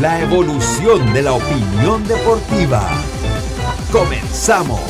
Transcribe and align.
La 0.00 0.18
evolución 0.22 1.12
de 1.12 1.20
la 1.20 1.34
opinión 1.34 2.02
deportiva. 2.08 2.88
Comenzamos. 3.92 4.80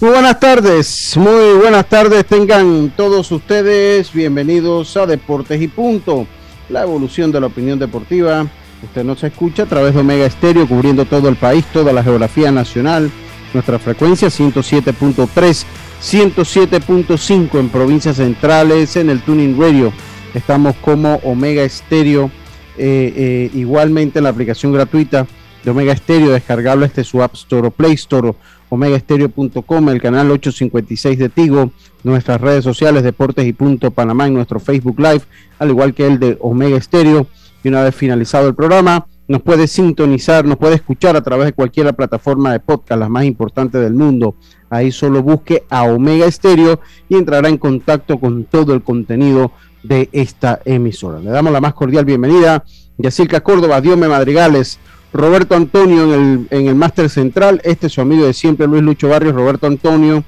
Muy 0.00 0.10
buenas 0.10 0.38
tardes, 0.38 1.16
muy 1.16 1.54
buenas 1.54 1.88
tardes 1.88 2.26
tengan 2.26 2.92
todos 2.94 3.32
ustedes, 3.32 4.12
bienvenidos 4.12 4.96
a 4.98 5.06
Deportes 5.06 5.62
y 5.62 5.68
Punto, 5.68 6.26
la 6.72 6.82
evolución 6.82 7.30
de 7.30 7.40
la 7.40 7.46
opinión 7.46 7.78
deportiva. 7.78 8.46
Usted 8.82 9.04
nos 9.04 9.22
escucha 9.22 9.64
a 9.64 9.66
través 9.66 9.94
de 9.94 10.00
Omega 10.00 10.26
Estéreo, 10.26 10.66
cubriendo 10.66 11.04
todo 11.04 11.28
el 11.28 11.36
país, 11.36 11.64
toda 11.72 11.92
la 11.92 12.02
geografía 12.02 12.50
nacional. 12.50 13.10
Nuestra 13.54 13.78
frecuencia 13.78 14.28
107.3, 14.28 15.64
107.5 16.02 17.60
en 17.60 17.68
provincias 17.68 18.16
centrales, 18.16 18.96
en 18.96 19.10
el 19.10 19.20
Tuning 19.20 19.60
Radio. 19.60 19.92
Estamos 20.34 20.74
como 20.76 21.16
Omega 21.16 21.62
Estéreo, 21.62 22.30
eh, 22.78 23.12
eh, 23.14 23.50
igualmente 23.54 24.18
en 24.18 24.24
la 24.24 24.30
aplicación 24.30 24.72
gratuita 24.72 25.26
de 25.62 25.70
Omega 25.70 25.92
Estéreo, 25.92 26.30
descargable 26.30 26.86
este 26.86 27.04
su 27.04 27.22
App 27.22 27.34
Store 27.34 27.68
o 27.68 27.70
Play 27.70 27.92
Store 27.92 28.32
omegaestereo.com, 28.72 29.90
el 29.90 30.00
canal 30.00 30.30
856 30.30 31.18
de 31.18 31.28
Tigo, 31.28 31.72
nuestras 32.04 32.40
redes 32.40 32.64
sociales 32.64 33.02
Deportes 33.02 33.46
y 33.46 33.52
Punto 33.52 33.90
Panamá 33.90 34.26
en 34.26 34.32
nuestro 34.32 34.60
Facebook 34.60 34.98
Live, 34.98 35.20
al 35.58 35.68
igual 35.68 35.92
que 35.92 36.06
el 36.06 36.18
de 36.18 36.38
Omega 36.40 36.78
Estéreo. 36.78 37.26
Y 37.62 37.68
una 37.68 37.84
vez 37.84 37.94
finalizado 37.94 38.48
el 38.48 38.54
programa, 38.54 39.06
nos 39.28 39.42
puede 39.42 39.66
sintonizar, 39.66 40.46
nos 40.46 40.56
puede 40.56 40.76
escuchar 40.76 41.16
a 41.16 41.20
través 41.20 41.44
de 41.44 41.52
cualquier 41.52 41.94
plataforma 41.94 42.50
de 42.50 42.60
podcast, 42.60 42.98
las 42.98 43.10
más 43.10 43.24
importantes 43.24 43.78
del 43.78 43.92
mundo. 43.92 44.36
Ahí 44.70 44.90
solo 44.90 45.22
busque 45.22 45.64
a 45.68 45.82
Omega 45.82 46.24
Estéreo 46.24 46.80
y 47.10 47.16
entrará 47.16 47.50
en 47.50 47.58
contacto 47.58 48.18
con 48.18 48.44
todo 48.44 48.72
el 48.72 48.82
contenido 48.82 49.52
de 49.82 50.08
esta 50.12 50.60
emisora. 50.64 51.18
Le 51.18 51.30
damos 51.30 51.52
la 51.52 51.60
más 51.60 51.74
cordial 51.74 52.06
bienvenida. 52.06 52.64
Yacirca 52.96 53.42
Córdoba, 53.42 53.82
Diome 53.82 54.08
Madrigales, 54.08 54.78
Roberto 55.12 55.54
Antonio 55.54 56.04
en 56.04 56.10
el, 56.50 56.58
en 56.58 56.68
el 56.68 56.74
máster 56.74 57.10
central. 57.10 57.60
Este 57.64 57.86
es 57.88 57.92
su 57.92 58.00
amigo 58.00 58.24
de 58.26 58.32
siempre, 58.32 58.66
Luis 58.66 58.82
Lucho 58.82 59.08
Barrios, 59.08 59.34
Roberto 59.34 59.66
Antonio. 59.66 60.24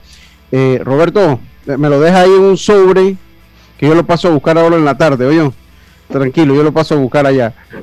Eh, 0.52 0.80
Roberto, 0.84 1.40
me 1.66 1.88
lo 1.88 2.00
deja 2.00 2.20
ahí 2.20 2.30
en 2.30 2.42
un 2.42 2.56
sobre 2.56 3.16
que 3.78 3.88
yo 3.88 3.94
lo 3.94 4.04
paso 4.04 4.28
a 4.28 4.30
buscar 4.30 4.58
ahora 4.58 4.76
en 4.76 4.84
la 4.84 4.96
tarde, 4.96 5.26
oye. 5.26 5.50
Tranquilo, 6.08 6.54
yo 6.54 6.62
lo 6.62 6.72
paso 6.72 6.94
a 6.94 6.98
buscar 6.98 7.26
allá. 7.26 7.54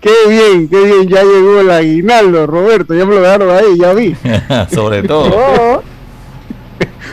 qué 0.00 0.12
bien, 0.28 0.68
qué 0.68 0.84
bien, 0.84 1.08
ya 1.08 1.22
llegó 1.22 1.60
el 1.60 1.70
aguinaldo, 1.70 2.46
Roberto, 2.46 2.94
ya 2.94 3.06
me 3.06 3.14
lo 3.14 3.22
dejaron 3.22 3.50
ahí, 3.56 3.78
ya 3.78 3.94
vi. 3.94 4.16
Sobre 4.74 5.04
todo. 5.04 5.30
Oh. 5.34 5.82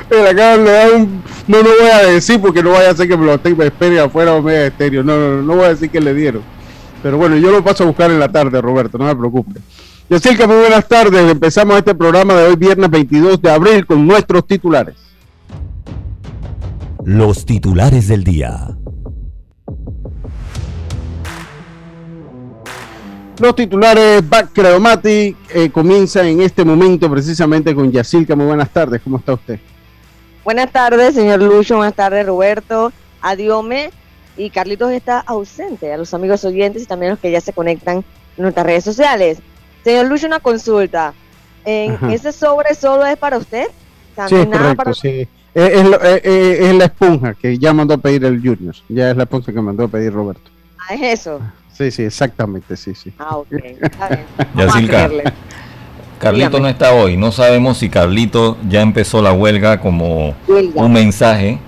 Me 0.09 0.29
acaban 0.29 0.65
de 0.65 0.71
dar 0.71 0.93
un. 0.93 1.23
No, 1.47 1.61
no 1.61 1.69
voy 1.79 1.89
a 1.89 2.03
decir 2.05 2.41
porque 2.41 2.63
no 2.63 2.71
vaya 2.71 2.89
a 2.89 2.95
ser 2.95 3.07
que 3.07 3.17
me 3.17 3.25
lo 3.25 3.37
tenga 3.39 3.65
espere 3.65 3.99
afuera 3.99 4.33
o 4.33 4.41
media 4.41 4.67
estéreo. 4.67 5.03
No, 5.03 5.15
no, 5.15 5.35
no, 5.35 5.41
no 5.43 5.55
voy 5.55 5.65
a 5.65 5.69
decir 5.69 5.89
que 5.89 6.01
le 6.01 6.13
dieron. 6.13 6.41
Pero 7.05 7.19
bueno, 7.19 7.35
yo 7.35 7.51
lo 7.51 7.63
paso 7.63 7.83
a 7.83 7.85
buscar 7.85 8.09
en 8.09 8.19
la 8.19 8.29
tarde, 8.29 8.59
Roberto, 8.59 8.97
no 8.97 9.05
me 9.05 9.15
preocupe. 9.15 9.59
Que 10.09 10.47
muy 10.47 10.55
buenas 10.55 10.87
tardes. 10.87 11.29
Empezamos 11.29 11.77
este 11.77 11.93
programa 11.93 12.33
de 12.33 12.47
hoy, 12.47 12.55
viernes 12.55 12.89
22 12.89 13.39
de 13.43 13.51
abril, 13.51 13.85
con 13.85 14.07
nuestros 14.07 14.47
titulares. 14.47 14.95
Los 17.03 17.45
titulares 17.45 18.07
del 18.07 18.23
día. 18.23 18.75
Los 23.37 23.55
titulares 23.55 24.27
Back 24.27 24.53
Creomatic 24.53 25.37
eh, 25.53 25.69
comienza 25.69 26.27
en 26.27 26.41
este 26.41 26.65
momento 26.65 27.07
precisamente 27.11 27.75
con 27.75 27.91
Yacilca. 27.91 28.35
Muy 28.35 28.47
buenas 28.47 28.71
tardes, 28.71 28.99
¿cómo 29.03 29.17
está 29.17 29.33
usted? 29.33 29.59
Buenas 30.43 30.71
tardes, 30.71 31.13
señor 31.13 31.39
Lucho. 31.39 31.75
Buenas 31.75 31.93
tardes, 31.93 32.25
Roberto. 32.25 32.91
Adiome. 33.21 33.91
Y 34.37 34.49
Carlitos 34.49 34.91
está 34.91 35.19
ausente. 35.19 35.93
A 35.93 35.97
los 35.97 36.13
amigos 36.13 36.43
oyentes 36.43 36.83
y 36.83 36.85
también 36.85 37.11
a 37.11 37.13
los 37.15 37.19
que 37.21 37.31
ya 37.31 37.41
se 37.41 37.53
conectan 37.53 37.97
en 37.97 38.03
nuestras 38.41 38.65
redes 38.65 38.83
sociales. 38.83 39.39
Señor 39.83 40.07
Lucho, 40.07 40.27
una 40.27 40.39
consulta. 40.39 41.13
¿En 41.63 41.93
Ajá. 41.93 42.13
ese 42.13 42.31
sobre 42.31 42.75
solo 42.75 43.05
es 43.05 43.17
para 43.17 43.37
usted? 43.37 43.65
Sí, 43.67 44.13
También 44.15 44.41
es 44.41 44.47
nada 44.49 44.61
correcto, 44.75 44.83
para 44.83 44.93
sí. 44.93 45.27
Es, 45.53 45.69
es 45.71 45.83
lo- 45.85 46.01
es 46.03 46.75
la 46.75 46.85
esponja 46.85 47.33
que 47.33 47.57
ya 47.57 47.73
mandó 47.73 47.93
a 47.93 47.97
pedir 47.97 48.25
el 48.25 48.39
Junior. 48.41 48.75
Ya 48.89 49.11
es 49.11 49.17
la 49.17 49.23
esponja 49.23 49.51
que 49.53 49.61
mandó 49.61 49.85
a 49.85 49.87
pedir 49.87 50.11
Roberto. 50.13 50.51
Ah, 50.77 50.93
es 50.95 51.19
eso. 51.21 51.39
Sí, 51.73 51.91
sí, 51.91 52.03
exactamente, 52.03 52.75
sí, 52.77 52.93
sí. 52.93 53.11
Ah, 53.17 53.37
ok. 53.37 53.47
Está 53.81 54.07
bien. 54.09 54.25
Yacilca. 54.55 55.09
Carlito 56.19 56.47
Dígame. 56.49 56.59
no 56.61 56.67
está 56.69 56.93
hoy. 56.93 57.17
No 57.17 57.31
sabemos 57.31 57.77
si 57.77 57.89
Carlito 57.89 58.57
ya 58.69 58.81
empezó 58.81 59.21
la 59.21 59.33
huelga 59.33 59.81
como 59.81 60.33
Huelga. 60.47 60.81
un 60.81 60.93
mensaje. 60.93 61.59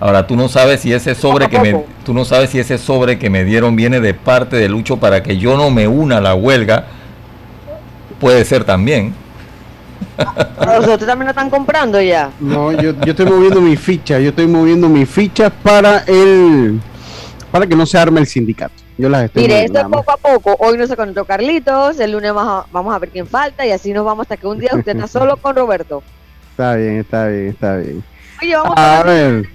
Ahora 0.00 0.26
tú 0.26 0.34
no 0.34 0.48
sabes 0.48 0.80
si 0.80 0.92
ese 0.94 1.14
sobre 1.14 1.48
que 1.48 1.60
me 1.60 1.84
tú 2.04 2.14
no 2.14 2.24
sabes 2.24 2.48
si 2.48 2.58
ese 2.58 2.78
sobre 2.78 3.18
que 3.18 3.28
me 3.28 3.44
dieron 3.44 3.76
viene 3.76 4.00
de 4.00 4.14
parte 4.14 4.56
de 4.56 4.66
Lucho 4.68 4.96
para 4.96 5.22
que 5.22 5.36
yo 5.36 5.58
no 5.58 5.70
me 5.70 5.86
una 5.86 6.16
a 6.16 6.20
la 6.22 6.34
huelga. 6.34 6.86
Puede 8.18 8.44
ser 8.46 8.64
también. 8.64 9.14
Los 10.64 10.86
otros 10.86 11.06
también 11.06 11.26
lo 11.26 11.30
están 11.30 11.50
comprando 11.50 12.00
ya. 12.00 12.30
No, 12.40 12.72
yo, 12.72 12.92
yo 13.04 13.10
estoy 13.10 13.26
moviendo 13.26 13.60
mi 13.60 13.76
ficha, 13.76 14.18
yo 14.18 14.30
estoy 14.30 14.46
moviendo 14.46 14.88
mi 14.88 15.04
ficha 15.04 15.50
para 15.50 15.98
el 16.06 16.80
para 17.50 17.66
que 17.66 17.76
no 17.76 17.84
se 17.84 17.98
arme 17.98 18.20
el 18.20 18.26
sindicato. 18.26 18.74
Yo 18.96 19.08
las 19.08 19.24
estoy 19.24 19.42
Mire, 19.42 19.64
esto 19.64 19.80
es 19.80 19.84
poco 19.86 20.12
a 20.12 20.16
poco. 20.16 20.56
Hoy 20.60 20.78
no 20.78 20.86
se 20.86 20.96
conectó 20.96 21.24
Carlitos, 21.24 22.00
el 22.00 22.12
lunes 22.12 22.32
vamos 22.32 22.64
a, 22.64 22.66
vamos 22.72 22.94
a 22.94 22.98
ver 22.98 23.10
quién 23.10 23.26
falta 23.26 23.66
y 23.66 23.70
así 23.70 23.92
nos 23.92 24.04
vamos 24.04 24.24
hasta 24.24 24.36
que 24.36 24.46
un 24.46 24.58
día 24.58 24.70
usted 24.74 24.94
está 24.94 25.06
solo 25.06 25.36
con 25.36 25.54
Roberto. 25.54 26.02
Está 26.52 26.76
bien, 26.76 26.98
está 26.98 27.26
bien, 27.26 27.48
está 27.48 27.76
bien. 27.76 28.04
Oye, 28.42 28.56
vamos 28.56 28.74
A 28.76 29.00
a 29.00 29.02
ver, 29.02 29.48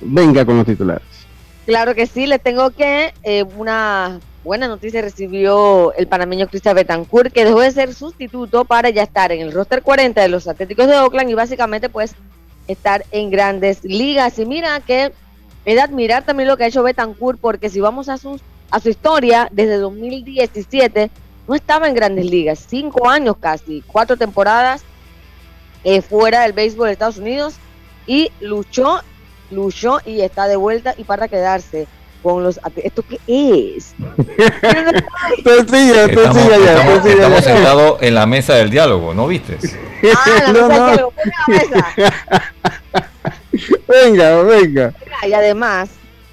venga 0.00 0.44
con 0.44 0.56
los 0.56 0.66
titulares. 0.66 1.02
Claro 1.66 1.94
que 1.94 2.06
sí, 2.06 2.26
les 2.26 2.42
tengo 2.42 2.70
que 2.70 3.14
eh, 3.22 3.44
una 3.56 4.18
buena 4.44 4.66
noticia 4.66 5.00
recibió 5.00 5.92
el 5.94 6.08
panameño 6.08 6.48
Cristian 6.48 6.74
Betancourt, 6.74 7.32
que 7.32 7.44
dejó 7.44 7.60
de 7.60 7.70
ser 7.70 7.94
sustituto 7.94 8.64
para 8.64 8.90
ya 8.90 9.04
estar 9.04 9.30
en 9.30 9.40
el 9.40 9.52
roster 9.52 9.82
40 9.82 10.20
de 10.20 10.28
los 10.28 10.48
Atléticos 10.48 10.88
de 10.88 10.98
Oakland 10.98 11.30
y 11.30 11.34
básicamente 11.34 11.88
pues 11.88 12.14
estar 12.66 13.04
en 13.12 13.30
grandes 13.30 13.84
ligas. 13.84 14.38
Y 14.38 14.46
mira 14.46 14.80
que 14.80 15.12
es 15.64 15.74
de 15.76 15.80
admirar 15.80 16.24
también 16.24 16.48
lo 16.48 16.56
que 16.56 16.64
ha 16.64 16.68
hecho 16.68 16.82
Betancourt, 16.82 17.38
porque 17.40 17.70
si 17.70 17.80
vamos 17.80 18.08
a 18.08 18.18
su, 18.18 18.40
a 18.70 18.80
su 18.80 18.88
historia, 18.88 19.48
desde 19.52 19.76
2017 19.76 21.10
no 21.48 21.54
estaba 21.54 21.88
en 21.88 21.94
grandes 21.94 22.26
ligas, 22.26 22.64
cinco 22.68 23.08
años 23.08 23.36
casi, 23.38 23.82
cuatro 23.86 24.16
temporadas 24.16 24.82
eh, 25.84 26.00
fuera 26.00 26.42
del 26.42 26.52
béisbol 26.52 26.86
de 26.86 26.92
Estados 26.92 27.18
Unidos 27.18 27.54
y 28.06 28.30
luchó 28.40 29.00
luchó 29.52 29.98
y 30.04 30.20
está 30.22 30.48
de 30.48 30.56
vuelta 30.56 30.94
y 30.96 31.04
para 31.04 31.28
quedarse 31.28 31.86
con 32.22 32.42
los 32.44 32.60
¿Esto 32.76 33.02
qué 33.08 33.18
es? 33.26 33.94
Estamos, 35.38 35.70
siga 35.70 36.58
ya, 36.58 36.74
estamos- 36.78 37.06
estamos 37.06 37.44
sentados 37.44 37.98
en 38.02 38.14
la 38.14 38.26
mesa 38.26 38.54
del 38.54 38.70
diálogo, 38.70 39.12
¿no 39.14 39.26
viste? 39.26 39.58
Ah, 40.14 40.52
No, 40.52 40.68
mesa 40.68 40.96
no. 40.96 41.12
mesa. 41.48 41.94
Venga, 43.88 44.42
venga. 44.42 44.94
Y 45.26 45.32
además, 45.32 45.90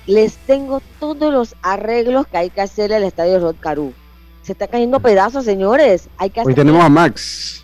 les 0.08 0.38
tengo 0.38 0.82
todos 1.00 1.32
los 1.34 1.56
arreglos 1.62 2.26
que 2.28 2.38
hay 2.38 2.50
que 2.50 2.62
hacerle 2.62 2.96
al 2.96 3.04
estadio 3.04 3.40
Rod 3.40 3.56
Caru. 3.60 3.94
Se 4.42 4.54
está 4.54 4.68
cayendo 4.68 5.00
pedazos, 5.00 5.44
señores. 5.46 6.08
Hay 6.18 6.30
que 6.30 6.40
Hoy 6.40 6.46
hacer. 6.54 6.56
tenemos 6.56 6.84
a 6.84 6.90
Max. 6.90 7.64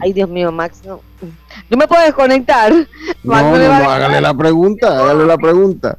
Ay, 0.00 0.12
Dios 0.12 0.28
mío, 0.28 0.50
Max, 0.52 0.82
no. 0.84 1.00
Yo 1.70 1.76
me 1.76 1.86
puedo 1.86 2.02
desconectar. 2.02 2.72
No, 2.72 2.86
Max 3.24 3.44
no, 3.44 3.58
no, 3.58 3.90
hágale 3.90 4.20
la 4.20 4.34
pregunta, 4.34 4.98
hágale 4.98 5.26
la 5.26 5.36
pregunta. 5.38 5.98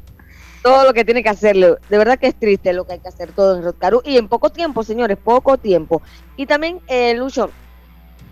todo 0.61 0.83
lo 0.85 0.93
que 0.93 1.05
tiene 1.05 1.23
que 1.23 1.29
hacerle. 1.29 1.75
De 1.89 1.97
verdad 1.97 2.19
que 2.19 2.27
es 2.27 2.35
triste 2.35 2.73
lo 2.73 2.85
que 2.85 2.93
hay 2.93 2.99
que 2.99 3.07
hacer 3.07 3.31
todo 3.31 3.55
en 3.57 3.63
Rotcaru 3.63 4.01
y 4.03 4.17
en 4.17 4.27
poco 4.27 4.49
tiempo, 4.49 4.83
señores, 4.83 5.17
poco 5.17 5.57
tiempo. 5.57 6.01
Y 6.35 6.45
también, 6.45 6.81
eh, 6.87 7.13
Lucho, 7.15 7.49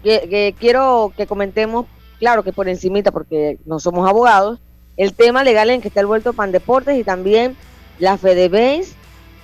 que, 0.03 0.27
que 0.29 0.55
quiero 0.59 1.13
que 1.15 1.27
comentemos, 1.27 1.85
claro 2.19 2.43
que 2.43 2.51
por 2.51 2.67
encimita, 2.67 3.11
porque 3.11 3.57
no 3.65 3.79
somos 3.79 4.07
abogados, 4.09 4.59
el 4.97 5.13
tema 5.13 5.43
legal 5.43 5.69
en 5.69 5.81
que 5.81 5.87
está 5.87 6.01
el 6.01 6.05
vuelto 6.07 6.33
Pan 6.33 6.51
Deportes 6.51 6.97
y 6.97 7.03
también 7.03 7.55
la 7.99 8.17
FedeBase, 8.17 8.93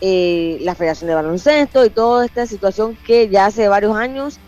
eh, 0.01 0.57
la 0.61 0.75
Federación 0.75 1.07
de 1.09 1.15
Baloncesto 1.15 1.85
y 1.85 1.89
toda 1.89 2.25
esta 2.25 2.45
situación 2.45 2.97
que 3.05 3.29
ya 3.29 3.45
hace 3.45 3.67
varios 3.67 3.95
años 3.95 4.39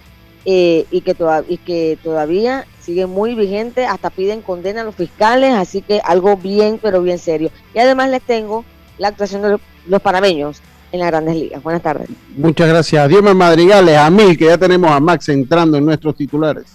eh, 0.46 0.86
y, 0.92 1.02
que 1.02 1.16
y 1.48 1.58
que 1.58 1.98
todavía 2.04 2.66
sigue 2.82 3.06
muy 3.06 3.34
vigente, 3.34 3.86
hasta 3.86 4.10
piden 4.10 4.42
condena 4.42 4.82
a 4.82 4.84
los 4.84 4.96
fiscales, 4.96 5.54
así 5.54 5.82
que 5.82 6.02
algo 6.04 6.36
bien, 6.36 6.80
pero 6.82 7.02
bien 7.02 7.18
serio. 7.18 7.50
Y 7.74 7.80
además 7.80 8.10
les 8.10 8.22
tengo 8.22 8.66
la 8.98 9.10
actuación 9.10 9.42
de 9.42 9.58
los 9.88 10.02
panameños 10.02 10.62
en 10.92 11.00
las 11.00 11.10
grandes 11.10 11.36
ligas. 11.36 11.64
Buenas 11.64 11.82
tardes. 11.82 12.10
Muchas 12.36 12.68
gracias. 12.68 13.10
Dios 13.10 13.24
Madrigales, 13.36 13.98
a 13.98 14.10
mil, 14.10 14.38
que 14.38 14.46
ya 14.46 14.58
tenemos 14.58 14.92
a 14.92 15.00
Max 15.00 15.30
entrando 15.30 15.78
en 15.78 15.86
nuestros 15.86 16.16
titulares. 16.16 16.66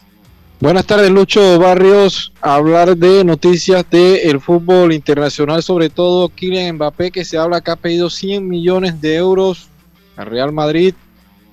Buenas 0.60 0.86
tardes, 0.86 1.08
Lucho 1.10 1.58
Barrios. 1.60 2.32
hablar 2.40 2.96
de 2.96 3.22
noticias 3.22 3.84
del 3.90 4.40
fútbol 4.40 4.92
internacional, 4.92 5.62
sobre 5.62 5.88
todo 5.88 6.30
Kylian 6.30 6.74
Mbappé, 6.74 7.12
que 7.12 7.24
se 7.24 7.38
habla 7.38 7.60
que 7.60 7.70
ha 7.70 7.76
pedido 7.76 8.10
100 8.10 8.48
millones 8.48 9.00
de 9.00 9.14
euros 9.14 9.68
al 10.16 10.26
Real 10.26 10.52
Madrid 10.52 10.94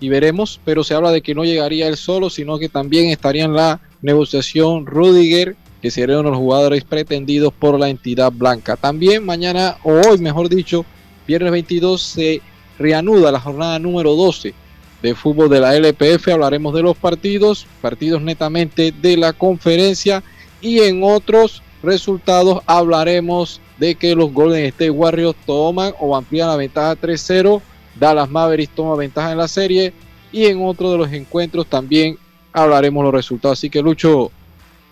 y 0.05 0.09
veremos, 0.09 0.59
pero 0.63 0.83
se 0.83 0.93
habla 0.93 1.09
de 1.09 1.23
que 1.23 1.33
no 1.33 1.45
llegaría 1.45 1.87
él 1.87 1.97
solo, 1.97 2.29
sino 2.29 2.59
que 2.59 2.69
también 2.69 3.09
estaría 3.09 3.45
en 3.45 3.55
la 3.55 3.81
negociación 4.03 4.85
Rudiger, 4.85 5.55
que 5.81 5.89
sería 5.89 6.19
uno 6.19 6.25
de 6.25 6.35
los 6.35 6.37
jugadores 6.37 6.83
pretendidos 6.83 7.51
por 7.51 7.79
la 7.79 7.89
entidad 7.89 8.31
blanca. 8.31 8.75
También 8.75 9.25
mañana, 9.25 9.77
o 9.81 9.93
hoy 9.93 10.19
mejor 10.19 10.47
dicho, 10.47 10.85
viernes 11.27 11.51
22, 11.51 11.99
se 11.99 12.41
reanuda 12.77 13.31
la 13.31 13.39
jornada 13.39 13.79
número 13.79 14.13
12 14.13 14.53
de 15.01 15.15
fútbol 15.15 15.49
de 15.49 15.59
la 15.59 15.75
LPF. 15.75 16.27
Hablaremos 16.27 16.75
de 16.75 16.83
los 16.83 16.95
partidos, 16.95 17.65
partidos 17.81 18.21
netamente 18.21 18.91
de 18.91 19.17
la 19.17 19.33
conferencia 19.33 20.23
y 20.61 20.81
en 20.81 21.01
otros 21.03 21.63
resultados 21.81 22.61
hablaremos 22.67 23.59
de 23.79 23.95
que 23.95 24.13
los 24.13 24.31
Golden 24.31 24.65
State 24.65 24.91
Warriors 24.91 25.35
toman 25.47 25.93
o 25.99 26.15
amplían 26.15 26.49
la 26.49 26.57
ventaja 26.57 26.95
3-0. 26.95 27.59
Dallas 27.99 28.29
Mavericks 28.29 28.75
toma 28.75 28.95
ventaja 28.95 29.31
en 29.31 29.37
la 29.37 29.47
serie 29.47 29.93
y 30.31 30.45
en 30.45 30.63
otro 30.65 30.91
de 30.91 30.97
los 30.97 31.11
encuentros 31.11 31.67
también 31.67 32.17
hablaremos 32.51 33.03
los 33.03 33.13
resultados. 33.13 33.59
Así 33.59 33.69
que 33.69 33.81
Lucho, 33.81 34.31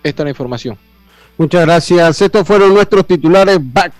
esta 0.02 0.22
es 0.22 0.24
la 0.24 0.30
información. 0.30 0.78
Muchas 1.36 1.62
gracias. 1.62 2.22
Estos 2.22 2.46
fueron 2.46 2.72
nuestros 2.72 3.06
titulares 3.06 3.58
back. 3.60 3.92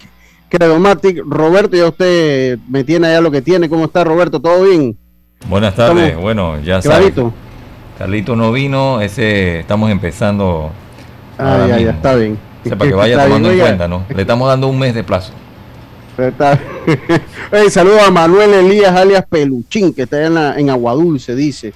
Credomatic, 0.48 1.20
Roberto, 1.26 1.76
ya 1.76 1.88
usted 1.88 2.58
me 2.68 2.84
tiene 2.84 3.08
allá 3.08 3.20
lo 3.20 3.30
que 3.30 3.42
tiene. 3.42 3.68
¿Cómo 3.68 3.86
está 3.86 4.04
Roberto? 4.04 4.40
¿Todo 4.40 4.64
bien? 4.64 4.96
Buenas 5.48 5.74
tardes. 5.74 6.16
Bueno, 6.16 6.60
ya 6.60 6.80
sabes. 6.80 7.12
Carlito 7.98 8.36
no 8.36 8.52
vino, 8.52 9.00
ese 9.00 9.60
estamos 9.60 9.90
empezando. 9.90 10.70
Ah, 11.38 11.66
ya, 11.68 11.78
ya, 11.78 11.90
está 11.90 12.14
bien. 12.14 12.38
para 12.64 12.78
que 12.78 12.94
vaya 12.94 13.24
tomando 13.24 13.50
en 13.50 13.58
cuenta, 13.58 13.88
¿no? 13.88 14.04
Le 14.08 14.22
estamos 14.22 14.48
dando 14.48 14.68
un 14.68 14.78
mes 14.78 14.94
de 14.94 15.04
plazo. 15.04 15.32
saludos 17.70 18.02
a 18.06 18.10
Manuel 18.10 18.54
Elías 18.54 18.94
alias 18.94 19.24
Peluchín, 19.28 19.92
que 19.92 20.02
está 20.02 20.24
en, 20.24 20.34
la, 20.34 20.58
en 20.58 20.70
Aguadulce, 20.70 21.34
dice, 21.34 21.72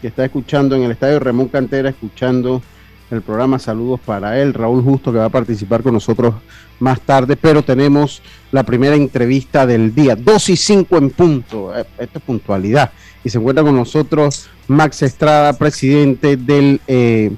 que 0.00 0.08
está 0.08 0.24
escuchando 0.24 0.74
en 0.74 0.82
el 0.82 0.90
estadio 0.90 1.20
Ramón 1.20 1.48
Cantera, 1.48 1.90
escuchando 1.90 2.62
el 3.10 3.22
programa. 3.22 3.58
Saludos 3.58 4.00
para 4.04 4.40
él, 4.40 4.54
Raúl 4.54 4.82
Justo, 4.82 5.12
que 5.12 5.18
va 5.18 5.26
a 5.26 5.30
participar 5.30 5.82
con 5.82 5.94
nosotros 5.94 6.34
más 6.80 7.00
tarde, 7.00 7.36
pero 7.36 7.62
tenemos 7.62 8.22
la 8.50 8.64
primera 8.64 8.96
entrevista 8.96 9.66
del 9.66 9.94
día, 9.94 10.16
2 10.16 10.48
y 10.50 10.56
5 10.56 10.98
en 10.98 11.10
punto, 11.10 11.76
eh, 11.76 11.86
esto 11.98 12.18
es 12.18 12.24
puntualidad. 12.24 12.90
Y 13.22 13.30
se 13.30 13.38
encuentra 13.38 13.64
con 13.64 13.76
nosotros 13.76 14.48
Max 14.68 15.02
Estrada, 15.02 15.52
presidente 15.52 16.36
del, 16.36 16.80
eh, 16.86 17.30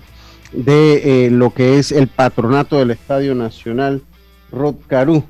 de 0.53 1.27
eh, 1.27 1.31
lo 1.31 1.53
que 1.53 1.79
es 1.79 1.93
el 1.93 2.09
patronato 2.09 2.79
del 2.79 2.91
Estadio 2.91 3.35
Nacional 3.35 4.03
Rodcarú, 4.50 5.25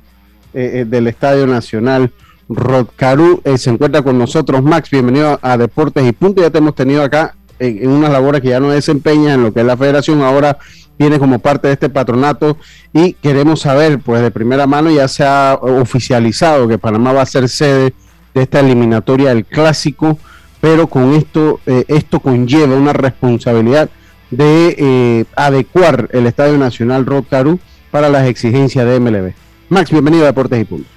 eh, 0.53 0.85
del 0.87 1.07
Estadio 1.07 1.47
Nacional 1.47 2.11
Rodcarú. 2.47 3.41
se 3.57 3.69
encuentra 3.69 4.01
con 4.01 4.17
nosotros 4.17 4.63
Max, 4.63 4.89
bienvenido 4.89 5.39
a, 5.41 5.57
Deportes 5.57 6.07
y 6.07 6.11
Punto. 6.11 6.41
Ya 6.41 6.49
te 6.49 6.57
hemos 6.57 6.75
tenido 6.75 7.03
acá 7.03 7.35
en, 7.59 7.89
unas 7.89 8.11
labores 8.11 8.41
que 8.41 8.49
ya 8.49 8.59
no 8.59 8.69
desempeña 8.69 9.33
en 9.33 9.43
lo 9.43 9.53
que 9.53 9.59
es 9.59 9.65
la 9.65 9.77
federación, 9.77 10.21
ahora 10.21 10.57
viene 10.97 11.19
como 11.19 11.39
parte 11.39 11.67
de 11.67 11.73
este 11.73 11.89
patronato 11.89 12.57
y 12.93 13.13
queremos 13.13 13.61
saber, 13.61 13.99
pues 13.99 14.21
de 14.21 14.31
primera 14.31 14.67
mano 14.67 14.89
ya 14.91 15.07
se 15.07 15.23
ha 15.23 15.57
oficializado 15.61 16.67
que 16.67 16.77
Panamá 16.77 17.13
va 17.13 17.21
a 17.21 17.25
ser 17.25 17.47
sede 17.47 17.93
de 18.33 18.41
esta 18.41 18.59
eliminatoria 18.59 19.29
del 19.29 19.45
clásico 19.45 20.17
pero 20.61 20.87
con 20.87 21.13
esto, 21.13 21.59
eh, 21.65 21.85
esto 21.87 22.19
conlleva 22.19 22.75
una 22.75 22.93
responsabilidad 22.93 23.89
de 24.29 24.75
eh, 24.77 25.25
adecuar 25.35 26.09
el 26.11 26.27
Estadio 26.27 26.57
Nacional 26.57 27.05
Rotaru 27.05 27.59
para 27.91 28.09
las 28.09 28.27
exigencias 28.27 28.85
de 28.85 28.99
MLB. 28.99 29.33
Max, 29.69 29.91
bienvenido 29.91 30.23
a 30.23 30.27
Deportes 30.27 30.61
y 30.61 30.65
Puntos. 30.65 30.91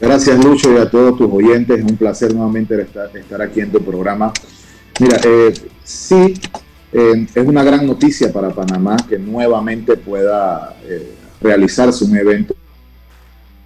Gracias 0.00 0.44
Lucho 0.44 0.72
y 0.72 0.76
a 0.76 0.88
todos 0.88 1.18
tus 1.18 1.30
oyentes, 1.32 1.80
es 1.80 1.84
un 1.84 1.96
placer 1.96 2.32
nuevamente 2.32 2.80
estar, 2.80 3.42
aquí 3.42 3.60
en 3.60 3.72
tu 3.72 3.82
programa. 3.82 4.32
Mira, 5.00 5.18
eh, 5.24 5.52
sí, 5.82 6.34
es 6.92 7.46
una 7.46 7.64
gran 7.64 7.86
noticia 7.86 8.32
para 8.32 8.50
Panamá 8.50 8.96
que 9.08 9.18
nuevamente 9.18 9.96
pueda 9.96 10.76
realizarse 11.40 12.04
un 12.04 12.16
evento 12.16 12.54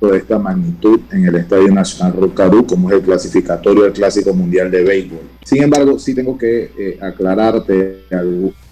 de 0.01 0.19
esta 0.19 0.39
magnitud 0.39 1.01
en 1.13 1.27
el 1.27 1.37
Estadio 1.37 1.73
Nacional 1.73 2.15
Rocadú, 2.15 2.67
como 2.67 2.91
es 2.91 2.97
el 2.97 3.03
clasificatorio 3.03 3.85
del 3.85 3.93
Clásico 3.93 4.33
Mundial 4.33 4.71
de 4.71 4.83
Béisbol. 4.85 5.21
Sin 5.45 5.63
embargo, 5.63 5.99
sí 5.99 6.15
tengo 6.15 6.37
que 6.37 6.73
eh, 6.79 6.99
aclararte 7.01 8.05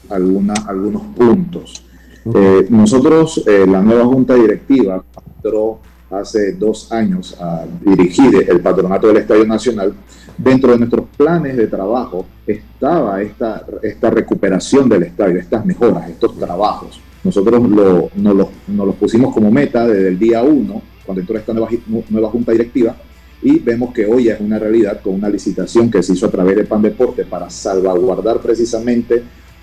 algunos 0.08 1.02
puntos. 1.16 1.84
Eh, 2.24 2.66
nosotros, 2.70 3.42
eh, 3.46 3.66
la 3.66 3.80
nueva 3.80 4.04
Junta 4.04 4.34
Directiva, 4.34 5.02
entró 5.36 5.80
hace 6.10 6.52
dos 6.52 6.92
años 6.92 7.36
a 7.40 7.64
dirigir 7.84 8.46
el 8.48 8.60
patronato 8.60 9.08
del 9.08 9.18
Estadio 9.18 9.46
Nacional. 9.46 9.94
Dentro 10.36 10.72
de 10.72 10.78
nuestros 10.78 11.06
planes 11.16 11.56
de 11.56 11.66
trabajo 11.66 12.26
estaba 12.46 13.20
esta, 13.22 13.64
esta 13.82 14.10
recuperación 14.10 14.88
del 14.88 15.04
estadio, 15.04 15.38
estas 15.38 15.64
mejoras, 15.64 16.08
estos 16.10 16.38
trabajos. 16.38 17.00
Nosotros 17.24 17.68
lo, 17.68 18.10
nos, 18.14 18.34
los, 18.36 18.48
nos 18.68 18.86
los 18.86 18.96
pusimos 18.96 19.32
como 19.32 19.50
meta 19.50 19.86
desde 19.86 20.08
el 20.08 20.18
día 20.18 20.42
uno 20.42 20.82
cuando 21.04 21.20
entró 21.20 21.36
esta 21.36 21.52
nueva, 21.52 21.68
nueva 22.10 22.28
junta 22.30 22.52
directiva 22.52 22.96
y 23.42 23.58
vemos 23.58 23.92
que 23.92 24.06
hoy 24.06 24.28
es 24.28 24.40
una 24.40 24.58
realidad 24.58 25.00
con 25.02 25.14
una 25.14 25.28
licitación 25.28 25.90
que 25.90 26.02
se 26.02 26.12
hizo 26.12 26.26
a 26.26 26.30
través 26.30 26.56
de 26.56 26.64
Pan 26.64 26.80
Deporte 26.80 27.24
para 27.24 27.50
salvaguardar 27.50 28.40
precisamente 28.40 29.22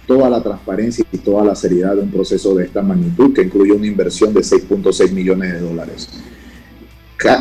toda 0.09 0.27
la 0.27 0.41
transparencia 0.41 1.05
y 1.11 1.19
toda 1.19 1.45
la 1.45 1.53
seriedad 1.53 1.95
de 1.95 2.01
un 2.01 2.09
proceso 2.09 2.55
de 2.55 2.65
esta 2.65 2.81
magnitud 2.81 3.31
que 3.31 3.43
incluye 3.43 3.73
una 3.73 3.85
inversión 3.85 4.33
de 4.33 4.39
6.6 4.39 5.11
millones 5.11 5.53
de 5.53 5.59
dólares. 5.59 6.09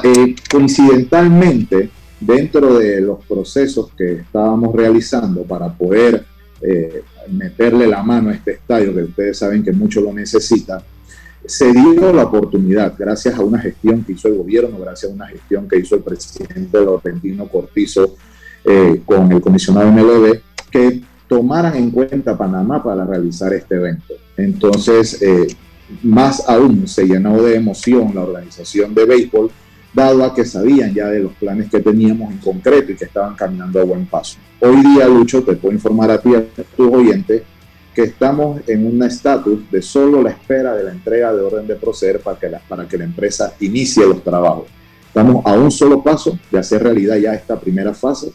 Eh, 0.05 0.37
coincidentalmente, 0.51 1.89
dentro 2.21 2.79
de 2.79 3.01
los 3.01 3.25
procesos 3.25 3.91
que 3.97 4.17
estábamos 4.17 4.77
realizando 4.77 5.45
para 5.45 5.73
poder 5.73 6.27
eh, 6.61 7.05
meterle 7.31 7.87
la 7.87 8.03
mano 8.03 8.29
a 8.29 8.35
este 8.35 8.53
estadio, 8.53 8.95
que 8.95 9.05
ustedes 9.05 9.39
saben 9.39 9.63
que 9.63 9.73
mucho 9.73 10.03
lo 10.03 10.13
necesita, 10.13 10.85
se 11.47 11.73
dio 11.73 12.13
la 12.13 12.25
oportunidad, 12.25 12.93
gracias 12.99 13.39
a 13.39 13.41
una 13.41 13.61
gestión 13.61 14.05
que 14.05 14.13
hizo 14.13 14.29
el 14.29 14.35
gobierno, 14.35 14.79
gracias 14.79 15.11
a 15.11 15.15
una 15.15 15.29
gestión 15.29 15.67
que 15.67 15.79
hizo 15.79 15.95
el 15.95 16.03
presidente 16.03 16.85
Laurentino 16.85 17.49
Cortizo 17.49 18.15
eh, 18.63 19.01
con 19.07 19.33
el 19.33 19.41
comisionado 19.41 19.91
MLB, 19.91 20.39
que 20.71 21.08
tomaran 21.29 21.77
en 21.77 21.91
cuenta 21.91 22.37
Panamá 22.37 22.83
para 22.83 23.05
realizar 23.05 23.53
este 23.53 23.77
evento. 23.77 24.15
Entonces, 24.37 25.21
eh, 25.23 25.47
más 26.03 26.49
aún 26.49 26.87
se 26.89 27.07
llenó 27.07 27.43
de 27.43 27.57
emoción 27.57 28.13
la 28.15 28.23
organización 28.23 28.95
de 28.95 29.05
béisbol, 29.05 29.51
dado 29.93 30.25
a 30.25 30.35
que 30.35 30.45
sabían 30.45 30.93
ya 30.95 31.07
de 31.07 31.21
los 31.21 31.33
planes 31.33 31.71
que 31.71 31.81
teníamos 31.81 32.31
en 32.33 32.39
concreto 32.39 32.93
y 32.93 32.97
que 32.97 33.05
estaban 33.05 33.35
caminando 33.35 33.81
a 33.81 33.85
buen 33.85 34.07
paso. 34.07 34.39
Hoy 34.61 34.83
día, 34.83 35.09
Lucho, 35.09 35.43
te 35.43 35.55
puedo 35.55 35.75
informar 35.75 36.11
a 36.11 36.21
ti, 36.21 36.35
a 36.35 36.45
tus 36.77 36.93
oyentes, 36.93 37.43
que 37.95 38.03
estamos 38.03 38.61
en 38.69 38.87
un 38.87 39.03
estatus 39.03 39.71
de 39.71 39.83
solo 39.83 40.23
la 40.23 40.31
espera 40.31 40.75
de 40.75 40.85
la 40.85 40.93
entrega 40.93 41.35
de 41.35 41.41
orden 41.41 41.67
de 41.67 41.75
proceder 41.75 42.21
para 42.21 42.39
que 42.39 42.49
la, 42.49 42.61
para 42.61 42.87
que 42.87 42.97
la 42.97 43.05
empresa 43.05 43.55
inicie 43.61 44.07
los 44.07 44.23
trabajos. 44.23 44.67
Estamos 45.07 45.45
a 45.45 45.53
un 45.55 45.71
solo 45.71 46.03
paso 46.03 46.39
de 46.51 46.59
hacer 46.59 46.83
realidad 46.83 47.17
ya 47.17 47.35
esta 47.35 47.59
primera 47.59 47.93
fase, 47.95 48.33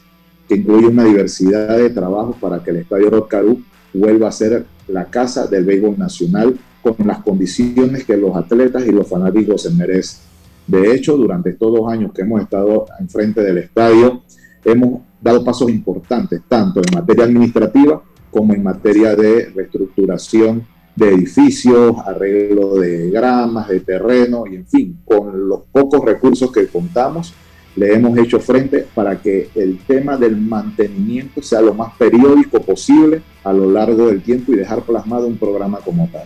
que 0.54 0.60
incluye 0.60 0.88
una 0.88 1.04
diversidad 1.06 1.78
de 1.78 1.90
trabajos 1.90 2.36
para 2.40 2.64
que 2.64 2.70
el 2.70 2.78
Estadio 2.78 3.10
Rotcarú 3.10 3.62
vuelva 3.94 4.28
a 4.28 4.32
ser 4.32 4.66
la 4.88 5.06
casa 5.06 5.48
del 5.48 5.66
béisbol 5.66 5.98
nacional 5.98 6.58
con 6.82 6.96
las 7.08 7.20
condiciones 7.20 8.04
que 8.04 8.18
los 8.18 8.36
atletas 8.36 8.86
y 8.86 8.92
los 8.92 9.08
fanáticos 9.08 9.64
se 9.64 9.72
merecen. 9.72 10.20
De 10.68 10.94
hecho, 10.94 11.18
durante 11.18 11.50
estos 11.50 11.72
dos 11.74 11.92
años 11.92 12.12
que 12.14 12.22
hemos 12.22 12.42
estado 12.42 12.86
enfrente 13.00 13.42
del 13.42 13.58
estadio, 13.58 14.22
hemos 14.64 15.02
dado 15.22 15.44
pasos 15.44 15.70
importantes, 15.70 16.42
tanto 16.48 16.80
en 16.80 16.94
materia 16.94 17.26
administrativa 17.26 18.02
como 18.30 18.54
en 18.54 18.64
materia 18.64 19.16
de 19.16 19.52
reestructuración 19.56 20.66
de 20.96 21.10
edificios, 21.10 21.96
arreglo 22.06 22.76
de 22.76 23.10
gramas, 23.10 23.68
de 23.68 23.80
terreno 23.80 24.46
y 24.46 24.56
en 24.56 24.68
fin, 24.68 25.00
con 25.04 25.50
los 25.50 25.62
pocos 25.72 26.06
recursos 26.06 26.52
que 26.52 26.68
contamos, 26.68 27.34
le 27.76 27.94
hemos 27.94 28.18
hecho 28.18 28.40
frente 28.40 28.86
para 28.94 29.20
que 29.20 29.50
el 29.56 29.80
tema 29.80 30.18
del 30.18 30.38
mantenimiento 30.38 31.42
sea 31.42 31.62
lo 31.62 31.74
más 31.74 31.94
periódico 31.98 32.62
posible 32.62 33.22
a 33.44 33.52
lo 33.52 33.72
largo 33.72 34.08
del 34.08 34.22
tiempo 34.22 34.54
y 34.54 34.58
dejar 34.58 34.84
plasmado 34.84 35.28
un 35.28 35.38
programa 35.38 35.80
como 35.80 36.08
tal. 36.12 36.24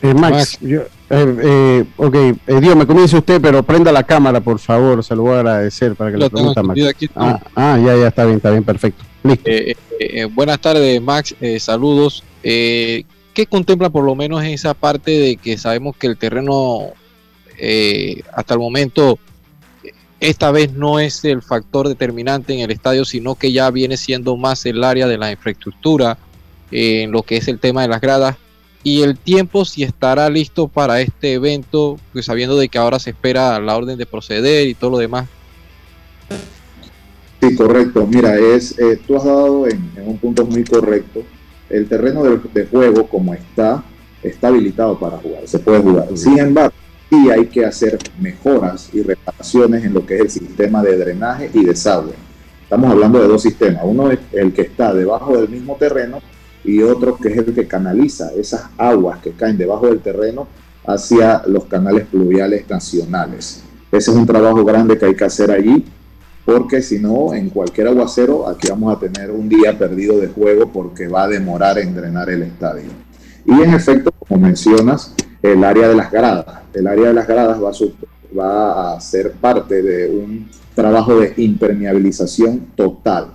Eh, 0.00 0.14
Max, 0.14 0.58
Yo, 0.60 0.82
eh, 1.10 1.84
ok, 1.96 2.16
Dios, 2.60 2.76
me 2.76 2.86
comience 2.86 3.16
usted, 3.16 3.40
pero 3.40 3.64
prenda 3.64 3.90
la 3.90 4.04
cámara, 4.04 4.40
por 4.40 4.60
favor, 4.60 5.02
se 5.02 5.16
lo 5.16 5.22
voy 5.22 5.32
a 5.34 5.40
agradecer 5.40 5.96
para 5.96 6.12
que 6.12 6.18
le 6.18 6.30
pregunte 6.30 6.60
a 6.60 6.62
Max. 6.62 6.80
Ah, 7.16 7.40
ah, 7.56 7.78
ya, 7.84 7.96
ya, 7.96 8.06
está 8.06 8.24
bien, 8.24 8.36
está 8.36 8.50
bien, 8.52 8.62
perfecto. 8.62 9.02
Listo. 9.24 9.50
buenas 10.34 10.60
tardes, 10.60 11.02
Max, 11.02 11.34
saludos. 11.58 12.22
¿Qué 12.42 13.46
contempla 13.48 13.90
por 13.90 14.04
lo 14.04 14.14
menos 14.14 14.40
en 14.44 14.50
esa 14.50 14.72
parte 14.74 15.10
de 15.10 15.36
que 15.36 15.58
sabemos 15.58 15.96
que 15.96 16.06
el 16.06 16.16
terreno 16.16 16.92
hasta 18.36 18.54
el 18.54 18.60
momento 18.60 19.18
esta 20.20 20.50
vez 20.50 20.72
no 20.72 20.98
es 20.98 21.24
el 21.24 21.42
factor 21.42 21.88
determinante 21.88 22.52
en 22.52 22.60
el 22.60 22.70
estadio, 22.70 23.04
sino 23.04 23.34
que 23.36 23.52
ya 23.52 23.70
viene 23.70 23.96
siendo 23.96 24.36
más 24.36 24.66
el 24.66 24.82
área 24.82 25.06
de 25.06 25.18
la 25.18 25.30
infraestructura, 25.30 26.18
eh, 26.70 27.02
en 27.02 27.12
lo 27.12 27.22
que 27.22 27.36
es 27.36 27.48
el 27.48 27.58
tema 27.58 27.82
de 27.82 27.88
las 27.88 28.00
gradas 28.00 28.36
y 28.82 29.02
el 29.02 29.18
tiempo 29.18 29.64
si 29.64 29.82
estará 29.82 30.28
listo 30.30 30.68
para 30.68 31.00
este 31.00 31.34
evento, 31.34 31.98
pues 32.12 32.26
sabiendo 32.26 32.56
de 32.56 32.68
que 32.68 32.78
ahora 32.78 32.98
se 32.98 33.10
espera 33.10 33.58
la 33.60 33.76
orden 33.76 33.98
de 33.98 34.06
proceder 34.06 34.66
y 34.68 34.74
todo 34.74 34.90
lo 34.90 34.98
demás. 34.98 35.28
Sí, 37.40 37.54
correcto. 37.54 38.06
Mira, 38.06 38.36
es 38.36 38.78
eh, 38.78 39.00
tú 39.06 39.16
has 39.16 39.24
dado 39.24 39.66
en, 39.68 39.90
un 40.04 40.18
punto 40.18 40.44
muy 40.46 40.64
correcto. 40.64 41.22
El 41.68 41.88
terreno 41.88 42.22
de, 42.24 42.40
de, 42.52 42.66
juego 42.66 43.06
como 43.06 43.34
está, 43.34 43.84
está 44.22 44.48
habilitado 44.48 44.98
para 44.98 45.18
jugar, 45.18 45.46
se 45.46 45.58
puede 45.58 45.80
jugar. 45.80 46.08
Sin 46.14 46.38
embargo, 46.38 46.74
y 47.10 47.30
hay 47.30 47.46
que 47.46 47.64
hacer 47.64 47.98
mejoras 48.20 48.90
y 48.92 49.02
reparaciones 49.02 49.84
en 49.84 49.94
lo 49.94 50.04
que 50.04 50.16
es 50.16 50.20
el 50.20 50.30
sistema 50.30 50.82
de 50.82 50.96
drenaje 50.96 51.50
y 51.54 51.64
desagüe. 51.64 52.12
Estamos 52.62 52.90
hablando 52.90 53.20
de 53.20 53.28
dos 53.28 53.42
sistemas, 53.42 53.82
uno 53.84 54.10
es 54.10 54.18
el 54.32 54.52
que 54.52 54.62
está 54.62 54.92
debajo 54.92 55.36
del 55.36 55.48
mismo 55.48 55.76
terreno 55.76 56.20
y 56.64 56.82
otro 56.82 57.16
que 57.16 57.28
es 57.28 57.38
el 57.38 57.54
que 57.54 57.66
canaliza 57.66 58.30
esas 58.34 58.66
aguas 58.76 59.20
que 59.20 59.32
caen 59.32 59.56
debajo 59.56 59.86
del 59.86 60.00
terreno 60.00 60.46
hacia 60.86 61.42
los 61.46 61.64
canales 61.64 62.06
pluviales 62.06 62.68
nacionales. 62.68 63.62
Ese 63.90 64.10
es 64.10 64.16
un 64.16 64.26
trabajo 64.26 64.64
grande 64.64 64.98
que 64.98 65.06
hay 65.06 65.14
que 65.14 65.24
hacer 65.24 65.50
allí, 65.50 65.84
porque 66.44 66.82
si 66.82 66.98
no, 66.98 67.32
en 67.32 67.48
cualquier 67.48 67.88
aguacero, 67.88 68.48
aquí 68.48 68.68
vamos 68.68 68.94
a 68.94 68.98
tener 68.98 69.30
un 69.30 69.48
día 69.48 69.78
perdido 69.78 70.18
de 70.18 70.28
juego 70.28 70.70
porque 70.70 71.08
va 71.08 71.22
a 71.22 71.28
demorar 71.28 71.78
en 71.78 71.94
drenar 71.94 72.28
el 72.28 72.42
estadio. 72.42 72.90
Y 73.46 73.52
en 73.62 73.72
efecto, 73.72 74.10
como 74.18 74.42
mencionas, 74.42 75.14
el 75.42 75.64
área 75.64 75.88
de 75.88 75.94
las 75.94 76.10
gradas. 76.10 76.44
El 76.78 76.86
área 76.86 77.08
de 77.08 77.14
las 77.14 77.26
gradas 77.26 77.58
va 77.62 77.70
a, 77.70 78.38
va 78.38 78.94
a 78.94 79.00
ser 79.00 79.32
parte 79.32 79.82
de 79.82 80.08
un 80.08 80.48
trabajo 80.74 81.18
de 81.18 81.34
impermeabilización 81.36 82.68
total. 82.76 83.32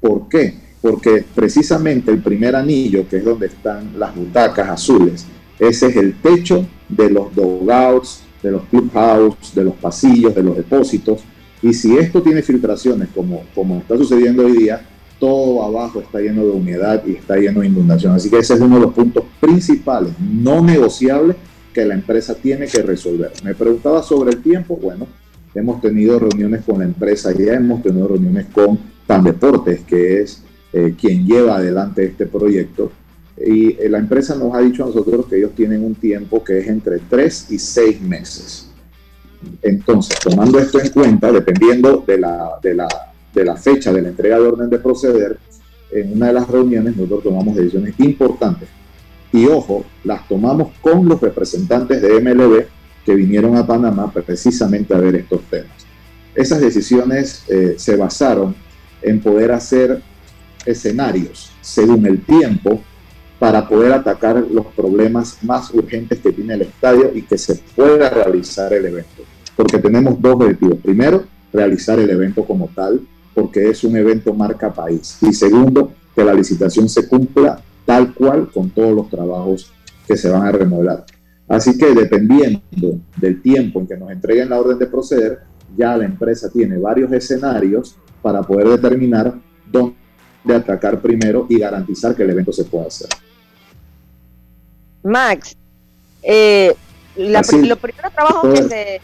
¿Por 0.00 0.28
qué? 0.28 0.54
Porque 0.82 1.24
precisamente 1.34 2.10
el 2.10 2.22
primer 2.22 2.54
anillo, 2.54 3.08
que 3.08 3.16
es 3.16 3.24
donde 3.24 3.46
están 3.46 3.98
las 3.98 4.14
butacas 4.14 4.68
azules, 4.68 5.24
ese 5.58 5.86
es 5.86 5.96
el 5.96 6.20
techo 6.20 6.66
de 6.88 7.08
los 7.08 7.34
dogouts, 7.34 8.24
de 8.42 8.50
los 8.50 8.64
clubhouse, 8.64 9.54
de 9.54 9.64
los 9.64 9.74
pasillos, 9.74 10.34
de 10.34 10.42
los 10.42 10.56
depósitos. 10.56 11.22
Y 11.62 11.72
si 11.72 11.96
esto 11.96 12.20
tiene 12.20 12.42
filtraciones, 12.42 13.08
como, 13.14 13.44
como 13.54 13.78
está 13.78 13.96
sucediendo 13.96 14.44
hoy 14.44 14.58
día, 14.58 14.84
todo 15.20 15.62
abajo 15.62 16.00
está 16.00 16.18
lleno 16.18 16.42
de 16.42 16.50
humedad 16.50 17.02
y 17.06 17.12
está 17.12 17.36
lleno 17.36 17.60
de 17.60 17.68
inundación. 17.68 18.12
Así 18.12 18.28
que 18.28 18.38
ese 18.38 18.54
es 18.54 18.60
uno 18.60 18.74
de 18.74 18.82
los 18.82 18.92
puntos 18.92 19.24
principales, 19.40 20.12
no 20.18 20.60
negociables, 20.60 21.36
que 21.72 21.84
la 21.84 21.94
empresa 21.94 22.34
tiene 22.34 22.66
que 22.66 22.82
resolver. 22.82 23.32
Me 23.44 23.54
preguntaba 23.54 24.02
sobre 24.02 24.32
el 24.32 24.42
tiempo. 24.42 24.76
Bueno, 24.76 25.06
hemos 25.54 25.80
tenido 25.80 26.18
reuniones 26.18 26.64
con 26.64 26.78
la 26.78 26.84
empresa, 26.84 27.32
ya 27.32 27.54
hemos 27.54 27.82
tenido 27.82 28.08
reuniones 28.08 28.46
con 28.46 28.78
Pan 29.06 29.24
Deportes, 29.24 29.80
que 29.80 30.20
es 30.20 30.42
eh, 30.72 30.94
quien 30.98 31.26
lleva 31.26 31.56
adelante 31.56 32.04
este 32.04 32.26
proyecto. 32.26 32.92
Y 33.36 33.76
eh, 33.80 33.88
la 33.88 33.98
empresa 33.98 34.34
nos 34.36 34.54
ha 34.54 34.60
dicho 34.60 34.84
a 34.84 34.86
nosotros 34.86 35.26
que 35.26 35.38
ellos 35.38 35.52
tienen 35.54 35.82
un 35.82 35.94
tiempo 35.94 36.44
que 36.44 36.58
es 36.58 36.68
entre 36.68 36.98
tres 36.98 37.46
y 37.50 37.58
seis 37.58 38.00
meses. 38.00 38.68
Entonces, 39.60 40.18
tomando 40.20 40.58
esto 40.58 40.80
en 40.80 40.90
cuenta, 40.90 41.32
dependiendo 41.32 42.04
de 42.06 42.18
la, 42.18 42.60
de 42.62 42.74
la 42.74 42.88
de 43.34 43.44
la 43.44 43.56
fecha 43.56 43.92
de 43.92 44.02
la 44.02 44.08
entrega 44.08 44.38
de 44.38 44.46
orden 44.46 44.70
de 44.70 44.78
proceder, 44.78 45.38
en 45.90 46.12
una 46.12 46.28
de 46.28 46.32
las 46.34 46.48
reuniones 46.48 46.96
nosotros 46.96 47.24
tomamos 47.24 47.54
decisiones 47.56 47.94
importantes. 47.98 48.68
Y 49.32 49.46
ojo, 49.46 49.84
las 50.04 50.28
tomamos 50.28 50.72
con 50.80 51.08
los 51.08 51.20
representantes 51.20 52.02
de 52.02 52.20
MLB 52.20 52.66
que 53.04 53.14
vinieron 53.14 53.56
a 53.56 53.66
Panamá 53.66 54.12
precisamente 54.12 54.94
a 54.94 54.98
ver 54.98 55.16
estos 55.16 55.42
temas. 55.42 55.86
Esas 56.34 56.60
decisiones 56.60 57.44
eh, 57.48 57.74
se 57.78 57.96
basaron 57.96 58.54
en 59.02 59.20
poder 59.20 59.52
hacer 59.52 60.02
escenarios 60.64 61.50
según 61.60 62.06
el 62.06 62.22
tiempo 62.22 62.80
para 63.38 63.68
poder 63.68 63.92
atacar 63.92 64.36
los 64.36 64.66
problemas 64.66 65.38
más 65.42 65.74
urgentes 65.74 66.20
que 66.20 66.30
tiene 66.30 66.54
el 66.54 66.62
estadio 66.62 67.10
y 67.12 67.22
que 67.22 67.36
se 67.36 67.56
pueda 67.74 68.08
realizar 68.08 68.72
el 68.72 68.86
evento. 68.86 69.24
Porque 69.56 69.78
tenemos 69.78 70.20
dos 70.22 70.34
objetivos. 70.36 70.78
Primero, 70.80 71.24
realizar 71.52 71.98
el 71.98 72.08
evento 72.08 72.44
como 72.44 72.68
tal, 72.68 73.00
porque 73.34 73.68
es 73.68 73.82
un 73.82 73.96
evento 73.96 74.32
marca 74.32 74.72
país. 74.72 75.18
Y 75.22 75.32
segundo, 75.32 75.92
que 76.14 76.22
la 76.22 76.34
licitación 76.34 76.88
se 76.88 77.08
cumpla 77.08 77.60
tal 77.92 78.14
cual 78.14 78.50
con 78.50 78.70
todos 78.70 78.94
los 78.94 79.10
trabajos 79.10 79.70
que 80.06 80.16
se 80.16 80.30
van 80.30 80.46
a 80.46 80.52
remodelar. 80.52 81.04
Así 81.46 81.76
que 81.76 81.92
dependiendo 81.92 82.98
del 83.18 83.42
tiempo 83.42 83.80
en 83.80 83.86
que 83.86 83.98
nos 83.98 84.10
entreguen 84.10 84.48
la 84.48 84.58
orden 84.58 84.78
de 84.78 84.86
proceder, 84.86 85.40
ya 85.76 85.94
la 85.98 86.06
empresa 86.06 86.50
tiene 86.50 86.78
varios 86.78 87.12
escenarios 87.12 87.96
para 88.22 88.42
poder 88.42 88.68
determinar 88.68 89.34
dónde 89.70 89.94
atacar 90.54 91.02
primero 91.02 91.46
y 91.50 91.58
garantizar 91.58 92.16
que 92.16 92.22
el 92.22 92.30
evento 92.30 92.50
se 92.50 92.64
pueda 92.64 92.86
hacer. 92.86 93.08
Max, 95.02 95.54
eh, 96.22 96.74
los 97.16 97.46
primeros 97.78 98.12
trabajos 98.14 98.54
que 98.54 98.62
se, 98.62 99.00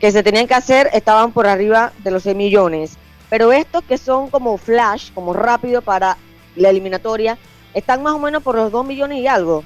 que 0.00 0.12
se 0.12 0.22
tenían 0.22 0.46
que 0.46 0.54
hacer 0.54 0.88
estaban 0.94 1.30
por 1.32 1.46
arriba 1.46 1.92
de 2.02 2.10
los 2.10 2.22
6 2.22 2.34
millones. 2.34 2.96
Pero 3.28 3.52
estos 3.52 3.84
que 3.84 3.98
son 3.98 4.30
como 4.30 4.56
flash, 4.56 5.12
como 5.12 5.34
rápido 5.34 5.82
para 5.82 6.16
la 6.56 6.70
eliminatoria, 6.70 7.36
están 7.74 8.02
más 8.02 8.14
o 8.14 8.18
menos 8.18 8.42
por 8.42 8.54
los 8.54 8.70
2 8.70 8.86
millones 8.86 9.18
y 9.18 9.26
algo. 9.26 9.64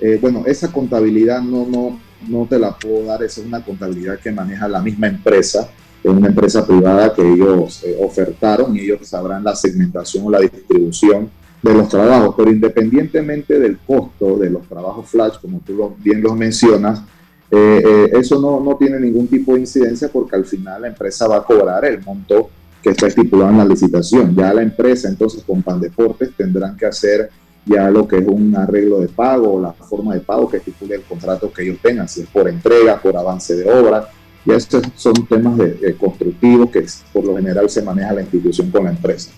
Eh, 0.00 0.18
bueno, 0.20 0.44
esa 0.46 0.70
contabilidad 0.70 1.42
no, 1.42 1.66
no, 1.66 2.00
no 2.28 2.46
te 2.46 2.58
la 2.58 2.76
puedo 2.76 3.04
dar, 3.04 3.22
esa 3.22 3.40
es 3.40 3.46
una 3.46 3.64
contabilidad 3.64 4.18
que 4.18 4.30
maneja 4.30 4.68
la 4.68 4.80
misma 4.80 5.08
empresa, 5.08 5.68
es 6.02 6.10
una 6.10 6.28
empresa 6.28 6.66
privada 6.66 7.12
que 7.12 7.22
ellos 7.22 7.82
eh, 7.84 7.96
ofertaron 8.00 8.74
y 8.74 8.80
ellos 8.80 9.06
sabrán 9.06 9.44
la 9.44 9.54
segmentación 9.54 10.26
o 10.26 10.30
la 10.30 10.40
distribución 10.40 11.30
de 11.62 11.74
los 11.74 11.88
trabajos, 11.88 12.34
pero 12.36 12.50
independientemente 12.50 13.58
del 13.58 13.78
costo 13.78 14.38
de 14.38 14.48
los 14.48 14.66
trabajos 14.66 15.08
flash, 15.08 15.34
como 15.40 15.60
tú 15.60 15.94
bien 15.98 16.22
los 16.22 16.34
mencionas, 16.34 17.02
eh, 17.50 17.82
eh, 17.84 18.10
eso 18.14 18.40
no, 18.40 18.60
no, 18.60 18.76
tiene 18.76 19.00
ningún 19.00 19.26
tipo 19.26 19.54
de 19.54 19.60
incidencia 19.60 20.08
porque 20.08 20.36
al 20.36 20.44
final 20.44 20.82
la 20.82 20.88
empresa 20.88 21.26
va 21.26 21.38
a 21.38 21.44
cobrar 21.44 21.84
el 21.84 22.00
monto 22.02 22.48
que 22.82 22.90
está 22.90 23.06
estipulado 23.08 23.50
en 23.50 23.58
la 23.58 23.64
licitación. 23.64 24.34
Ya 24.34 24.52
la 24.54 24.62
empresa 24.62 25.08
entonces 25.08 25.42
con 25.44 25.62
Pandeportes 25.62 26.30
tendrán 26.36 26.76
que 26.76 26.86
hacer 26.86 27.30
ya 27.66 27.90
lo 27.90 28.08
que 28.08 28.18
es 28.18 28.26
un 28.26 28.56
arreglo 28.56 29.00
de 29.00 29.08
pago 29.08 29.54
o 29.54 29.60
la 29.60 29.72
forma 29.72 30.14
de 30.14 30.20
pago 30.20 30.48
que 30.48 30.58
estipule 30.58 30.96
el 30.96 31.02
contrato 31.02 31.52
que 31.52 31.62
ellos 31.62 31.78
tengan, 31.82 32.08
si 32.08 32.22
es 32.22 32.26
por 32.26 32.48
entrega, 32.48 33.00
por 33.00 33.16
avance 33.16 33.54
de 33.54 33.70
obra. 33.70 34.08
Ya 34.46 34.54
estos 34.54 34.82
son 34.96 35.12
temas 35.28 35.58
de, 35.58 35.94
constructivos 35.96 36.70
que 36.70 36.86
por 37.12 37.24
lo 37.24 37.36
general 37.36 37.68
se 37.68 37.82
maneja 37.82 38.14
la 38.14 38.22
institución 38.22 38.70
con 38.70 38.84
la 38.84 38.90
empresa. 38.90 39.30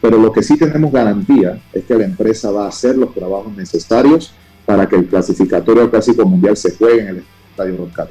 Pero 0.00 0.18
lo 0.18 0.30
que 0.30 0.42
sí 0.42 0.56
tenemos 0.56 0.92
garantía 0.92 1.60
es 1.72 1.84
que 1.84 1.94
la 1.96 2.04
empresa 2.04 2.50
va 2.52 2.66
a 2.66 2.68
hacer 2.68 2.96
los 2.96 3.12
trabajos 3.12 3.54
necesarios 3.56 4.32
para 4.64 4.86
que 4.86 4.96
el 4.96 5.06
clasificatorio 5.06 5.82
al 5.82 5.90
Clásico 5.90 6.24
Mundial 6.24 6.56
se 6.56 6.76
juegue 6.76 7.00
en 7.00 7.08
el 7.08 7.24
Estadio 7.50 7.76
Roncal. 7.76 8.08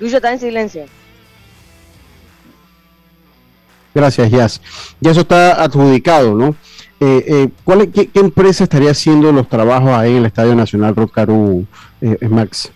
Lucho 0.00 0.16
está 0.16 0.32
en 0.32 0.40
silencio. 0.40 0.99
Gracias, 3.94 4.30
Jazz. 4.30 4.60
Ya 5.00 5.10
eso 5.10 5.20
está 5.20 5.62
adjudicado, 5.62 6.34
¿no? 6.34 6.54
Eh, 7.00 7.24
eh, 7.26 7.48
¿cuál, 7.64 7.90
qué, 7.90 8.10
empresa 8.14 8.64
estaría 8.64 8.90
haciendo 8.90 9.32
los 9.32 9.48
trabajos 9.48 9.90
ahí 9.90 10.12
en 10.12 10.18
el 10.18 10.26
Estadio 10.26 10.54
Nacional 10.54 10.94
Rocaru, 10.94 11.64
eh, 12.00 12.28
Max? 12.28 12.70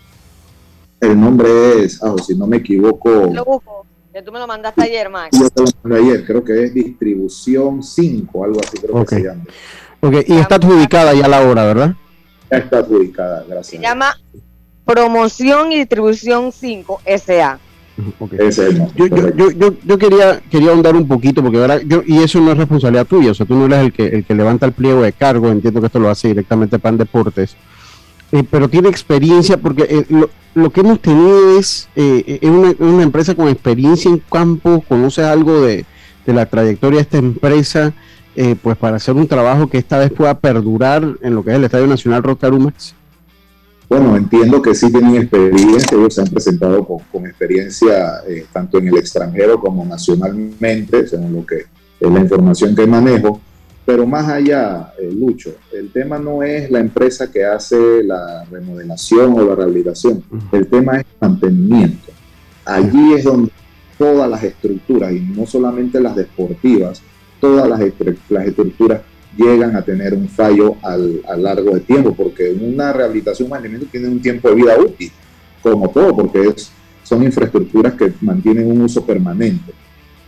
El 0.99 1.19
nombre 1.19 1.83
es, 1.83 2.01
ah, 2.03 2.15
si 2.25 2.35
no 2.35 2.47
me 2.47 2.57
equivoco. 2.57 3.29
Lo 3.31 3.45
busco, 3.45 3.85
que 4.11 4.21
tú 4.23 4.31
me 4.31 4.39
lo 4.39 4.47
mandaste 4.47 4.81
ayer, 4.81 5.09
Max. 5.09 5.37
Yo 5.39 5.49
te 5.49 5.61
lo 5.61 5.67
mandé 5.83 5.99
ayer, 5.99 6.25
creo 6.25 6.43
que 6.43 6.63
es 6.63 6.73
Distribución 6.73 7.83
5, 7.83 8.43
algo 8.43 8.59
así 8.61 8.77
creo 8.79 9.05
que 9.05 9.15
se 9.15 9.23
llama. 9.23 9.43
Ok, 10.01 10.13
y 10.27 10.33
está 10.37 10.55
adjudicada 10.55 11.13
ya 11.13 11.27
la 11.27 11.41
hora, 11.41 11.65
¿verdad? 11.65 11.95
está 12.49 12.79
adjudicada, 12.79 13.43
gracias. 13.47 13.67
Se 13.67 13.79
llama 13.79 14.17
Promoción 14.85 15.71
y 15.71 15.77
Distribución 15.77 16.51
5 16.51 17.01
SA. 17.05 17.59
Yo, 18.95 19.07
yo, 19.07 19.51
yo, 19.51 19.73
yo, 19.83 19.97
quería, 19.97 20.41
quería 20.49 20.71
ahondar 20.71 20.95
un 20.95 21.07
poquito, 21.07 21.41
porque 21.41 21.59
ahora 21.59 21.81
yo, 21.81 22.03
y 22.05 22.17
eso 22.17 22.39
no 22.41 22.51
es 22.51 22.57
responsabilidad 22.57 23.07
tuya, 23.07 23.31
o 23.31 23.33
sea, 23.33 23.45
tú 23.45 23.55
no 23.55 23.65
eres 23.65 23.79
el 23.79 23.93
que, 23.93 24.07
el 24.07 24.25
que 24.25 24.35
levanta 24.35 24.65
el 24.65 24.73
pliego 24.73 25.01
de 25.01 25.13
cargo, 25.13 25.49
entiendo 25.49 25.79
que 25.79 25.87
esto 25.87 25.99
lo 25.99 26.09
hace 26.09 26.29
directamente 26.29 26.79
Pan 26.79 26.97
Deportes, 26.97 27.55
eh, 28.31 28.43
pero 28.49 28.69
tiene 28.69 28.89
experiencia, 28.89 29.57
porque 29.57 29.83
eh, 29.89 30.05
lo, 30.09 30.29
lo, 30.55 30.71
que 30.71 30.81
hemos 30.81 30.99
tenido 30.99 31.57
es, 31.57 31.87
eh, 31.95 32.39
una, 32.43 32.73
una, 32.79 33.03
empresa 33.03 33.33
con 33.33 33.47
experiencia 33.47 34.11
en 34.11 34.21
campo, 34.29 34.83
conoce 34.87 35.23
algo 35.23 35.61
de, 35.61 35.85
de 36.25 36.33
la 36.33 36.45
trayectoria 36.45 36.97
de 36.97 37.03
esta 37.03 37.17
empresa, 37.17 37.93
eh, 38.35 38.55
pues 38.61 38.75
para 38.77 38.97
hacer 38.97 39.15
un 39.15 39.27
trabajo 39.27 39.67
que 39.67 39.77
esta 39.77 39.97
vez 39.97 40.11
pueda 40.11 40.37
perdurar 40.37 41.03
en 41.21 41.35
lo 41.35 41.43
que 41.43 41.51
es 41.51 41.55
el 41.55 41.63
Estadio 41.63 41.87
Nacional 41.87 42.21
Rocarumax? 42.21 42.93
Bueno, 43.87 44.17
entiendo 44.17 44.61
que 44.61 44.73
sí 44.73 44.91
tienen 44.91 45.15
experiencia, 45.15 45.97
ellos 45.97 46.15
se 46.15 46.21
han 46.21 46.27
presentado 46.27 46.85
con, 46.85 47.25
experiencia 47.25 48.23
eh, 48.27 48.45
tanto 48.51 48.79
en 48.79 48.87
el 48.87 48.97
extranjero 48.97 49.59
como 49.59 49.85
nacionalmente, 49.85 51.07
según 51.07 51.33
lo 51.33 51.45
que 51.45 51.65
es 51.99 52.11
la 52.11 52.19
información 52.19 52.75
que 52.75 52.87
manejo. 52.87 53.39
Pero 53.85 54.07
más 54.07 54.27
allá, 54.27 54.93
eh, 54.99 55.11
Lucho, 55.11 55.53
el 55.71 55.91
tema 55.91 56.17
no 56.17 56.41
es 56.41 56.71
la 56.71 56.79
empresa 56.79 57.31
que 57.31 57.45
hace 57.45 58.03
la 58.03 58.43
remodelación 58.49 59.33
o 59.33 59.45
la 59.45 59.53
rehabilitación, 59.53 60.23
el 60.51 60.67
tema 60.67 60.97
es 60.97 61.05
mantenimiento. 61.21 62.11
Allí 62.65 63.13
es 63.13 63.23
donde 63.23 63.51
todas 63.99 64.27
las 64.27 64.43
estructuras, 64.43 65.11
y 65.11 65.19
no 65.19 65.45
solamente 65.45 66.01
las 66.01 66.15
deportivas, 66.15 67.03
todas 67.39 67.69
las, 67.69 67.79
las 68.29 68.47
estructuras 68.47 69.01
llegan 69.37 69.75
a 69.75 69.81
tener 69.81 70.13
un 70.13 70.27
fallo 70.27 70.75
al, 70.81 71.21
a 71.27 71.35
largo 71.35 71.73
de 71.73 71.81
tiempo, 71.81 72.13
porque 72.15 72.49
una 72.49 72.93
rehabilitación, 72.93 73.49
mantenimiento 73.49 73.87
tiene 73.91 74.07
un 74.07 74.21
tiempo 74.21 74.49
de 74.49 74.55
vida 74.55 74.77
útil, 74.77 75.11
como 75.61 75.89
todo, 75.89 76.15
porque 76.15 76.41
es, 76.47 76.71
son 77.03 77.23
infraestructuras 77.23 77.93
que 77.93 78.13
mantienen 78.21 78.69
un 78.69 78.81
uso 78.81 79.05
permanente. 79.05 79.73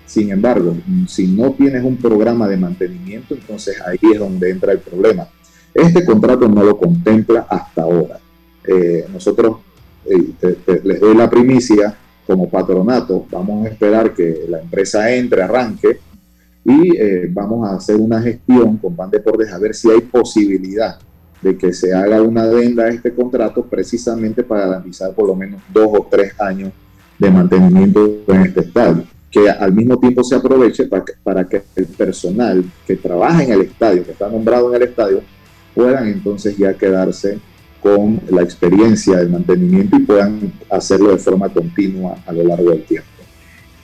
Sin 0.05 0.31
embargo, 0.31 0.75
si 1.07 1.27
no 1.27 1.51
tienes 1.51 1.83
un 1.83 1.97
programa 1.97 2.47
de 2.47 2.57
mantenimiento, 2.57 3.33
entonces 3.33 3.81
ahí 3.81 3.99
es 4.13 4.19
donde 4.19 4.49
entra 4.49 4.71
el 4.71 4.79
problema. 4.79 5.27
Este 5.73 6.05
contrato 6.05 6.47
no 6.47 6.63
lo 6.63 6.77
contempla 6.77 7.45
hasta 7.49 7.83
ahora. 7.83 8.19
Eh, 8.65 9.05
nosotros 9.11 9.57
eh, 10.05 10.79
les 10.83 10.99
doy 10.99 11.15
la 11.15 11.29
primicia 11.29 11.95
como 12.25 12.49
patronato, 12.49 13.25
vamos 13.31 13.65
a 13.65 13.69
esperar 13.69 14.13
que 14.13 14.45
la 14.49 14.59
empresa 14.59 15.13
entre, 15.13 15.41
arranque, 15.41 15.99
y 16.67 16.97
eh, 16.97 17.29
vamos 17.31 17.65
a 17.65 17.75
hacer 17.75 17.95
una 17.95 18.21
gestión 18.21 18.75
con 18.75 18.93
Pan 18.93 19.09
Deportes 19.09 19.53
a 19.53 19.57
ver 19.57 19.73
si 19.73 19.89
hay 19.89 20.01
posibilidad 20.01 20.99
de 21.41 21.57
que 21.57 21.71
se 21.71 21.93
haga 21.93 22.21
una 22.21 22.41
adenda 22.41 22.83
a 22.83 22.89
este 22.89 23.13
contrato 23.13 23.63
precisamente 23.63 24.43
para 24.43 24.67
garantizar 24.67 25.13
por 25.13 25.27
lo 25.27 25.35
menos 25.35 25.61
dos 25.73 25.87
o 25.93 26.05
tres 26.11 26.33
años 26.41 26.73
de 27.17 27.31
mantenimiento 27.31 28.19
en 28.27 28.41
este 28.41 28.59
estadio, 28.61 29.05
que 29.31 29.49
al 29.49 29.71
mismo 29.71 29.97
tiempo 29.97 30.25
se 30.25 30.35
aproveche 30.35 30.87
para 30.87 31.05
que, 31.05 31.13
para 31.23 31.47
que 31.47 31.63
el 31.77 31.85
personal 31.85 32.65
que 32.85 32.97
trabaja 32.97 33.43
en 33.45 33.53
el 33.53 33.61
estadio, 33.61 34.03
que 34.03 34.11
está 34.11 34.27
nombrado 34.27 34.69
en 34.69 34.81
el 34.81 34.89
estadio, 34.89 35.21
puedan 35.73 36.09
entonces 36.09 36.57
ya 36.57 36.73
quedarse 36.73 37.39
con 37.81 38.19
la 38.29 38.41
experiencia 38.41 39.19
de 39.19 39.27
mantenimiento 39.27 39.95
y 39.95 39.99
puedan 39.99 40.51
hacerlo 40.69 41.11
de 41.11 41.17
forma 41.17 41.47
continua 41.47 42.17
a 42.25 42.33
lo 42.33 42.43
largo 42.43 42.71
del 42.71 42.83
tiempo. 42.83 43.07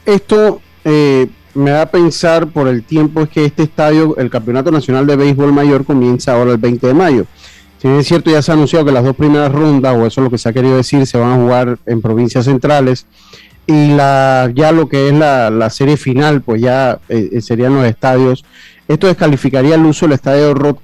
Esto 0.05 0.59
eh, 0.83 1.29
me 1.55 1.71
da 1.71 1.83
a 1.83 1.91
pensar 1.91 2.47
por 2.47 2.67
el 2.67 2.83
tiempo 2.83 3.21
es 3.21 3.29
que 3.29 3.45
este 3.45 3.63
estadio, 3.63 4.17
el 4.17 4.29
Campeonato 4.29 4.71
Nacional 4.71 5.05
de 5.05 5.15
Béisbol 5.15 5.53
Mayor, 5.53 5.85
comienza 5.85 6.33
ahora 6.33 6.51
el 6.51 6.57
20 6.57 6.87
de 6.87 6.93
mayo. 6.93 7.25
Si 7.79 7.87
es 7.87 8.07
cierto, 8.07 8.31
ya 8.31 8.41
se 8.41 8.51
ha 8.51 8.55
anunciado 8.55 8.85
que 8.85 8.91
las 8.91 9.03
dos 9.03 9.15
primeras 9.15 9.51
rondas, 9.51 9.95
o 9.95 10.05
eso 10.05 10.21
es 10.21 10.25
lo 10.25 10.31
que 10.31 10.37
se 10.37 10.49
ha 10.49 10.53
querido 10.53 10.77
decir, 10.77 11.05
se 11.05 11.17
van 11.17 11.33
a 11.33 11.35
jugar 11.35 11.77
en 11.85 12.01
provincias 12.01 12.45
centrales. 12.45 13.05
Y 13.67 13.93
la, 13.93 14.51
ya 14.53 14.71
lo 14.71 14.89
que 14.89 15.09
es 15.09 15.13
la, 15.13 15.69
serie 15.69 15.97
final, 15.97 16.41
pues 16.41 16.61
ya 16.61 16.99
eh, 17.09 17.29
eh, 17.31 17.41
serían 17.41 17.75
los 17.75 17.85
estadios. 17.85 18.43
Esto 18.87 19.07
descalificaría 19.07 19.75
el 19.75 19.85
uso 19.85 20.05
del 20.05 20.13
estadio 20.13 20.53
Rod 20.53 20.77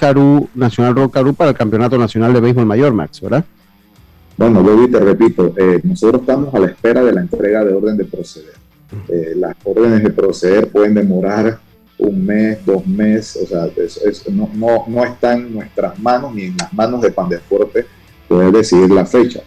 Nacional 0.55 0.95
Rod 0.95 1.09
para 1.35 1.51
el 1.51 1.57
Campeonato 1.57 1.97
Nacional 1.97 2.33
de 2.33 2.41
Béisbol 2.41 2.65
Mayor, 2.65 2.93
Max, 2.93 3.21
¿verdad? 3.21 3.43
Bueno, 4.37 4.63
Bobby, 4.63 4.89
te 4.89 4.99
repito, 4.99 5.53
eh, 5.57 5.81
nosotros 5.83 6.21
estamos 6.21 6.53
a 6.53 6.59
la 6.59 6.67
espera 6.67 7.03
de 7.03 7.11
la 7.11 7.21
entrega 7.21 7.65
de 7.65 7.73
orden 7.73 7.97
de 7.97 8.05
proceder 8.05 8.58
eh, 9.07 9.33
las 9.35 9.55
órdenes 9.63 10.03
de 10.03 10.09
proceder 10.09 10.67
pueden 10.67 10.93
demorar 10.93 11.59
un 11.99 12.25
mes, 12.25 12.65
dos 12.65 12.85
meses, 12.87 13.43
o 13.43 13.47
sea, 13.47 13.67
no, 14.31 14.49
no, 14.53 14.85
no, 14.87 15.03
está 15.03 15.33
en 15.33 15.53
nuestras 15.53 15.99
manos 15.99 16.33
ni 16.33 16.43
en 16.43 16.57
las 16.57 16.71
manos 16.73 17.01
de 17.01 17.11
Pandeporte 17.11 17.85
poder 18.27 18.51
decidir 18.51 18.89
la 18.89 19.05
fecha. 19.05 19.41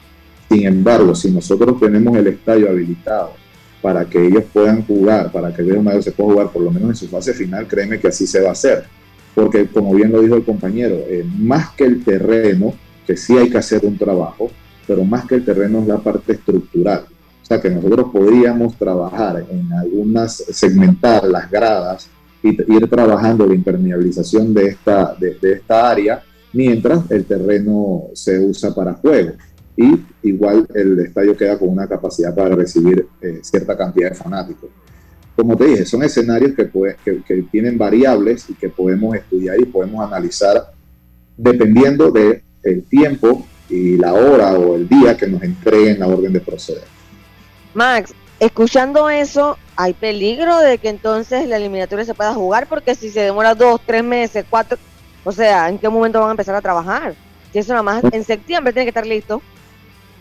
Sin 0.51 0.67
embargo, 0.67 1.15
si 1.15 1.31
nosotros 1.31 1.81
tenemos 1.81 2.17
el 2.17 2.27
estadio 2.27 2.69
habilitado 2.69 3.33
para 3.81 4.05
que 4.05 4.25
ellos 4.27 4.45
puedan 4.53 4.85
jugar, 4.85 5.33
para 5.33 5.53
que 5.53 5.63
el 5.63 5.83
Mayor 5.83 6.03
se 6.03 6.13
pueda 6.13 6.33
jugar 6.33 6.53
por 6.53 6.63
lo 6.63 6.71
menos 6.71 6.91
en 6.91 6.97
su 6.97 7.09
fase 7.09 7.33
final, 7.33 7.67
créeme 7.67 7.99
que 7.99 8.09
así 8.09 8.27
se 8.27 8.41
va 8.41 8.51
a 8.51 8.53
hacer. 8.53 8.85
Porque 9.35 9.67
como 9.67 9.95
bien 9.95 10.13
lo 10.13 10.21
dijo 10.21 10.37
el 10.37 10.45
compañero, 10.45 10.97
eh, 11.09 11.25
más 11.39 11.71
que 11.71 11.85
el 11.85 12.05
terreno, 12.05 12.75
que 13.07 13.17
sí 13.17 13.37
hay 13.37 13.49
que 13.49 13.59
hacer 13.59 13.85
un 13.85 13.97
trabajo, 13.97 14.51
pero 14.87 15.05
más 15.05 15.25
que 15.27 15.37
el 15.37 15.45
terreno 15.45 15.81
es 15.81 15.87
la 15.87 15.99
parte 15.99 16.35
estructural 16.35 17.07
que 17.61 17.71
nosotros 17.71 18.11
podríamos 18.13 18.77
trabajar 18.77 19.45
en 19.51 19.73
algunas, 19.73 20.37
segmentar 20.37 21.25
las 21.25 21.51
gradas 21.51 22.09
y 22.43 22.51
ir 22.51 22.89
trabajando 22.89 23.47
la 23.47 23.55
impermeabilización 23.55 24.53
de 24.53 24.67
esta, 24.67 25.15
de, 25.19 25.37
esta 25.43 25.91
área 25.91 26.23
mientras 26.53 27.11
el 27.11 27.25
terreno 27.25 28.09
se 28.15 28.39
usa 28.39 28.75
para 28.75 28.95
juego. 28.95 29.33
Y 29.77 30.05
igual 30.23 30.67
el 30.75 30.99
estadio 31.01 31.37
queda 31.37 31.59
con 31.59 31.69
una 31.69 31.87
capacidad 31.87 32.35
para 32.35 32.55
recibir 32.55 33.07
eh, 33.21 33.41
cierta 33.43 33.77
cantidad 33.77 34.11
de 34.11 34.17
fanáticos. 34.17 34.71
Como 35.35 35.57
te 35.57 35.65
dije, 35.65 35.87
son 35.87 36.03
escenarios 36.03 36.53
que, 36.55 36.71
que, 37.05 37.23
que 37.23 37.43
tienen 37.51 37.79
variables 37.79 38.51
y 38.51 38.55
que 38.55 38.69
podemos 38.69 39.17
estudiar 39.17 39.59
y 39.59 39.65
podemos 39.65 40.05
analizar 40.07 40.73
dependiendo 41.37 42.11
del 42.11 42.43
el 42.63 42.85
tiempo 42.85 43.47
y 43.69 43.97
la 43.97 44.13
hora 44.13 44.53
o 44.59 44.77
el 44.77 44.89
día 44.89 45.17
que 45.17 45.27
nos 45.27 45.43
entreguen 45.43 45.99
la 45.99 46.07
orden 46.07 46.33
de 46.33 46.41
proceder. 46.41 46.85
Max, 47.75 48.15
escuchando 48.41 49.09
eso, 49.09 49.59
hay 49.77 49.95
peligro 49.95 50.59
de 50.59 50.79
que 50.79 50.89
entonces 50.89 51.49
la 51.49 51.57
eliminatoria 51.57 52.05
se 52.05 52.15
pueda 52.15 52.35
jugar, 52.35 52.67
porque 52.69 52.95
si 52.95 53.11
se 53.11 53.21
demora 53.21 53.55
dos, 53.55 53.81
tres 53.87 54.05
meses, 54.05 54.45
cuatro, 54.49 54.79
o 55.25 55.33
sea, 55.33 55.69
¿en 55.69 55.79
qué 55.79 55.89
momento 55.89 56.21
van 56.21 56.29
a 56.29 56.33
empezar 56.33 56.55
a 56.55 56.61
trabajar? 56.61 57.15
Si 57.53 57.59
eso 57.59 57.73
nada 57.73 57.83
más 57.83 58.05
en 58.13 58.25
septiembre 58.25 58.73
tiene 58.73 58.87
que 58.87 58.91
estar 58.91 59.07
listo. 59.07 59.41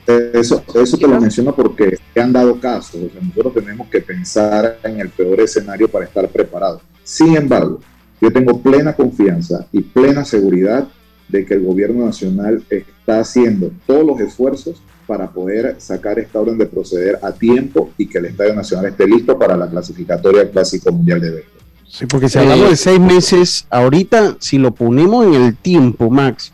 Eso, 0.06 0.64
eso 0.76 0.98
te 0.98 1.08
lo 1.08 1.22
menciono 1.22 1.56
porque 1.56 1.98
se 2.14 2.22
han 2.22 2.34
dado 2.34 2.60
casos. 2.60 2.96
O 2.96 3.10
sea, 3.10 3.22
nosotros 3.22 3.54
tenemos 3.54 3.88
que 3.88 4.02
pensar 4.02 4.80
en 4.84 5.00
el 5.00 5.10
peor 5.10 5.40
escenario 5.40 5.88
para 5.88 6.06
estar 6.06 6.28
preparados. 6.28 6.82
Sin 7.04 7.36
embargo, 7.38 7.80
yo 8.20 8.32
tengo 8.32 8.62
plena 8.62 8.94
confianza 8.94 9.66
y 9.72 9.82
plena 9.82 10.26
seguridad 10.26 10.88
de 11.28 11.46
que 11.46 11.54
el 11.54 11.64
gobierno 11.64 12.06
nacional 12.06 12.64
está 12.70 13.20
haciendo 13.20 13.72
todos 13.88 14.06
los 14.06 14.20
esfuerzos 14.20 14.82
para 15.12 15.30
poder 15.30 15.76
sacar 15.78 16.18
esta 16.20 16.40
orden 16.40 16.58
de 16.58 16.66
proceder 16.66 17.20
a 17.22 17.34
tiempo 17.34 17.92
y 17.98 18.08
que 18.08 18.20
el 18.20 18.28
Estadio 18.28 18.56
Nacional 18.56 18.86
esté 18.86 19.06
listo 19.06 19.38
para 19.38 19.58
la 19.58 19.70
clasificatoria 19.70 20.40
del 20.40 20.52
Clásico 20.52 20.90
Mundial 20.90 21.20
de 21.20 21.32
Béisbol. 21.32 21.62
Sí, 21.86 22.06
porque 22.06 22.30
si 22.30 22.40
hablamos 22.40 22.70
de 22.70 22.78
seis 22.78 22.98
meses, 22.98 23.68
ahorita 23.70 24.38
si 24.40 24.58
lo 24.58 24.72
ponemos 24.72 25.26
en 25.26 25.34
el 25.34 25.58
tiempo, 25.58 26.10
Max, 26.10 26.54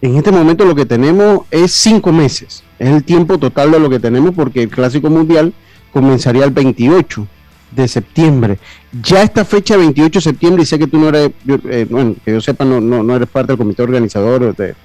en 0.00 0.14
este 0.14 0.30
momento 0.30 0.64
lo 0.64 0.76
que 0.76 0.86
tenemos 0.86 1.40
es 1.50 1.72
cinco 1.72 2.12
meses. 2.12 2.62
Es 2.78 2.88
el 2.88 3.02
tiempo 3.02 3.36
total 3.36 3.72
de 3.72 3.80
lo 3.80 3.90
que 3.90 3.98
tenemos 3.98 4.32
porque 4.32 4.62
el 4.62 4.68
Clásico 4.68 5.10
Mundial 5.10 5.52
comenzaría 5.92 6.44
el 6.44 6.52
28 6.52 7.26
de 7.72 7.88
septiembre. 7.88 8.60
Ya 9.02 9.24
esta 9.24 9.44
fecha, 9.44 9.76
28 9.76 10.20
de 10.20 10.22
septiembre, 10.22 10.62
y 10.62 10.66
sé 10.66 10.78
que 10.78 10.86
tú 10.86 11.00
no 11.00 11.08
eres, 11.08 11.32
eh, 11.68 11.84
bueno, 11.90 12.14
que 12.24 12.30
yo 12.30 12.40
sepa, 12.40 12.64
no, 12.64 12.80
no, 12.80 13.02
no 13.02 13.16
eres 13.16 13.28
parte 13.28 13.48
del 13.48 13.58
comité 13.58 13.82
organizador 13.82 14.54
de, 14.54 14.76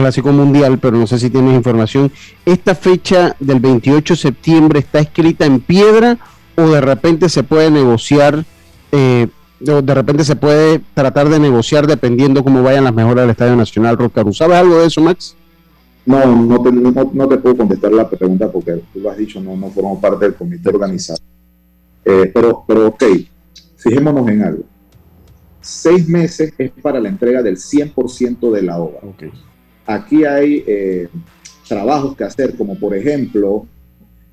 Clásico 0.00 0.32
Mundial, 0.32 0.78
pero 0.78 0.96
no 0.96 1.06
sé 1.06 1.18
si 1.18 1.30
tienes 1.30 1.54
información. 1.54 2.10
¿Esta 2.44 2.74
fecha 2.74 3.36
del 3.38 3.60
28 3.60 4.14
de 4.14 4.18
septiembre 4.18 4.78
está 4.80 5.00
escrita 5.00 5.44
en 5.44 5.60
piedra 5.60 6.18
o 6.56 6.62
de 6.62 6.80
repente 6.80 7.28
se 7.28 7.42
puede 7.42 7.70
negociar, 7.70 8.44
eh, 8.92 9.28
o 9.68 9.82
de 9.82 9.94
repente 9.94 10.24
se 10.24 10.36
puede 10.36 10.80
tratar 10.94 11.28
de 11.28 11.38
negociar 11.38 11.86
dependiendo 11.86 12.42
cómo 12.42 12.62
vayan 12.62 12.84
las 12.84 12.94
mejoras 12.94 13.24
del 13.24 13.30
Estadio 13.30 13.56
Nacional 13.56 13.98
Rocaru? 13.98 14.32
¿Sabes 14.32 14.56
algo 14.56 14.78
de 14.78 14.86
eso, 14.86 15.00
Max? 15.02 15.36
No, 16.06 16.34
no 16.34 16.62
te, 16.62 16.72
no, 16.72 17.28
te 17.28 17.36
puedo 17.36 17.58
contestar 17.58 17.92
la 17.92 18.08
pregunta 18.08 18.50
porque 18.50 18.82
tú 18.92 19.00
lo 19.00 19.10
has 19.10 19.18
dicho, 19.18 19.40
no, 19.40 19.54
no 19.54 19.70
formo 19.70 20.00
parte 20.00 20.24
del 20.24 20.34
comité 20.34 20.70
organizado. 20.70 21.20
Eh, 22.04 22.30
pero, 22.32 22.64
pero 22.66 22.88
ok, 22.88 23.04
fijémonos 23.76 24.26
en 24.28 24.42
algo. 24.42 24.64
Seis 25.60 26.08
meses 26.08 26.54
es 26.56 26.70
para 26.82 26.98
la 26.98 27.10
entrega 27.10 27.42
del 27.42 27.58
100% 27.58 28.50
de 28.50 28.62
la 28.62 28.78
obra. 28.78 29.00
Okay. 29.14 29.30
Aquí 29.90 30.24
hay 30.24 30.62
eh, 30.68 31.08
trabajos 31.68 32.16
que 32.16 32.22
hacer, 32.22 32.56
como 32.56 32.78
por 32.78 32.94
ejemplo, 32.94 33.66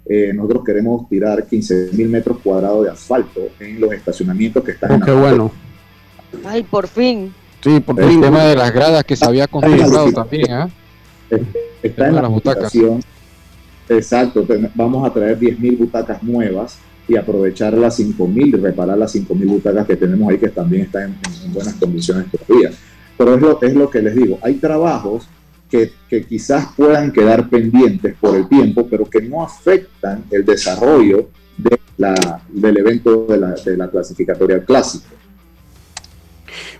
eh, 0.06 0.32
nosotros 0.32 0.64
queremos 0.64 1.10
tirar 1.10 1.48
15 1.48 1.90
mil 1.94 2.10
metros 2.10 2.38
cuadrados 2.44 2.86
de 2.86 2.92
asfalto 2.92 3.42
en 3.60 3.80
los 3.80 3.92
estacionamientos 3.92 4.64
que 4.64 4.72
están 4.74 4.92
oh, 4.92 4.96
en 4.96 5.02
qué 5.02 5.12
bueno. 5.12 5.52
Ay, 6.46 6.62
por 6.62 6.88
fin. 6.88 7.34
Sí, 7.64 7.80
por 7.80 7.96
fin. 7.96 8.06
El 8.06 8.22
tema 8.22 8.44
de 8.44 8.56
las 8.56 8.72
gradas 8.72 9.04
que 9.04 9.16
se 9.16 9.26
había 9.26 9.48
contemplado 9.48 10.12
también, 10.12 10.52
¿ah? 10.52 10.70
Está 11.82 12.08
en 12.08 12.16
la 12.16 12.28
butacas. 12.28 12.72
Exacto, 13.90 14.46
vamos 14.76 15.08
a 15.08 15.12
traer 15.12 15.40
10 15.40 15.60
mil 15.60 15.76
butacas 15.76 16.22
nuevas 16.22 16.78
y 17.08 17.16
aprovechar 17.16 17.74
las 17.74 17.96
5 17.96 18.28
mil, 18.28 18.62
reparar 18.62 18.98
las 18.98 19.12
5 19.12 19.34
mil 19.34 19.48
butacas 19.48 19.88
que 19.88 19.96
tenemos 19.96 20.30
ahí 20.30 20.38
que 20.38 20.50
también 20.50 20.84
están 20.84 21.18
en, 21.46 21.54
buenas 21.54 21.74
condiciones 21.76 22.28
todavía. 22.30 22.70
Pero 23.18 23.34
es 23.34 23.42
lo, 23.42 23.62
es 23.62 23.74
lo 23.74 23.90
que 23.90 24.04
les 24.04 24.16
digo, 24.16 24.38
hay 24.44 24.56
trabajos 24.56 25.28
que, 25.70 25.92
quizás 26.26 26.68
puedan 26.76 27.12
quedar 27.12 27.50
pendientes 27.50 28.16
por 28.20 28.36
el 28.36 28.48
tiempo, 28.48 28.88
pero 28.90 29.06
que 29.06 29.22
no 29.22 29.44
afectan 29.44 30.24
el 30.32 30.46
desarrollo 30.46 31.30
de 31.58 31.80
la, 31.98 32.42
del 32.50 32.78
evento 32.78 33.26
de 33.28 33.38
la, 33.38 33.52
de 33.54 33.78
la 33.78 33.90
clasificatoria 33.90 34.64
clásica. 34.64 35.10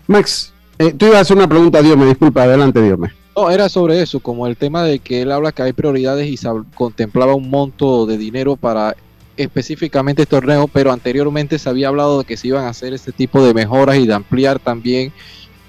Max, 0.06 0.52
eh, 0.78 0.92
tú 0.92 1.06
ibas 1.06 1.18
a 1.18 1.20
hacer 1.20 1.36
una 1.36 1.48
pregunta, 1.48 1.82
Dios 1.82 1.96
me 1.96 2.06
disculpa, 2.06 2.44
adelante, 2.44 2.80
Dios 2.80 2.98
me. 2.98 3.08
No, 3.36 3.50
era 3.50 3.68
sobre 3.68 4.02
eso, 4.02 4.20
como 4.20 4.46
el 4.46 4.56
tema 4.56 4.82
de 4.82 4.98
que 4.98 5.22
él 5.22 5.30
habla 5.30 5.52
que 5.52 5.62
hay 5.62 5.72
prioridades 5.72 6.26
y 6.28 6.36
se 6.36 6.48
contemplaba 6.74 7.34
un 7.34 7.50
monto 7.50 8.06
de 8.06 8.18
dinero 8.18 8.56
para 8.56 8.96
específicamente 9.36 10.22
este 10.22 10.36
torneo, 10.36 10.66
pero 10.66 10.92
anteriormente 10.92 11.58
se 11.58 11.68
había 11.68 11.88
hablado 11.88 12.18
de 12.18 12.24
que 12.24 12.36
se 12.36 12.48
iban 12.48 12.64
a 12.64 12.70
hacer 12.70 12.92
este 12.92 13.12
tipo 13.12 13.44
de 13.44 13.54
mejoras 13.54 13.96
y 13.96 14.06
de 14.06 14.14
ampliar 14.14 14.58
también 14.58 15.12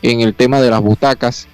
en 0.02 0.22
el 0.22 0.34
tema 0.34 0.60
de 0.62 0.72
las 0.72 0.82
butacas. 0.82 1.48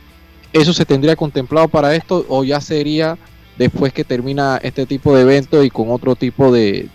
¿Eso 0.55 0.71
se 0.71 0.85
tendría 0.85 1.17
contemplado 1.17 1.67
para 1.67 1.93
esto 1.95 2.25
o 2.29 2.45
ya 2.45 2.61
sería 2.61 3.17
después 3.57 3.91
que 3.91 4.05
termina 4.05 4.57
este 4.63 4.85
tipo 4.85 5.13
de 5.13 5.23
evento 5.23 5.61
y 5.61 5.69
con 5.69 5.91
otro 5.91 6.15
tipo 6.15 6.49
de, 6.49 6.89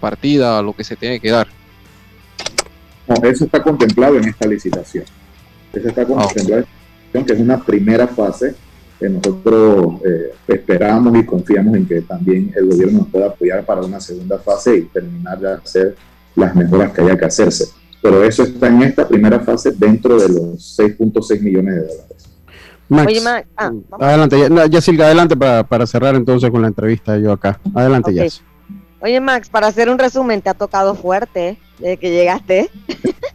partida 0.00 0.60
lo 0.60 0.72
que 0.72 0.82
se 0.82 0.96
tiene 0.96 1.20
que 1.20 1.30
dar? 1.30 1.46
No, 3.06 3.14
eso 3.28 3.44
está 3.44 3.62
contemplado 3.62 4.16
en 4.16 4.24
esta 4.24 4.48
licitación. 4.48 5.04
Eso 5.72 5.88
está 5.88 6.02
ah, 6.02 6.06
contemplado 6.06 6.64
en 7.12 7.24
que 7.24 7.32
es 7.34 7.38
una 7.38 7.62
primera 7.62 8.08
fase 8.08 8.56
que 8.98 9.08
nosotros 9.08 10.00
eh, 10.04 10.32
esperamos 10.48 11.16
y 11.16 11.24
confiamos 11.24 11.76
en 11.76 11.86
que 11.86 12.00
también 12.00 12.52
el 12.56 12.66
gobierno 12.66 12.98
nos 12.98 13.08
pueda 13.10 13.26
apoyar 13.26 13.64
para 13.64 13.82
una 13.82 14.00
segunda 14.00 14.40
fase 14.40 14.76
y 14.76 14.82
terminar 14.86 15.38
de 15.38 15.52
hacer 15.52 15.94
las 16.34 16.52
mejoras 16.56 16.90
que 16.90 17.02
haya 17.02 17.16
que 17.16 17.26
hacerse. 17.26 17.66
Pero 18.02 18.24
eso 18.24 18.42
está 18.42 18.66
en 18.66 18.82
esta 18.82 19.06
primera 19.06 19.38
fase 19.38 19.70
dentro 19.70 20.18
de 20.18 20.28
los 20.30 20.76
6.6 20.76 21.40
millones 21.40 21.74
de 21.76 21.80
dólares. 21.82 22.33
Oye, 22.90 23.20
Max, 23.20 23.48
ah, 23.56 23.72
adelante, 23.98 24.36
ya, 24.70 25.06
adelante 25.06 25.36
para, 25.36 25.86
cerrar 25.86 26.14
entonces 26.14 26.50
con 26.50 26.62
la 26.62 26.68
entrevista 26.68 27.16
yo 27.18 27.32
acá. 27.32 27.58
Adelante, 27.74 28.10
okay. 28.10 28.28
Oye, 29.00 29.20
Max, 29.20 29.48
para 29.48 29.66
hacer 29.66 29.88
un 29.88 29.98
resumen, 29.98 30.42
te 30.42 30.50
ha 30.50 30.54
tocado 30.54 30.94
fuerte 30.94 31.58
desde 31.78 31.96
que 31.96 32.10
llegaste. 32.10 32.70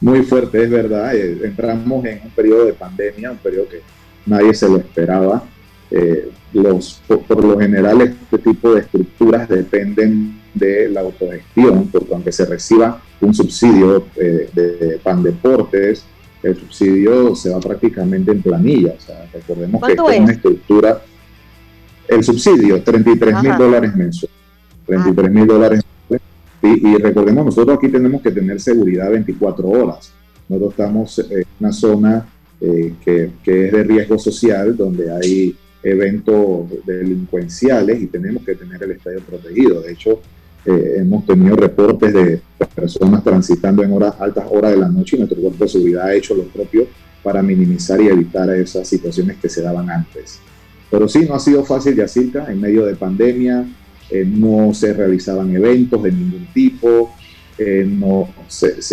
muy 0.00 0.22
fuerte, 0.22 0.62
es 0.62 0.70
verdad. 0.70 1.14
Eh, 1.14 1.40
entramos 1.44 2.04
en 2.04 2.20
un 2.24 2.30
periodo 2.30 2.66
de 2.66 2.72
pandemia, 2.72 3.30
un 3.30 3.38
periodo 3.38 3.68
que 3.68 3.80
nadie 4.26 4.54
se 4.54 4.68
lo 4.68 4.76
esperaba. 4.78 5.42
Eh, 5.90 6.30
los, 6.52 7.02
por, 7.06 7.44
lo 7.44 7.58
general, 7.58 8.00
este 8.02 8.38
tipo 8.38 8.74
de 8.74 8.80
estructuras 8.80 9.48
dependen 9.48 10.40
de 10.54 10.88
la 10.88 11.00
autogestión, 11.00 11.88
porque 11.88 12.12
aunque 12.12 12.32
se 12.32 12.44
reciba 12.44 13.00
un 13.20 13.34
subsidio 13.34 14.06
eh, 14.16 14.48
de 14.52 15.00
Pan 15.02 15.22
Deportes, 15.22 16.04
el 16.42 16.56
subsidio 16.56 17.34
se 17.34 17.50
va 17.50 17.60
prácticamente 17.60 18.32
en 18.32 18.42
planilla. 18.42 18.94
O 18.96 19.00
sea, 19.00 19.28
recordemos 19.32 19.82
que 19.82 19.92
es 19.92 19.98
una 19.98 20.32
estructura. 20.32 21.02
El 22.08 22.24
subsidio, 22.24 22.82
33 22.82 23.42
mil 23.42 23.56
dólares 23.56 23.94
mensuales. 23.94 24.36
33 24.86 25.30
mil 25.30 25.46
dólares 25.46 25.84
y, 26.62 26.96
recordemos, 26.98 27.46
nosotros 27.46 27.78
aquí 27.78 27.88
tenemos 27.88 28.20
que 28.20 28.30
tener 28.30 28.60
seguridad 28.60 29.10
24 29.10 29.66
horas. 29.66 30.12
Nosotros 30.48 30.72
estamos 30.72 31.18
en 31.18 31.44
una 31.58 31.72
zona 31.72 32.28
eh, 32.60 32.94
que, 33.02 33.30
que, 33.42 33.66
es 33.66 33.72
de 33.72 33.82
riesgo 33.82 34.18
social, 34.18 34.76
donde 34.76 35.10
hay 35.10 35.56
eventos 35.82 36.66
delincuenciales 36.84 38.02
y 38.02 38.06
tenemos 38.08 38.44
que 38.44 38.56
tener 38.56 38.82
el 38.82 38.90
estadio 38.90 39.20
protegido. 39.20 39.80
De 39.80 39.92
hecho, 39.92 40.20
eh, 40.64 40.96
hemos 40.98 41.24
tenido 41.24 41.56
reportes 41.56 42.12
de 42.12 42.40
personas 42.74 43.24
transitando 43.24 43.82
en 43.82 43.92
horas 43.92 44.14
altas 44.18 44.44
horas 44.50 44.72
de 44.72 44.76
la 44.76 44.88
noche 44.88 45.16
y 45.16 45.20
nuestro 45.20 45.40
cuerpo 45.40 45.64
de 45.64 45.70
seguridad 45.70 46.06
ha 46.06 46.14
hecho 46.14 46.34
lo 46.34 46.44
propio 46.44 46.86
para 47.22 47.42
minimizar 47.42 48.00
y 48.00 48.08
evitar 48.08 48.50
esas 48.50 48.86
situaciones 48.86 49.38
que 49.38 49.48
se 49.48 49.62
daban 49.62 49.90
antes. 49.90 50.38
Pero 50.90 51.08
sí, 51.08 51.24
no 51.26 51.34
ha 51.34 51.40
sido 51.40 51.64
fácil, 51.64 51.94
Yacirca, 51.94 52.50
en 52.50 52.60
medio 52.60 52.84
de 52.84 52.96
pandemia, 52.96 53.64
eh, 54.10 54.24
no 54.26 54.74
se 54.74 54.92
realizaban 54.92 55.54
eventos 55.54 56.02
de 56.02 56.12
ningún 56.12 56.46
tipo, 56.52 57.14
eh, 57.56 57.86
no 57.86 58.28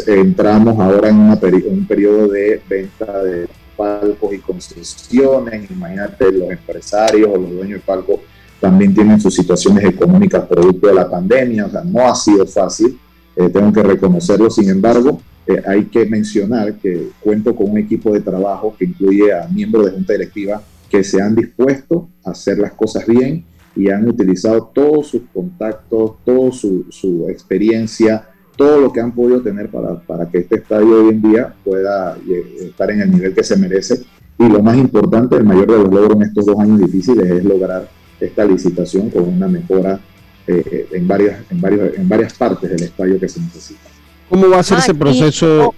entramos 0.08 0.80
ahora 0.80 1.10
en 1.10 1.16
un 1.18 1.86
periodo 1.88 2.28
de 2.28 2.62
venta 2.70 3.24
de 3.24 3.48
palcos 3.76 4.34
y 4.34 4.40
concesiones, 4.40 5.72
imagínate 5.72 6.32
los 6.32 6.52
empresarios 6.52 7.30
o 7.32 7.38
los 7.38 7.52
dueños 7.52 7.80
de 7.80 7.86
palcos 7.86 8.20
también 8.60 8.94
tienen 8.94 9.20
sus 9.20 9.36
situaciones 9.36 9.84
económicas 9.86 10.46
producto 10.46 10.88
de 10.88 10.94
la 10.94 11.10
pandemia, 11.10 11.66
o 11.66 11.70
sea, 11.70 11.84
no 11.84 12.08
ha 12.08 12.16
sido 12.16 12.46
fácil, 12.46 12.98
eh, 13.36 13.50
tengo 13.50 13.72
que 13.72 13.84
reconocerlo, 13.84 14.50
sin 14.50 14.70
embargo, 14.70 15.22
hay 15.66 15.86
que 15.86 16.06
mencionar 16.06 16.76
que 16.76 17.10
cuento 17.22 17.56
con 17.56 17.72
un 17.72 17.78
equipo 17.78 18.14
de 18.14 18.20
trabajo 18.20 18.76
que 18.78 18.86
incluye 18.86 19.34
a 19.34 19.48
miembros 19.48 19.86
de 19.86 19.92
junta 19.92 20.14
directiva 20.14 20.62
que 20.90 21.04
se 21.04 21.22
han 21.22 21.36
dispuesto 21.36 22.10
a 22.24 22.32
hacer 22.32 22.58
las 22.58 22.74
cosas 22.74 23.06
bien 23.06 23.46
y 23.76 23.90
han 23.90 24.08
utilizado 24.08 24.72
todos 24.74 25.08
sus 25.08 25.22
contactos, 25.34 26.16
toda 26.26 26.52
su, 26.52 27.28
experiencia, 27.30 28.28
todo 28.56 28.82
lo 28.82 28.92
que 28.92 29.00
han 29.00 29.14
podido 29.14 29.42
tener 29.42 29.70
para, 29.70 30.00
para, 30.00 30.28
que 30.30 30.40
este 30.40 30.56
estadio 30.56 31.04
hoy 31.04 31.10
en 31.10 31.22
día 31.22 31.54
pueda 31.64 32.18
eh, 32.28 32.58
estar 32.62 32.90
en 32.90 33.02
el 33.02 33.12
nivel 33.12 33.36
que 33.36 33.44
se 33.44 33.56
merece. 33.56 34.04
Y 34.40 34.48
lo 34.50 34.62
más 34.64 34.78
importante, 34.78 35.36
el 35.36 35.44
mayor 35.44 35.68
de 35.68 35.78
los 35.78 35.94
logros 35.94 36.16
en 36.16 36.24
estos 36.24 36.46
dos 36.46 36.60
años 36.60 36.80
difíciles 36.80 37.30
es 37.30 37.44
lograr 37.44 37.88
esta 38.20 38.46
licitación 38.46 39.10
con 39.10 39.24
una 39.28 39.48
mejora 39.48 40.00
eh, 40.48 40.88
en, 40.92 41.08
varias, 41.08 41.42
en, 41.50 41.62
varios, 41.62 41.96
en 41.96 42.08
varias 42.08 42.34
partes 42.34 42.70
del 42.70 42.84
estadio 42.84 43.20
que 43.20 43.28
se 43.28 43.40
necesita. 43.40 43.90
¿Cómo 44.30 44.50
va 44.50 44.60
a 44.60 44.64
ser 44.64 44.80
ese 44.80 44.94
proceso? 44.94 45.74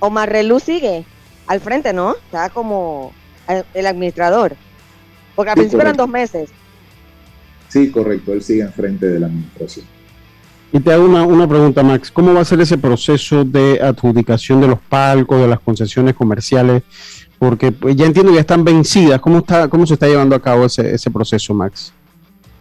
Omar 0.00 0.30
Relú 0.30 0.60
sigue 0.60 1.04
al 1.46 1.60
frente, 1.60 1.92
¿no? 1.92 2.14
Está 2.14 2.50
como 2.50 3.12
el 3.74 3.86
administrador. 3.86 4.56
Porque 5.34 5.50
al 5.50 5.56
principio 5.56 5.82
eran 5.82 5.96
dos 5.96 6.08
meses. 6.08 6.50
Sí, 7.68 7.90
correcto, 7.90 8.32
él 8.32 8.42
sigue 8.42 8.62
enfrente 8.62 9.06
de 9.06 9.20
la 9.20 9.26
administración. 9.26 9.86
Y 10.72 10.80
te 10.80 10.92
hago 10.92 11.04
una, 11.04 11.48
pregunta, 11.48 11.84
Max. 11.84 12.10
¿Cómo 12.10 12.34
va 12.34 12.40
a 12.40 12.44
ser 12.44 12.60
ese 12.60 12.76
proceso 12.76 13.44
de 13.44 13.80
adjudicación 13.80 14.60
de 14.60 14.66
los 14.66 14.80
palcos, 14.80 15.40
de 15.40 15.46
las 15.46 15.60
concesiones 15.60 16.14
comerciales? 16.14 16.82
Porque 17.44 17.72
pues, 17.72 17.94
ya 17.94 18.06
entiendo 18.06 18.32
que 18.32 18.36
ya 18.36 18.40
están 18.40 18.64
vencidas. 18.64 19.20
¿Cómo, 19.20 19.38
está, 19.40 19.68
cómo 19.68 19.86
se 19.86 19.94
está 19.94 20.06
llevando 20.06 20.34
a 20.34 20.40
cabo 20.40 20.64
ese, 20.64 21.10
proceso, 21.10 21.52
Max? 21.52 21.92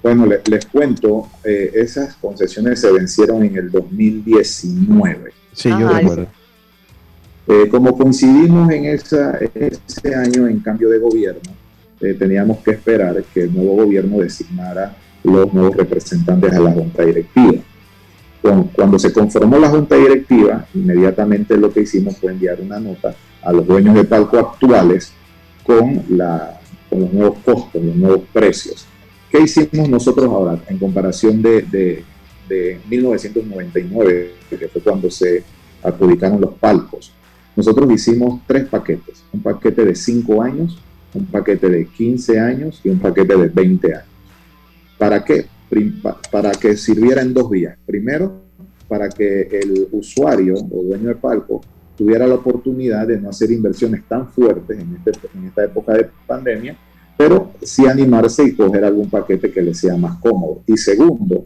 Bueno, 0.02 0.26
les, 0.26 0.66
cuento, 0.66 1.30
eh, 1.42 1.72
esas 1.76 2.16
concesiones 2.16 2.82
se 2.82 2.92
vencieron 2.92 3.44
en 3.44 3.56
el 3.56 3.72
2019. 3.72 5.32
Sí, 5.54 5.70
yo 5.70 5.88
recuerdo. 5.88 6.28
Eh, 7.48 7.70
como 7.72 7.98
coincidimos 7.98 8.70
en 8.74 8.86
esa, 8.86 9.40
ese 9.56 10.16
año 10.16 10.48
en 10.48 10.60
cambio 10.60 10.90
de 10.90 11.00
gobierno, 11.00 11.54
eh, 12.02 12.14
teníamos 12.20 12.58
que 12.58 12.72
esperar 12.72 13.24
que 13.34 13.44
el 13.44 13.54
nuevo 13.54 13.86
gobierno 13.86 14.20
designara 14.20 14.98
los 15.24 15.54
nuevos 15.54 15.78
representantes 15.78 16.52
a 16.52 16.60
la 16.60 16.72
junta 16.74 17.06
directiva. 17.06 17.54
Cuando 18.76 19.00
se 19.00 19.14
conformó 19.14 19.58
la 19.58 19.70
junta 19.70 19.96
directiva, 19.96 20.66
inmediatamente 20.74 21.56
lo 21.56 21.72
que 21.72 21.84
hicimos 21.84 22.18
fue 22.18 22.34
enviar 22.34 22.60
una 22.60 22.82
nota 22.82 23.16
a 23.44 23.52
los 23.52 23.66
dueños 23.66 23.96
de 23.96 24.04
palco 24.04 24.38
actuales 24.38 25.12
con, 25.64 26.04
la, 26.10 26.60
con 26.90 27.02
los 27.02 27.14
nuevos 27.14 27.38
costos, 27.40 27.84
los 27.84 27.96
nuevos 27.96 28.22
precios. 28.32 28.86
¿Qué 29.30 29.42
hicimos 29.42 29.90
nosotros 29.90 30.28
ahora 30.28 30.60
en 30.68 30.78
comparación 30.78 31.42
de, 31.42 31.64
de, 31.64 32.04
de 32.48 32.80
1999, 32.90 34.32
que 34.50 34.68
fue 34.68 34.82
cuando 34.82 35.10
se 35.10 35.44
adjudicaron 35.84 36.40
los 36.40 36.54
palcos? 36.54 37.12
Nosotros 37.56 37.92
hicimos 37.92 38.42
tres 38.48 38.68
paquetes, 38.68 39.24
un 39.32 39.42
paquete 39.42 39.86
de 39.86 39.96
cinco 39.96 40.42
años, 40.42 40.78
un 41.14 41.26
paquete 41.26 41.70
de 41.70 41.86
15 41.86 42.40
años 42.40 42.82
y 42.84 42.90
un 42.90 43.00
paquete 43.00 43.36
de 43.38 43.48
20 43.48 43.94
años. 43.94 44.08
¿Para 44.98 45.24
qué? 45.24 45.46
Para 46.32 46.52
que 46.52 46.78
sirviera 46.78 47.22
en 47.22 47.34
dos 47.34 47.50
vías. 47.50 47.78
Primero, 47.86 48.42
para 48.88 49.10
que 49.10 49.42
el 49.52 49.88
usuario 49.92 50.56
o 50.56 50.84
dueño 50.84 51.10
de 51.10 51.16
palco 51.16 51.62
tuviera 52.04 52.28
la 52.28 52.36
oportunidad 52.36 53.08
de 53.08 53.18
no 53.18 53.30
hacer 53.30 53.50
inversiones 53.50 54.04
tan 54.10 54.28
fuertes 54.28 54.78
en, 54.78 54.98
este, 55.06 55.30
en 55.34 55.46
esta 55.46 55.64
época 55.64 55.94
de 55.94 56.10
pandemia, 56.28 56.76
pero 57.16 57.54
sí 57.62 57.88
animarse 57.88 58.44
y 58.44 58.56
coger 58.56 58.84
algún 58.84 59.10
paquete 59.10 59.50
que 59.50 59.62
le 59.62 59.74
sea 59.74 59.96
más 59.96 60.20
cómodo. 60.20 60.64
Y 60.68 60.76
segundo, 60.76 61.46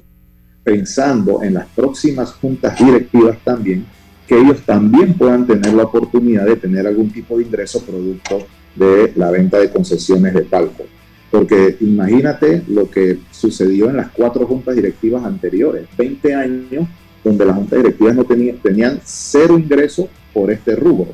pensando 0.64 1.44
en 1.44 1.54
las 1.54 1.68
próximas 1.68 2.34
juntas 2.34 2.76
directivas 2.80 3.38
también, 3.44 3.86
que 4.28 4.36
ellos 4.36 4.64
también 4.66 5.14
puedan 5.14 5.46
tener 5.46 5.74
la 5.76 5.84
oportunidad 5.84 6.46
de 6.46 6.56
tener 6.56 6.88
algún 6.88 7.12
tipo 7.12 7.38
de 7.38 7.44
ingreso 7.44 7.84
producto 7.84 8.48
de 8.76 9.14
la 9.16 9.30
venta 9.30 9.60
de 9.60 9.70
concesiones 9.70 10.34
de 10.34 10.42
palco. 10.42 10.86
Porque 11.30 11.78
imagínate 11.82 12.64
lo 12.68 12.90
que 12.90 13.20
sucedió 13.30 13.92
en 13.92 13.98
las 13.98 14.10
cuatro 14.10 14.48
juntas 14.48 14.76
directivas 14.76 15.24
anteriores, 15.24 15.86
20 15.96 16.34
años 16.34 16.88
donde 17.24 17.46
las 17.46 17.56
juntas 17.56 17.80
directivas 17.80 18.16
no 18.16 18.24
tenían, 18.24 18.58
tenían 18.58 19.00
cero 19.04 19.58
ingreso 19.58 20.10
por 20.34 20.52
este 20.52 20.76
rubro. 20.76 21.08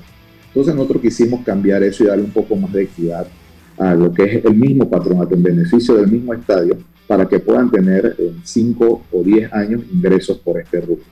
Entonces 0.47 0.75
nosotros 0.75 1.01
quisimos 1.01 1.43
cambiar 1.43 1.83
eso 1.83 2.03
y 2.03 2.07
darle 2.07 2.25
un 2.25 2.31
poco 2.31 2.55
más 2.55 2.71
de 2.71 2.83
equidad 2.83 3.27
a 3.77 3.95
lo 3.95 4.13
que 4.13 4.23
es 4.23 4.45
el 4.45 4.53
mismo 4.53 4.89
patronato 4.89 5.33
en 5.33 5.43
beneficio 5.43 5.95
del 5.95 6.07
mismo 6.07 6.33
estadio 6.33 6.77
para 7.07 7.27
que 7.27 7.39
puedan 7.39 7.71
tener 7.71 8.15
en 8.19 8.41
5 8.43 9.01
o 9.11 9.23
10 9.23 9.51
años 9.51 9.81
ingresos 9.91 10.37
por 10.37 10.59
este 10.59 10.81
rubro. 10.81 11.03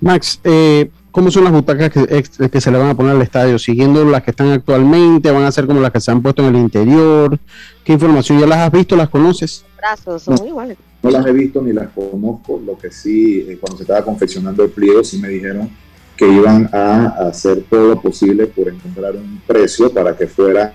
Max, 0.00 0.40
eh, 0.44 0.90
¿Cómo 1.10 1.30
son 1.30 1.44
las 1.44 1.52
butacas 1.52 1.90
que, 1.90 2.60
se 2.60 2.70
le 2.70 2.78
van 2.78 2.90
a 2.90 2.94
poner 2.94 3.16
al 3.16 3.22
estadio? 3.22 3.58
¿Siguiendo 3.58 4.04
las 4.04 4.22
que 4.22 4.30
están 4.30 4.48
actualmente? 4.50 5.30
¿Van 5.30 5.42
a 5.42 5.50
ser 5.50 5.66
como 5.66 5.80
las 5.80 5.90
que 5.90 6.00
se 6.00 6.10
han 6.10 6.22
puesto 6.22 6.46
en 6.46 6.54
el 6.54 6.60
interior? 6.60 7.36
¿Qué 7.84 7.94
información? 7.94 8.38
¿Ya 8.38 8.46
las 8.46 8.58
has 8.58 8.70
visto? 8.70 8.94
¿Las 8.94 9.08
conoces? 9.08 9.64
Brazos, 9.76 10.22
son 10.22 10.36
no, 10.36 10.46
iguales. 10.46 10.78
No 11.02 11.10
las 11.10 11.26
he 11.26 11.32
visto 11.32 11.60
ni 11.62 11.72
las 11.72 11.88
conozco. 11.88 12.60
Lo 12.64 12.78
que 12.78 12.92
sí, 12.92 13.44
eh, 13.48 13.58
cuando 13.60 13.78
se 13.78 13.82
estaba 13.82 14.04
confeccionando 14.04 14.62
el 14.62 14.70
pliego, 14.70 15.02
sí 15.02 15.18
me 15.18 15.28
dijeron 15.28 15.68
que 16.16 16.28
iban 16.28 16.70
a 16.72 17.06
hacer 17.28 17.64
todo 17.68 17.88
lo 17.88 18.00
posible 18.00 18.46
por 18.46 18.68
encontrar 18.68 19.16
un 19.16 19.40
precio 19.46 19.92
para 19.92 20.16
que 20.16 20.28
fuera 20.28 20.72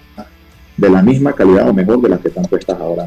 de 0.75 0.89
la 0.89 1.01
misma 1.01 1.31
calidad 1.33 1.69
o 1.69 1.73
mejor 1.73 2.01
de 2.01 2.09
la 2.09 2.17
que 2.17 2.27
están 2.27 2.43
puestas 2.45 2.77
ahora 2.79 3.05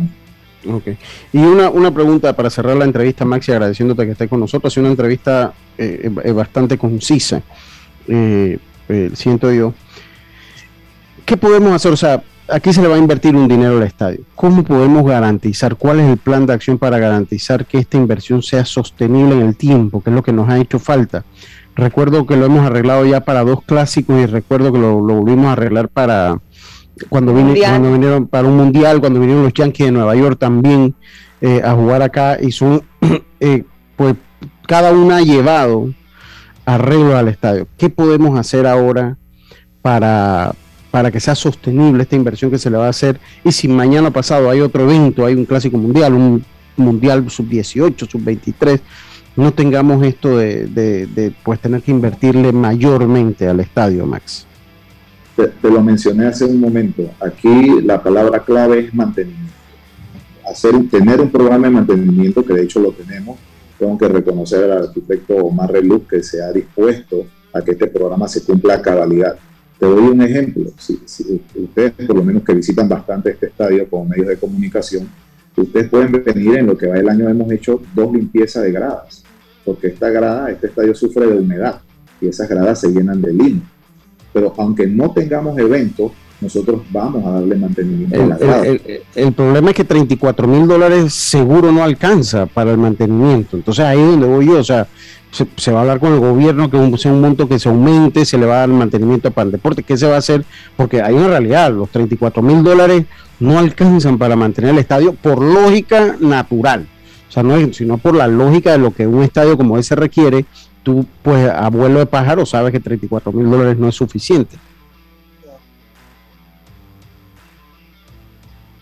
Ok. 0.66 0.88
Y 1.32 1.38
una, 1.38 1.70
una 1.70 1.92
pregunta 1.92 2.34
para 2.34 2.50
cerrar 2.50 2.76
la 2.76 2.84
entrevista, 2.84 3.24
Maxi, 3.24 3.52
agradeciéndote 3.52 4.04
que 4.04 4.12
estés 4.12 4.28
con 4.28 4.40
nosotros. 4.40 4.72
Es 4.72 4.76
una 4.78 4.88
entrevista 4.88 5.52
eh, 5.76 6.10
eh, 6.24 6.32
bastante 6.32 6.76
concisa, 6.76 7.42
eh, 8.08 8.58
siento 9.14 9.52
yo. 9.52 9.74
¿Qué 11.24 11.36
podemos 11.36 11.72
hacer? 11.72 11.92
O 11.92 11.96
sea, 11.96 12.22
aquí 12.48 12.72
se 12.72 12.82
le 12.82 12.88
va 12.88 12.96
a 12.96 12.98
invertir 12.98 13.36
un 13.36 13.46
dinero 13.46 13.76
al 13.76 13.82
estadio. 13.84 14.20
¿Cómo 14.34 14.64
podemos 14.64 15.06
garantizar? 15.06 15.76
¿Cuál 15.76 16.00
es 16.00 16.10
el 16.10 16.16
plan 16.16 16.46
de 16.46 16.54
acción 16.54 16.78
para 16.78 16.98
garantizar 16.98 17.66
que 17.66 17.78
esta 17.78 17.96
inversión 17.96 18.42
sea 18.42 18.64
sostenible 18.64 19.34
en 19.34 19.42
el 19.42 19.56
tiempo? 19.56 20.02
Que 20.02 20.10
es 20.10 20.16
lo 20.16 20.22
que 20.22 20.32
nos 20.32 20.48
ha 20.48 20.58
hecho 20.58 20.78
falta. 20.78 21.24
Recuerdo 21.76 22.26
que 22.26 22.36
lo 22.36 22.46
hemos 22.46 22.66
arreglado 22.66 23.04
ya 23.06 23.20
para 23.20 23.44
dos 23.44 23.62
clásicos 23.62 24.20
y 24.20 24.26
recuerdo 24.26 24.72
que 24.72 24.80
lo 24.80 24.98
volvimos 24.98 25.46
a 25.46 25.52
arreglar 25.52 25.88
para, 25.88 26.40
cuando, 27.08 27.32
cuando 27.32 27.92
vinieron 27.92 28.26
para 28.26 28.48
un 28.48 28.56
mundial, 28.56 29.00
cuando 29.00 29.20
vinieron 29.20 29.44
los 29.44 29.52
Yankees 29.52 29.86
de 29.86 29.92
Nueva 29.92 30.14
York 30.16 30.38
también 30.38 30.94
eh, 31.40 31.60
a 31.64 31.72
jugar 31.72 32.02
acá 32.02 32.38
y 32.40 32.50
son, 32.52 32.82
eh, 33.40 33.64
pues 33.96 34.16
cada 34.66 34.92
una 34.92 35.18
ha 35.18 35.22
llevado 35.22 35.92
arreglos 36.64 37.14
al 37.14 37.28
estadio. 37.28 37.68
¿Qué 37.76 37.88
podemos 37.88 38.38
hacer 38.38 38.66
ahora 38.66 39.16
para, 39.82 40.54
para 40.90 41.10
que 41.10 41.20
sea 41.20 41.34
sostenible 41.34 42.02
esta 42.02 42.16
inversión 42.16 42.50
que 42.50 42.58
se 42.58 42.70
le 42.70 42.76
va 42.76 42.86
a 42.86 42.90
hacer? 42.90 43.20
Y 43.44 43.52
si 43.52 43.68
mañana 43.68 44.10
pasado 44.10 44.50
hay 44.50 44.60
otro 44.60 44.84
evento, 44.84 45.24
hay 45.24 45.34
un 45.34 45.44
clásico 45.44 45.78
mundial, 45.78 46.14
un 46.14 46.44
mundial 46.76 47.30
sub-18, 47.30 48.08
sub-23, 48.08 48.80
no 49.36 49.52
tengamos 49.52 50.04
esto 50.04 50.36
de, 50.36 50.66
de 50.66 51.32
pues 51.44 51.60
tener 51.60 51.82
que 51.82 51.92
invertirle 51.92 52.52
mayormente 52.52 53.48
al 53.48 53.60
estadio, 53.60 54.04
Max 54.04 54.47
te, 55.46 55.70
lo 55.70 55.82
mencioné 55.82 56.26
hace 56.26 56.44
un 56.44 56.58
momento, 56.58 57.08
aquí 57.20 57.80
la 57.82 58.02
palabra 58.02 58.44
clave 58.44 58.80
es 58.80 58.94
mantenimiento. 58.94 59.52
Hacer, 60.50 60.74
tener 60.90 61.20
un 61.20 61.30
programa 61.30 61.68
de 61.68 61.74
mantenimiento, 61.74 62.44
que 62.44 62.54
de 62.54 62.62
hecho 62.62 62.80
lo 62.80 62.92
tenemos, 62.92 63.38
tengo 63.78 63.96
que 63.96 64.08
reconocer 64.08 64.64
al 64.64 64.84
arquitecto 64.84 65.36
Omar 65.36 65.70
Reluz 65.70 66.02
que 66.08 66.22
se 66.22 66.42
ha 66.42 66.50
dispuesto 66.50 67.26
a 67.52 67.62
que 67.62 67.72
este 67.72 67.86
programa 67.86 68.26
se 68.26 68.42
cumpla 68.42 68.74
a 68.74 68.82
cabalidad. 68.82 69.36
Te 69.78 69.86
doy 69.86 70.08
un 70.08 70.22
ejemplo, 70.22 70.70
si, 70.76 71.00
ustedes 71.54 71.92
por 71.92 72.16
lo 72.16 72.24
menos 72.24 72.42
que 72.42 72.54
visitan 72.54 72.88
bastante 72.88 73.30
este 73.30 73.46
estadio 73.46 73.88
con 73.88 74.08
medios 74.08 74.26
de 74.26 74.36
comunicación, 74.36 75.08
ustedes 75.54 75.88
pueden 75.88 76.12
venir 76.24 76.56
en 76.56 76.66
lo 76.66 76.76
que 76.76 76.88
va 76.88 76.98
el 76.98 77.08
año 77.08 77.28
hemos 77.28 77.50
hecho 77.52 77.80
dos 77.94 78.12
limpiezas 78.12 78.64
de 78.64 78.72
gradas, 78.72 79.22
porque 79.64 79.88
esta 79.88 80.10
grada, 80.10 80.50
este 80.50 80.66
estadio 80.66 80.94
sufre 80.94 81.26
de 81.26 81.38
humedad 81.38 81.80
y 82.20 82.26
esas 82.26 82.48
gradas 82.48 82.80
se 82.80 82.88
llenan 82.88 83.22
de 83.22 83.32
limo 83.32 83.62
pero 84.38 84.54
aunque 84.56 84.86
no 84.86 85.10
tengamos 85.10 85.58
eventos, 85.58 86.12
nosotros 86.40 86.82
vamos 86.92 87.26
a 87.26 87.32
darle 87.32 87.56
mantenimiento 87.56 88.14
el, 88.14 88.32
a 88.32 88.36
la 88.36 88.60
El, 89.16 89.32
problema 89.32 89.70
es 89.70 89.76
que 89.76 89.82
34 89.82 90.46
mil 90.46 90.68
dólares 90.68 91.12
seguro 91.12 91.72
no 91.72 91.82
alcanza 91.82 92.46
para 92.46 92.70
el 92.70 92.78
mantenimiento. 92.78 93.56
Entonces 93.56 93.84
ahí 93.84 93.98
es 93.98 94.06
donde 94.06 94.28
voy 94.28 94.46
yo, 94.46 94.60
o 94.60 94.62
sea, 94.62 94.86
se, 95.56 95.72
va 95.72 95.78
a 95.78 95.80
hablar 95.82 95.98
con 95.98 96.12
el 96.12 96.20
gobierno 96.20 96.70
que 96.70 96.98
sea 96.98 97.12
un 97.12 97.20
monto 97.20 97.48
que 97.48 97.58
se 97.58 97.68
aumente, 97.68 98.24
se 98.24 98.38
le 98.38 98.46
va 98.46 98.54
a 98.54 98.58
dar 98.58 98.68
mantenimiento 98.68 99.32
para 99.32 99.46
el 99.46 99.50
deporte. 99.50 99.82
¿Qué 99.82 99.96
se 99.96 100.06
va 100.06 100.14
a 100.14 100.18
hacer? 100.18 100.44
Porque 100.76 101.02
hay 101.02 101.14
una 101.14 101.26
realidad, 101.26 101.72
los 101.72 101.90
34 101.90 102.40
mil 102.40 102.62
dólares 102.62 103.06
no 103.40 103.58
alcanzan 103.58 104.18
para 104.18 104.36
mantener 104.36 104.70
el 104.70 104.78
estadio 104.78 105.14
por 105.14 105.42
lógica 105.42 106.16
natural. 106.20 106.86
O 107.28 107.32
sea, 107.32 107.42
no 107.42 107.56
es, 107.56 107.76
sino 107.76 107.98
por 107.98 108.14
la 108.14 108.28
lógica 108.28 108.70
de 108.70 108.78
lo 108.78 108.92
que 108.92 109.08
un 109.08 109.24
estadio 109.24 109.56
como 109.56 109.76
ese 109.76 109.96
requiere 109.96 110.44
tú, 110.82 111.06
pues, 111.22 111.50
abuelo 111.50 112.00
de 112.00 112.06
pájaro, 112.06 112.46
sabes 112.46 112.72
que 112.72 112.80
34 112.80 113.32
mil 113.32 113.50
dólares 113.50 113.78
no 113.78 113.88
es 113.88 113.94
suficiente. 113.94 114.56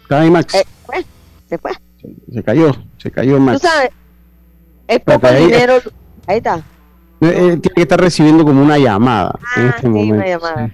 ¿Está 0.08 0.22
Max? 0.30 0.54
Eh, 0.54 0.64
se 1.48 1.58
fue. 1.58 1.72
Se, 2.32 2.42
cayó, 2.44 2.70
se 2.96 3.10
cayó 3.10 3.40
Max. 3.40 3.60
Tú 3.60 3.66
sabes, 3.66 3.90
es 4.86 5.00
poco 5.00 5.28
dinero. 5.32 5.74
Ahí 6.28 6.36
está. 6.36 6.58
Eh, 7.20 7.26
eh, 7.26 7.56
tiene 7.56 7.74
que 7.74 7.82
estar 7.82 8.00
recibiendo 8.00 8.44
como 8.44 8.62
una 8.62 8.78
llamada 8.78 9.36
en 9.56 9.64
ah, 9.64 9.68
este 9.70 9.80
sí, 9.80 9.88
momento. 9.88 10.14
Una 10.14 10.26
llamada. 10.28 10.70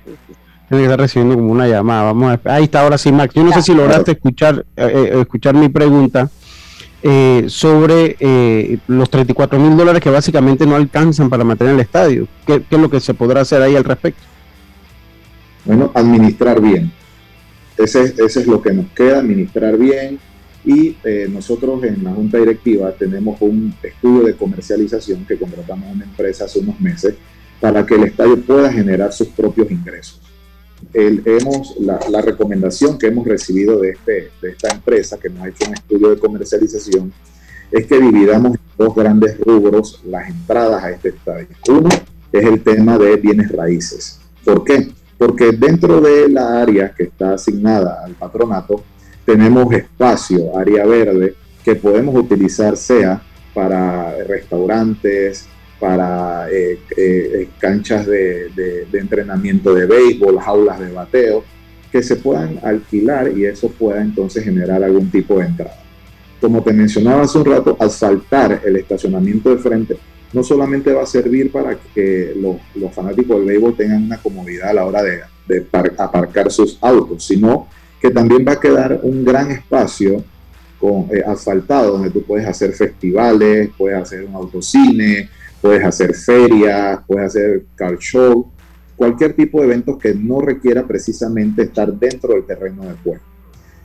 Tiene 0.68 0.82
que 0.82 0.82
estar 0.82 1.00
recibiendo 1.00 1.36
como 1.36 1.50
una 1.50 1.66
llamada. 1.66 2.02
Vamos 2.02 2.38
a, 2.44 2.54
ahí 2.54 2.64
está, 2.64 2.82
ahora 2.82 2.98
sí, 2.98 3.10
Max. 3.10 3.32
Yo 3.34 3.42
no 3.42 3.52
sé 3.52 3.62
si 3.62 3.74
lograste 3.74 4.12
escuchar, 4.12 4.66
escuchar 4.76 5.54
mi 5.54 5.70
pregunta. 5.70 6.28
Eh, 7.04 7.46
sobre 7.48 8.16
eh, 8.20 8.78
los 8.86 9.10
34 9.10 9.58
mil 9.58 9.76
dólares 9.76 10.00
que 10.00 10.08
básicamente 10.08 10.64
no 10.66 10.76
alcanzan 10.76 11.28
para 11.28 11.42
mantener 11.42 11.74
el 11.74 11.80
estadio. 11.80 12.28
¿Qué, 12.46 12.62
es 12.70 12.78
lo 12.78 12.88
que 12.88 13.00
se 13.00 13.12
podrá 13.12 13.40
hacer 13.40 13.60
ahí 13.60 13.74
al 13.74 13.82
respecto? 13.82 14.22
Bueno, 15.64 15.90
administrar 15.94 16.60
bien. 16.60 16.92
Ese, 17.76 18.14
es 18.16 18.46
lo 18.46 18.62
que 18.62 18.72
nos 18.72 18.86
queda, 18.90 19.18
administrar 19.18 19.76
bien. 19.76 20.20
Y 20.64 20.96
eh, 21.02 21.26
nosotros 21.28 21.82
en 21.82 22.04
la 22.04 22.12
Junta 22.12 22.38
Directiva 22.38 22.92
tenemos 22.92 23.36
un 23.40 23.74
estudio 23.82 24.22
de 24.22 24.36
comercialización 24.36 25.24
que 25.24 25.36
contratamos 25.36 25.88
a 25.88 25.92
una 25.92 26.04
empresa 26.04 26.44
hace 26.44 26.60
unos 26.60 26.80
meses 26.80 27.16
para 27.60 27.84
que 27.84 27.96
el 27.96 28.04
estadio 28.04 28.40
pueda 28.40 28.72
generar 28.72 29.12
sus 29.12 29.26
propios 29.28 29.68
ingresos 29.72 30.20
hemos, 30.94 31.74
la, 31.78 32.20
recomendación 32.20 32.98
que 32.98 33.06
hemos 33.06 33.26
recibido 33.26 33.80
de, 33.80 33.90
este, 33.90 34.30
de 34.40 34.50
esta 34.50 34.68
empresa 34.74 35.18
que 35.18 35.28
nos 35.28 35.42
ha 35.42 35.48
hecho 35.48 35.66
un 35.66 35.74
estudio 35.74 36.10
de 36.10 36.18
comercialización 36.18 37.12
es 37.70 37.86
que 37.86 37.98
dividamos 37.98 38.52
en 38.52 38.60
dos 38.76 38.94
grandes 38.94 39.38
rubros 39.40 40.00
las 40.04 40.28
entradas 40.28 40.84
a 40.84 40.90
este 40.90 41.08
estadio. 41.10 41.48
Uno 41.68 41.88
es 42.30 42.44
el 42.44 42.62
tema 42.62 42.98
de 42.98 43.16
bienes 43.16 43.50
raíces. 43.50 44.20
¿Por 44.44 44.64
qué? 44.64 44.90
Porque 45.16 45.52
dentro 45.52 46.00
de 46.00 46.28
la 46.28 46.60
área 46.60 46.92
que 46.94 47.04
está 47.04 47.34
asignada 47.34 48.04
al 48.04 48.12
patronato 48.12 48.82
tenemos 49.24 49.72
espacio, 49.72 50.56
área 50.58 50.84
verde, 50.84 51.34
que 51.64 51.76
podemos 51.76 52.14
utilizar 52.14 52.76
sea 52.76 53.22
para 53.54 54.16
restaurantes, 54.24 55.46
para 55.82 56.48
eh, 56.48 56.78
eh, 56.96 57.48
canchas 57.58 58.06
de, 58.06 58.86
entrenamiento 58.92 59.74
de 59.74 59.86
béisbol, 59.86 60.38
jaulas 60.38 60.78
de 60.78 60.92
bateo, 60.92 61.42
que 61.90 62.04
se 62.04 62.14
puedan 62.14 62.60
alquilar 62.62 63.36
y 63.36 63.46
eso 63.46 63.68
pueda 63.68 64.00
entonces 64.00 64.44
generar 64.44 64.84
algún 64.84 65.10
tipo 65.10 65.40
de 65.40 65.46
entrada. 65.46 65.82
Como 66.40 66.62
te 66.62 66.72
mencionaba 66.72 67.22
hace 67.22 67.36
un 67.36 67.46
rato, 67.46 67.76
asaltar 67.80 68.60
el 68.64 68.76
estacionamiento 68.76 69.50
de 69.50 69.58
frente 69.58 69.96
no 70.32 70.44
solamente 70.44 70.92
va 70.92 71.02
a 71.02 71.06
servir 71.06 71.50
para 71.50 71.76
que 71.92 72.32
los, 72.36 72.94
fanáticos 72.94 73.38
del 73.38 73.46
béisbol 73.48 73.76
tengan 73.76 74.04
una 74.04 74.18
comodidad 74.18 74.70
a 74.70 74.74
la 74.74 74.86
hora 74.86 75.02
de, 75.02 75.20
aparcar 75.98 76.52
sus 76.52 76.78
autos, 76.80 77.24
sino 77.24 77.66
que 78.00 78.10
también 78.10 78.44
va 78.46 78.52
a 78.52 78.60
quedar 78.60 79.00
un 79.02 79.24
gran 79.24 79.50
espacio 79.50 80.22
con, 80.78 81.08
eh, 81.12 81.24
asfaltado 81.26 81.94
donde 81.94 82.10
tú 82.10 82.22
puedes 82.22 82.46
hacer 82.46 82.72
festivales, 82.72 83.70
puedes 83.76 83.98
hacer 83.98 84.22
un 84.24 84.36
autocine, 84.36 85.28
puedes 85.62 85.84
hacer 85.84 86.14
ferias, 86.14 87.00
puedes 87.06 87.28
hacer 87.28 87.64
car 87.76 87.96
show, 87.98 88.50
cualquier 88.96 89.32
tipo 89.32 89.60
de 89.60 89.66
eventos 89.66 89.96
que 89.96 90.12
no 90.12 90.40
requiera 90.40 90.86
precisamente 90.86 91.62
estar 91.62 91.90
dentro 91.92 92.34
del 92.34 92.44
terreno 92.44 92.82
de 92.82 92.94
juego. 93.02 93.22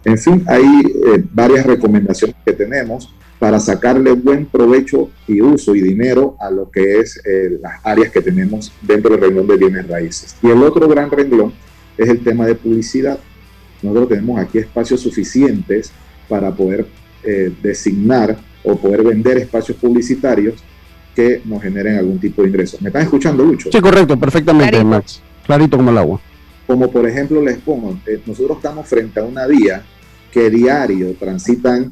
En 0.03 0.17
fin, 0.17 0.43
hay 0.47 0.63
eh, 0.63 1.23
varias 1.31 1.65
recomendaciones 1.65 2.35
que 2.43 2.53
tenemos 2.53 3.13
para 3.39 3.59
sacarle 3.59 4.13
buen 4.13 4.47
provecho 4.47 5.11
y 5.27 5.41
uso 5.41 5.75
y 5.75 5.81
dinero 5.81 6.35
a 6.39 6.49
lo 6.49 6.71
que 6.71 6.99
es 6.99 7.21
eh, 7.23 7.59
las 7.61 7.73
áreas 7.83 8.11
que 8.11 8.21
tenemos 8.21 8.71
dentro 8.81 9.11
del 9.11 9.21
renglón 9.21 9.47
de 9.47 9.57
bienes 9.57 9.87
raíces. 9.87 10.35
Y 10.41 10.47
el 10.47 10.63
otro 10.63 10.87
gran 10.87 11.11
renglón 11.11 11.53
es 11.97 12.09
el 12.09 12.23
tema 12.23 12.47
de 12.47 12.55
publicidad. 12.55 13.19
Nosotros 13.83 14.09
tenemos 14.09 14.39
aquí 14.39 14.57
espacios 14.57 15.01
suficientes 15.01 15.91
para 16.27 16.51
poder 16.55 16.87
eh, 17.23 17.53
designar 17.61 18.37
o 18.63 18.75
poder 18.75 19.03
vender 19.03 19.37
espacios 19.37 19.77
publicitarios 19.77 20.63
que 21.17 21.41
nos 21.45 21.63
generen 21.63 21.97
algún 21.97 22.19
tipo 22.19 22.43
de 22.43 22.49
ingreso. 22.49 22.77
¿Me 22.79 22.89
están 22.89 23.01
escuchando, 23.01 23.43
Lucho? 23.43 23.71
Sí, 23.71 23.81
correcto, 23.81 24.19
perfectamente, 24.19 24.83
Max. 24.83 25.19
Clarito 25.47 25.75
como 25.75 25.89
el 25.89 25.97
agua. 25.97 26.21
Como 26.67 26.91
por 26.91 27.09
ejemplo 27.09 27.41
les 27.41 27.57
pongo, 27.57 27.97
eh, 28.05 28.21
nosotros 28.23 28.57
estamos 28.57 28.87
frente 28.87 29.19
a 29.19 29.23
una 29.23 29.47
vía 29.47 29.81
que 30.31 30.47
diario 30.51 31.15
transitan 31.19 31.91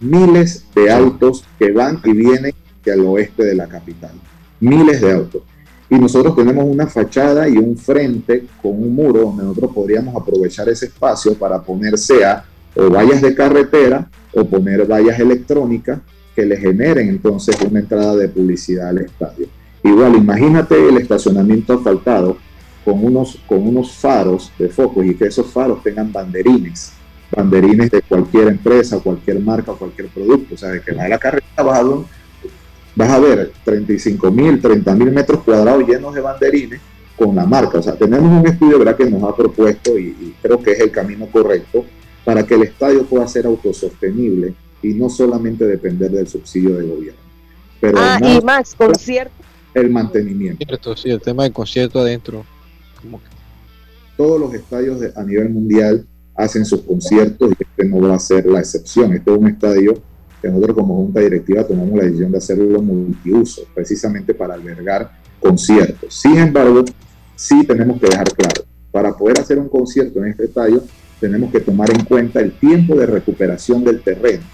miles 0.00 0.64
de 0.74 0.90
autos 0.90 1.44
que 1.60 1.70
van 1.70 2.00
y 2.02 2.10
vienen 2.10 2.52
hacia 2.80 2.94
el 2.94 3.02
oeste 3.02 3.44
de 3.44 3.54
la 3.54 3.68
capital. 3.68 4.10
Miles 4.58 5.00
de 5.00 5.12
autos. 5.12 5.42
Y 5.88 5.96
nosotros 5.96 6.34
tenemos 6.34 6.64
una 6.64 6.88
fachada 6.88 7.48
y 7.48 7.56
un 7.56 7.76
frente 7.76 8.46
con 8.60 8.72
un 8.72 8.96
muro 8.96 9.20
donde 9.20 9.44
nosotros 9.44 9.70
podríamos 9.72 10.20
aprovechar 10.20 10.68
ese 10.68 10.86
espacio 10.86 11.34
para 11.34 11.62
poner 11.62 11.96
sea 11.96 12.44
o 12.74 12.90
vallas 12.90 13.22
de 13.22 13.32
carretera 13.32 14.10
o 14.32 14.44
poner 14.44 14.88
vallas 14.90 15.20
electrónicas 15.20 16.00
que 16.34 16.44
le 16.44 16.56
generen 16.56 17.08
entonces 17.08 17.56
una 17.68 17.80
entrada 17.80 18.16
de 18.16 18.28
publicidad 18.28 18.88
al 18.88 18.98
estadio. 18.98 19.46
Igual, 19.82 20.16
imagínate 20.16 20.88
el 20.88 20.96
estacionamiento 20.96 21.74
asfaltado 21.74 22.38
con 22.84 23.04
unos, 23.04 23.38
con 23.46 23.66
unos 23.66 23.92
faros 23.92 24.52
de 24.58 24.68
focos 24.68 25.04
y 25.06 25.14
que 25.14 25.26
esos 25.26 25.46
faros 25.52 25.82
tengan 25.82 26.12
banderines, 26.12 26.92
banderines 27.30 27.90
de 27.90 28.02
cualquier 28.02 28.48
empresa, 28.48 28.98
cualquier 28.98 29.40
marca, 29.40 29.72
cualquier 29.72 30.08
producto. 30.08 30.54
O 30.54 30.58
sea, 30.58 30.70
de 30.70 30.80
que 30.80 30.92
va 30.92 31.04
de 31.04 31.08
la 31.10 31.18
carrera 31.18 31.46
bajado 31.56 32.04
vas 32.96 33.10
a 33.10 33.18
ver 33.18 33.52
35 33.64 34.30
mil, 34.30 34.60
30 34.60 34.94
mil 34.94 35.10
metros 35.10 35.42
cuadrados 35.42 35.86
llenos 35.86 36.14
de 36.14 36.20
banderines 36.20 36.80
con 37.16 37.34
la 37.34 37.46
marca. 37.46 37.78
O 37.78 37.82
sea, 37.82 37.94
tenemos 37.94 38.40
un 38.40 38.46
estudio 38.46 38.78
¿verdad? 38.78 38.96
que 38.96 39.10
nos 39.10 39.22
ha 39.22 39.34
propuesto 39.34 39.98
y, 39.98 40.34
creo 40.42 40.62
que 40.62 40.72
es 40.72 40.80
el 40.80 40.90
camino 40.90 41.26
correcto 41.26 41.84
para 42.24 42.44
que 42.46 42.54
el 42.54 42.62
estadio 42.62 43.04
pueda 43.04 43.26
ser 43.28 43.46
autosostenible 43.46 44.54
y 44.84 44.94
no 44.94 45.08
solamente 45.08 45.66
depender 45.66 46.10
del 46.10 46.28
subsidio 46.28 46.76
del 46.76 46.88
gobierno. 46.88 47.20
Pero 47.80 47.98
ah, 47.98 48.18
y 48.22 48.40
Max, 48.44 48.74
concierto. 48.76 49.32
El 49.72 49.90
mantenimiento. 49.90 50.96
sí, 50.96 51.10
el 51.10 51.20
tema 51.20 51.42
del 51.42 51.52
concierto 51.52 51.98
adentro. 52.00 52.44
Todos 54.16 54.40
los 54.40 54.54
estadios 54.54 55.00
a 55.16 55.24
nivel 55.24 55.50
mundial 55.50 56.06
hacen 56.36 56.64
sus 56.64 56.82
conciertos 56.82 57.52
y 57.58 57.62
este 57.62 57.84
no 57.84 58.00
va 58.00 58.14
a 58.14 58.18
ser 58.18 58.46
la 58.46 58.60
excepción. 58.60 59.12
Este 59.12 59.32
es 59.32 59.36
un 59.36 59.48
estadio 59.48 59.94
que 60.40 60.48
nosotros 60.48 60.76
como 60.76 60.96
junta 60.96 61.20
directiva 61.20 61.66
tomamos 61.66 61.96
la 61.96 62.04
decisión 62.04 62.30
de 62.30 62.38
hacerlo 62.38 62.80
multiuso, 62.82 63.62
precisamente 63.74 64.34
para 64.34 64.54
albergar 64.54 65.10
conciertos. 65.40 66.14
Sin 66.14 66.36
embargo, 66.36 66.84
sí 67.34 67.64
tenemos 67.66 68.00
que 68.00 68.06
dejar 68.06 68.30
claro, 68.32 68.64
para 68.92 69.16
poder 69.16 69.40
hacer 69.40 69.58
un 69.58 69.68
concierto 69.68 70.20
en 70.20 70.30
este 70.30 70.44
estadio, 70.44 70.82
tenemos 71.18 71.50
que 71.50 71.60
tomar 71.60 71.90
en 71.90 72.04
cuenta 72.04 72.40
el 72.40 72.52
tiempo 72.52 72.94
de 72.94 73.06
recuperación 73.06 73.82
del 73.82 74.02
terreno, 74.02 74.44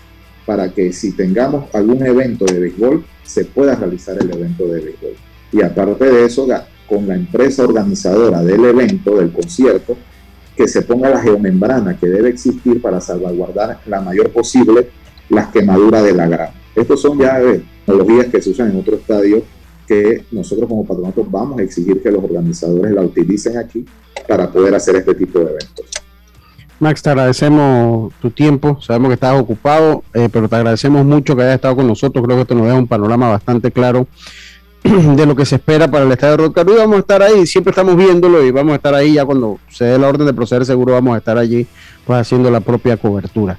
para 0.51 0.69
que 0.69 0.93
si 0.93 1.13
tengamos 1.13 1.73
algún 1.73 2.05
evento 2.05 2.45
de 2.45 2.59
béisbol, 2.59 3.05
se 3.23 3.45
pueda 3.45 3.77
realizar 3.77 4.19
el 4.21 4.29
evento 4.33 4.67
de 4.67 4.81
béisbol. 4.81 5.13
Y 5.53 5.63
aparte 5.63 6.07
de 6.07 6.25
eso, 6.25 6.49
con 6.89 7.07
la 7.07 7.15
empresa 7.15 7.63
organizadora 7.63 8.43
del 8.43 8.65
evento, 8.65 9.15
del 9.15 9.31
concierto, 9.31 9.97
que 10.57 10.67
se 10.67 10.83
ponga 10.83 11.09
la 11.09 11.21
geomembrana 11.21 11.97
que 11.97 12.09
debe 12.09 12.31
existir 12.31 12.83
para 12.83 13.01
salvaguardar 13.01 13.79
la 13.87 14.01
mayor 14.01 14.31
posible 14.31 14.89
las 15.29 15.53
quemaduras 15.53 16.03
de 16.03 16.15
la 16.15 16.27
grama. 16.27 16.55
Estos 16.75 17.01
son 17.01 17.21
ya 17.21 17.41
eh, 17.41 17.63
tecnologías 17.87 18.27
que 18.27 18.43
se 18.43 18.51
usan 18.51 18.73
en 18.73 18.81
otro 18.81 18.97
estadio 18.97 19.45
que 19.87 20.25
nosotros 20.33 20.69
como 20.69 20.85
patronato 20.85 21.25
vamos 21.31 21.61
a 21.61 21.63
exigir 21.63 22.03
que 22.03 22.11
los 22.11 22.25
organizadores 22.25 22.91
la 22.91 23.03
utilicen 23.03 23.57
aquí 23.57 23.87
para 24.27 24.51
poder 24.51 24.75
hacer 24.75 24.97
este 24.97 25.15
tipo 25.15 25.39
de 25.39 25.45
eventos. 25.45 26.00
Max, 26.81 27.03
te 27.03 27.11
agradecemos 27.11 28.13
tu 28.23 28.31
tiempo, 28.31 28.81
sabemos 28.81 29.11
que 29.11 29.15
estás 29.15 29.39
ocupado, 29.39 30.03
eh, 30.15 30.29
pero 30.33 30.49
te 30.49 30.57
agradecemos 30.57 31.05
mucho 31.05 31.37
que 31.37 31.43
hayas 31.43 31.57
estado 31.57 31.77
con 31.77 31.87
nosotros, 31.87 32.25
creo 32.25 32.39
que 32.39 32.43
esto 32.43 32.55
nos 32.55 32.67
da 32.67 32.75
un 32.75 32.89
panorama 32.89 33.29
bastante 33.29 33.71
claro 33.71 34.07
de 34.83 35.27
lo 35.27 35.37
que 35.37 35.45
se 35.45 35.57
espera 35.57 35.91
para 35.91 36.05
el 36.05 36.13
estadio 36.13 36.39
de 36.39 36.49
Rod 36.49 36.79
vamos 36.79 36.97
a 36.97 37.01
estar 37.01 37.23
ahí, 37.23 37.47
siempre 37.47 37.71
estamos 37.71 37.97
viéndolo 37.97 38.43
y 38.45 38.51
vamos 38.51 38.73
a 38.73 38.77
estar 38.77 38.95
ahí 38.95 39.13
ya 39.13 39.27
cuando 39.27 39.59
se 39.69 39.85
dé 39.85 39.99
la 39.99 40.09
orden 40.09 40.27
de 40.27 40.33
proceder 40.33 40.65
seguro 40.65 40.95
vamos 40.95 41.15
a 41.15 41.19
estar 41.19 41.37
allí 41.37 41.67
pues 42.07 42.19
haciendo 42.19 42.51
la 42.51 42.61
propia 42.61 42.97
cobertura. 42.97 43.59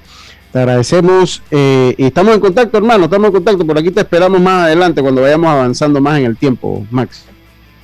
Te 0.51 0.59
agradecemos 0.59 1.41
eh, 1.49 1.95
y 1.97 2.05
estamos 2.05 2.35
en 2.35 2.41
contacto, 2.41 2.77
hermano. 2.77 3.05
Estamos 3.05 3.27
en 3.27 3.33
contacto. 3.33 3.65
Por 3.65 3.77
aquí 3.77 3.89
te 3.89 4.01
esperamos 4.01 4.41
más 4.41 4.65
adelante 4.65 5.01
cuando 5.01 5.21
vayamos 5.21 5.49
avanzando 5.49 6.01
más 6.01 6.19
en 6.19 6.25
el 6.25 6.35
tiempo, 6.35 6.85
Max. 6.91 7.23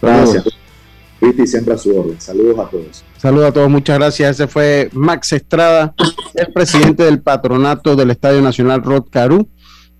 Gracias. 0.01 0.43
Y 1.21 1.47
siempre 1.47 1.73
a 1.73 1.77
su 1.77 1.97
orden. 1.97 2.19
Saludos 2.19 2.59
a 2.59 2.69
todos. 2.69 3.06
Saludos 3.17 3.49
a 3.49 3.51
todos, 3.51 3.69
muchas 3.69 3.97
gracias. 3.97 4.31
Ese 4.31 4.47
fue 4.47 4.89
Max 4.93 5.33
Estrada, 5.33 5.95
el 6.35 6.53
presidente 6.53 7.03
del 7.03 7.19
patronato 7.19 7.95
del 7.95 8.11
Estadio 8.11 8.41
Nacional 8.41 8.83
Rod 8.83 9.05
Caru, 9.09 9.49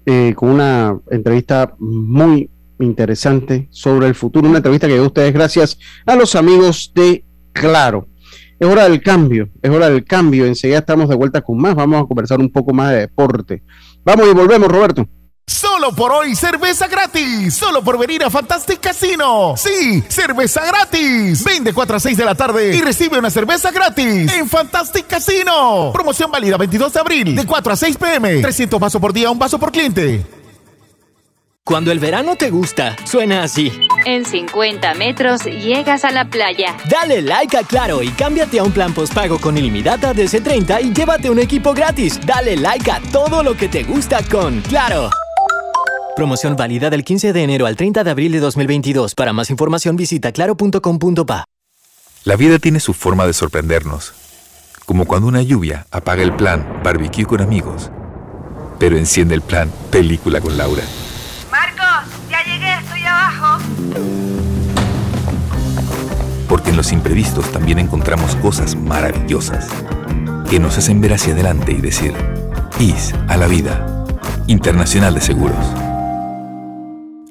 eh, 0.06 0.34
con 0.36 0.50
una 0.50 0.96
entrevista 1.10 1.74
muy 1.80 2.52
interesante 2.80 3.68
sobre 3.72 4.06
el 4.06 4.14
futuro. 4.14 4.48
Una 4.48 4.58
entrevista 4.58 4.88
que 4.88 4.94
dio 4.94 5.06
ustedes 5.06 5.34
gracias 5.34 5.80
a 6.06 6.16
los 6.16 6.36
amigos 6.36 6.92
de 6.94 7.26
Claro. 7.54 8.08
Es 8.60 8.68
hora 8.68 8.88
del 8.88 9.02
cambio, 9.02 9.50
es 9.64 9.72
hora 9.72 9.90
del 9.90 10.04
cambio. 10.04 10.46
Enseguida 10.46 10.80
estamos 10.80 11.10
de 11.10 11.16
vuelta 11.16 11.42
con 11.42 11.58
más. 11.58 11.74
Vamos 11.74 12.04
a 12.04 12.06
conversar 12.06 12.40
un 12.40 12.52
poco 12.52 12.72
más 12.72 12.92
de 12.92 13.00
deporte. 13.00 13.64
Vamos 14.04 14.28
y 14.30 14.34
volvemos, 14.34 14.68
Roberto. 14.68 15.08
Solo 15.50 15.94
por 15.94 16.12
hoy, 16.12 16.36
cerveza 16.36 16.88
gratis. 16.88 17.56
Solo 17.56 17.82
por 17.82 17.98
venir 17.98 18.22
a 18.22 18.30
Fantastic 18.30 18.82
Casino. 18.82 19.56
Sí, 19.56 20.04
cerveza 20.10 20.66
gratis. 20.66 21.42
Ven 21.46 21.64
de 21.64 21.74
4 21.74 21.96
a 21.96 22.00
6 22.02 22.18
de 22.18 22.26
la 22.26 22.36
tarde 22.36 22.76
y 22.76 22.82
recibe 22.82 23.18
una 23.18 23.30
cerveza 23.30 23.72
gratis 23.72 24.32
en 24.34 24.50
Fantastic 24.50 25.08
Casino. 25.08 25.92
Promoción 25.94 26.30
válida 26.30 26.58
22 26.58 26.92
de 26.92 27.00
abril, 27.00 27.36
de 27.36 27.46
4 27.46 27.74
a 27.74 27.76
6 27.78 27.98
pm. 27.98 28.42
300 28.42 28.78
vasos 28.80 29.00
por 29.00 29.14
día, 29.14 29.32
un 29.32 29.40
vaso 29.40 29.58
por 29.58 29.72
cliente. 29.72 30.26
Cuando 31.64 31.92
el 31.92 32.00
verano 32.00 32.36
te 32.36 32.50
gusta, 32.50 32.96
suena 33.06 33.44
así. 33.44 33.72
En 34.06 34.26
50 34.26 34.94
metros 34.96 35.44
llegas 35.46 36.04
a 36.04 36.12
la 36.12 36.26
playa. 36.26 36.76
Dale 36.90 37.22
like 37.22 37.58
a 37.58 37.64
Claro 37.64 38.04
y 38.04 38.10
cámbiate 38.10 38.60
a 38.60 38.64
un 38.64 38.72
plan 38.72 38.94
postpago 38.94 39.40
con 39.40 39.58
ilimitada 39.58 40.14
de 40.14 40.26
C30 40.26 40.82
y 40.84 40.94
llévate 40.94 41.30
un 41.30 41.40
equipo 41.40 41.74
gratis. 41.74 42.20
Dale 42.26 42.58
like 42.58 42.92
a 42.92 43.00
todo 43.12 43.44
lo 43.44 43.56
que 43.56 43.70
te 43.70 43.84
gusta 43.84 44.22
con 44.30 44.62
Claro. 44.62 45.10
Promoción 46.18 46.56
válida 46.56 46.90
del 46.90 47.04
15 47.04 47.32
de 47.32 47.44
enero 47.44 47.68
al 47.68 47.76
30 47.76 48.04
de 48.04 48.10
abril 48.10 48.32
de 48.32 48.40
2022. 48.40 49.14
Para 49.14 49.34
más 49.34 49.52
información 49.52 49.96
visita 49.96 50.32
claro.com.pa. 50.32 51.46
La 52.24 52.36
vida 52.36 52.58
tiene 52.58 52.80
su 52.80 52.96
forma 52.96 53.28
de 53.28 53.34
sorprendernos. 53.34 54.16
Como 54.88 55.06
cuando 55.06 55.28
una 55.28 55.44
lluvia 55.44 55.86
apaga 55.92 56.24
el 56.24 56.36
plan 56.36 56.82
barbecue 56.84 57.28
con 57.28 57.40
amigos, 57.40 57.92
pero 58.80 58.98
enciende 58.98 59.36
el 59.36 59.42
plan 59.42 59.72
película 59.92 60.42
con 60.42 60.58
Laura. 60.58 60.82
Porque 66.50 66.72
en 66.72 66.78
los 66.78 66.92
imprevistos 66.94 67.52
también 67.52 67.78
encontramos 67.78 68.36
cosas 68.38 68.76
maravillosas 68.76 69.68
que 70.50 70.60
nos 70.60 70.80
hacen 70.80 71.00
ver 71.00 71.14
hacia 71.14 71.34
adelante 71.34 71.74
y 71.74 71.82
decir, 71.82 72.16
IS 72.80 73.14
a 73.28 73.38
la 73.38 73.46
vida. 73.46 73.94
Internacional 74.48 75.14
de 75.14 75.22
Seguros. 75.22 75.87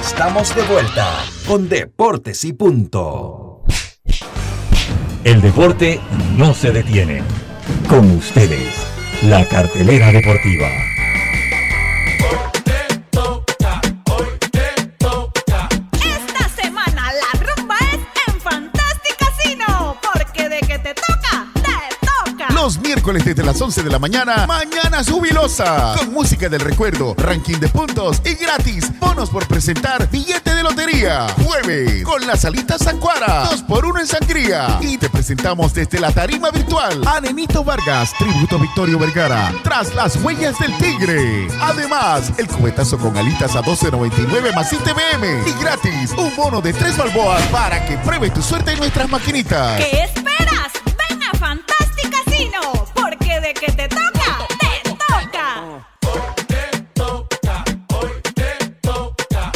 Estamos 0.00 0.54
de 0.54 0.62
vuelta 0.62 1.24
con 1.46 1.68
Deportes 1.68 2.44
y 2.44 2.52
Punto. 2.52 3.62
El 5.22 5.40
deporte 5.40 6.00
no 6.36 6.52
se 6.52 6.72
detiene. 6.72 7.22
Con 7.88 8.10
ustedes, 8.10 8.74
la 9.22 9.46
cartelera 9.48 10.10
deportiva. 10.12 10.68
Miércoles 22.94 23.24
desde 23.24 23.42
las 23.42 23.60
11 23.60 23.82
de 23.82 23.90
la 23.90 23.98
mañana, 23.98 24.46
Mañana 24.46 25.02
Jubilosa. 25.02 25.96
Con 25.98 26.12
música 26.12 26.48
del 26.48 26.60
recuerdo, 26.60 27.14
ranking 27.18 27.58
de 27.58 27.66
puntos 27.66 28.22
y 28.24 28.34
gratis. 28.34 28.88
Bonos 29.00 29.30
por 29.30 29.48
presentar 29.48 30.08
billete 30.08 30.54
de 30.54 30.62
lotería. 30.62 31.26
Jueves, 31.44 32.04
con 32.04 32.24
la 32.24 32.36
salita 32.36 32.78
Sancuara. 32.78 33.48
2 33.50 33.62
por 33.62 33.84
1 33.84 33.98
en 33.98 34.06
sangría. 34.06 34.78
Y 34.80 34.96
te 34.96 35.10
presentamos 35.10 35.74
desde 35.74 35.98
la 35.98 36.12
tarima 36.12 36.52
virtual 36.52 37.02
a 37.04 37.20
Nenito 37.20 37.64
Vargas, 37.64 38.12
tributo 38.16 38.56
a 38.56 38.60
Victorio 38.60 38.96
Vergara. 38.96 39.52
Tras 39.64 39.92
las 39.96 40.14
huellas 40.22 40.56
del 40.60 40.76
tigre. 40.78 41.48
Además, 41.60 42.32
el 42.36 42.46
cubetazo 42.46 42.96
con 42.98 43.16
alitas 43.16 43.56
a 43.56 43.62
12.99 43.62 44.54
más 44.54 44.72
ITBM. 44.72 45.48
Y 45.48 45.60
gratis, 45.60 46.12
un 46.16 46.34
bono 46.36 46.60
de 46.60 46.72
3 46.72 46.96
balboas 46.96 47.42
para 47.48 47.84
que 47.86 47.98
pruebe 47.98 48.30
tu 48.30 48.40
suerte 48.40 48.70
en 48.70 48.78
nuestras 48.78 49.08
maquinitas. 49.08 49.78
¿Qué 49.78 50.04
esperas? 50.04 50.23
De 53.44 53.52
que 53.52 53.70
te 53.72 53.88
toca, 53.88 54.46
te 54.58 54.90
toca. 55.06 55.86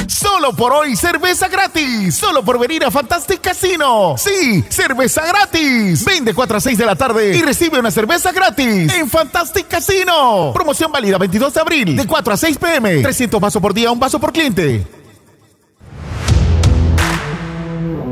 Solo 0.07 0.53
por 0.53 0.73
hoy, 0.73 0.95
cerveza 0.95 1.49
gratis. 1.49 2.15
Solo 2.15 2.45
por 2.45 2.59
venir 2.59 2.85
a 2.85 2.91
Fantastic 2.91 3.41
Casino. 3.41 4.15
Sí, 4.19 4.63
cerveza 4.69 5.25
gratis. 5.27 6.05
Ven 6.05 6.23
de 6.27 6.35
4 6.35 6.59
a 6.59 6.61
6 6.61 6.77
de 6.77 6.85
la 6.85 6.97
tarde 6.97 7.35
y 7.35 7.41
recibe 7.41 7.79
una 7.79 7.91
cerveza 7.91 8.31
gratis 8.31 8.93
en 8.93 9.09
Fantastic 9.09 9.69
Casino. 9.69 10.51
Promoción 10.53 10.93
válida 10.93 11.17
22 11.17 11.55
de 11.55 11.61
abril, 11.61 11.97
de 11.97 12.07
4 12.07 12.35
a 12.35 12.37
6 12.37 12.59
pm. 12.59 13.01
300 13.01 13.41
vasos 13.41 13.63
por 13.63 13.73
día, 13.73 13.91
un 13.91 13.99
vaso 13.99 14.21
por 14.21 14.33
cliente. 14.33 14.87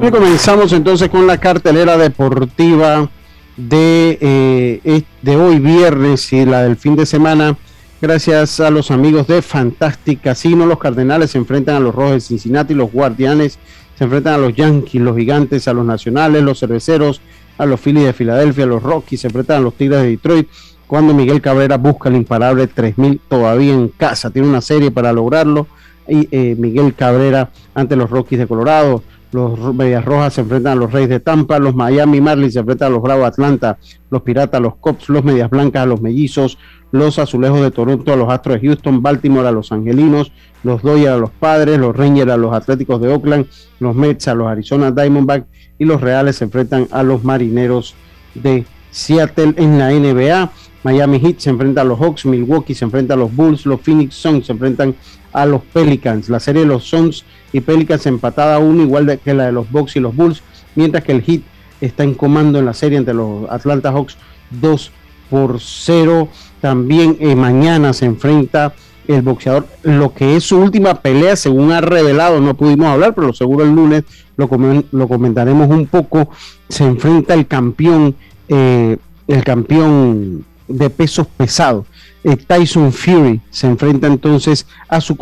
Y 0.00 0.10
comenzamos 0.10 0.72
entonces 0.72 1.10
con 1.10 1.26
la 1.26 1.36
cartelera 1.36 1.98
deportiva 1.98 3.10
de, 3.56 4.18
eh, 4.20 5.02
de 5.22 5.36
hoy 5.36 5.58
viernes 5.58 6.32
y 6.32 6.44
la 6.44 6.62
del 6.62 6.76
fin 6.76 6.96
de 6.96 7.06
semana. 7.06 7.56
Gracias 8.00 8.60
a 8.60 8.70
los 8.70 8.90
amigos 8.90 9.26
de 9.26 9.40
Fantastic 9.40 10.20
Casino, 10.20 10.66
los 10.66 10.78
Cardenales 10.78 11.30
se 11.30 11.38
enfrentan 11.38 11.76
a 11.76 11.80
los 11.80 11.94
Rojos 11.94 12.12
de 12.12 12.20
Cincinnati, 12.20 12.74
los 12.74 12.92
Guardianes 12.92 13.58
se 13.96 14.04
enfrentan 14.04 14.34
a 14.34 14.38
los 14.38 14.54
Yankees, 14.54 15.00
los 15.00 15.16
Gigantes 15.16 15.66
a 15.66 15.72
los 15.72 15.86
Nacionales, 15.86 16.42
los 16.42 16.60
Cerveceros 16.60 17.22
a 17.56 17.64
los 17.64 17.80
Phillies 17.80 18.04
de 18.04 18.12
Filadelfia, 18.12 18.66
los 18.66 18.82
Rockies 18.82 19.22
se 19.22 19.28
enfrentan 19.28 19.58
a 19.58 19.60
los 19.60 19.74
Tigres 19.74 20.02
de 20.02 20.10
Detroit. 20.10 20.48
Cuando 20.86 21.14
Miguel 21.14 21.40
Cabrera 21.40 21.78
busca 21.78 22.10
el 22.10 22.16
imparable 22.16 22.66
3000 22.66 23.20
todavía 23.28 23.72
en 23.72 23.88
casa, 23.88 24.30
tiene 24.30 24.48
una 24.48 24.60
serie 24.60 24.90
para 24.90 25.12
lograrlo. 25.12 25.66
Y 26.06 26.28
eh, 26.30 26.54
Miguel 26.56 26.94
Cabrera 26.94 27.50
ante 27.74 27.96
los 27.96 28.10
Rockies 28.10 28.38
de 28.38 28.46
Colorado, 28.46 29.02
los 29.32 29.74
Medias 29.74 30.04
Rojas 30.04 30.34
se 30.34 30.40
enfrentan 30.40 30.72
a 30.72 30.80
los 30.80 30.92
Reyes 30.92 31.10
de 31.10 31.20
Tampa, 31.20 31.58
los 31.58 31.74
Miami 31.74 32.20
Marlins 32.20 32.54
se 32.54 32.60
enfrentan 32.60 32.88
a 32.88 32.90
los 32.94 33.02
Bravos 33.02 33.26
Atlanta, 33.26 33.78
los 34.10 34.22
Piratas, 34.22 34.60
los 34.60 34.76
Cops, 34.76 35.08
los 35.08 35.24
Medias 35.24 35.50
Blancas 35.50 35.82
a 35.82 35.86
los 35.86 36.00
Mellizos, 36.00 36.58
los 36.92 37.18
Azulejos 37.18 37.60
de 37.60 37.70
Toronto 37.70 38.12
a 38.12 38.16
los 38.16 38.30
Astros 38.30 38.60
de 38.60 38.68
Houston, 38.68 39.02
Baltimore 39.02 39.48
a 39.48 39.52
los 39.52 39.72
Angelinos, 39.72 40.32
los 40.62 40.82
Dodgers 40.82 41.08
a 41.14 41.16
los 41.16 41.30
Padres, 41.30 41.78
los 41.78 41.96
Rangers 41.96 42.30
a 42.30 42.36
los 42.36 42.54
Atléticos 42.54 43.00
de 43.00 43.08
Oakland, 43.08 43.46
los 43.80 43.94
Mets 43.94 44.28
a 44.28 44.34
los 44.34 44.48
Arizona 44.48 44.90
Diamondbacks 44.90 45.46
y 45.78 45.84
los 45.84 46.00
Reales 46.00 46.36
se 46.36 46.44
enfrentan 46.44 46.88
a 46.90 47.02
los 47.02 47.24
Marineros 47.24 47.94
de 48.34 48.64
Seattle 48.90 49.54
en 49.56 49.78
la 49.78 49.90
NBA. 49.90 50.50
Miami 50.82 51.18
Heat 51.18 51.40
se 51.40 51.50
enfrenta 51.50 51.80
a 51.80 51.84
los 51.84 51.98
Hawks, 51.98 52.26
Milwaukee 52.26 52.74
se 52.74 52.84
enfrenta 52.84 53.14
a 53.14 53.16
los 53.16 53.34
Bulls, 53.34 53.66
los 53.66 53.80
Phoenix 53.80 54.14
Suns 54.14 54.46
se 54.46 54.52
enfrentan 54.52 54.94
a 55.36 55.44
los 55.44 55.62
Pelicans. 55.62 56.30
La 56.30 56.40
serie 56.40 56.62
de 56.62 56.68
los 56.68 56.84
Suns 56.84 57.24
y 57.52 57.60
Pelicans 57.60 58.06
empatada 58.06 58.56
a 58.56 58.58
uno, 58.58 58.82
igual 58.82 59.20
que 59.22 59.34
la 59.34 59.44
de 59.44 59.52
los 59.52 59.70
Bucks 59.70 59.94
y 59.96 60.00
los 60.00 60.16
Bulls, 60.16 60.42
mientras 60.74 61.04
que 61.04 61.12
el 61.12 61.22
Heat 61.22 61.42
está 61.82 62.04
en 62.04 62.14
comando 62.14 62.58
en 62.58 62.64
la 62.64 62.72
serie 62.72 62.96
entre 62.96 63.12
los 63.12 63.48
Atlanta 63.50 63.92
Hawks 63.92 64.16
2 64.50 64.90
por 65.28 65.60
0. 65.60 66.28
También 66.62 67.18
eh, 67.20 67.36
mañana 67.36 67.92
se 67.92 68.06
enfrenta 68.06 68.72
el 69.06 69.20
boxeador, 69.20 69.68
lo 69.82 70.14
que 70.14 70.36
es 70.36 70.44
su 70.44 70.58
última 70.58 70.94
pelea, 70.94 71.36
según 71.36 71.70
ha 71.70 71.82
revelado, 71.82 72.40
no 72.40 72.54
pudimos 72.54 72.88
hablar, 72.88 73.14
pero 73.14 73.32
seguro 73.34 73.62
el 73.62 73.72
lunes 73.72 74.04
lo, 74.36 74.48
lo 74.90 75.06
comentaremos 75.06 75.68
un 75.68 75.86
poco. 75.86 76.30
Se 76.70 76.84
enfrenta 76.84 77.34
el 77.34 77.46
campeón, 77.46 78.16
eh, 78.48 78.96
el 79.28 79.44
campeón 79.44 80.46
de 80.66 80.90
pesos 80.90 81.26
pesados. 81.36 81.84
Eh, 82.26 82.36
Tyson 82.36 82.92
Fury 82.92 83.40
se 83.50 83.68
enfrenta 83.68 84.08
entonces 84.08 84.66
a 84.88 85.00
su, 85.00 85.16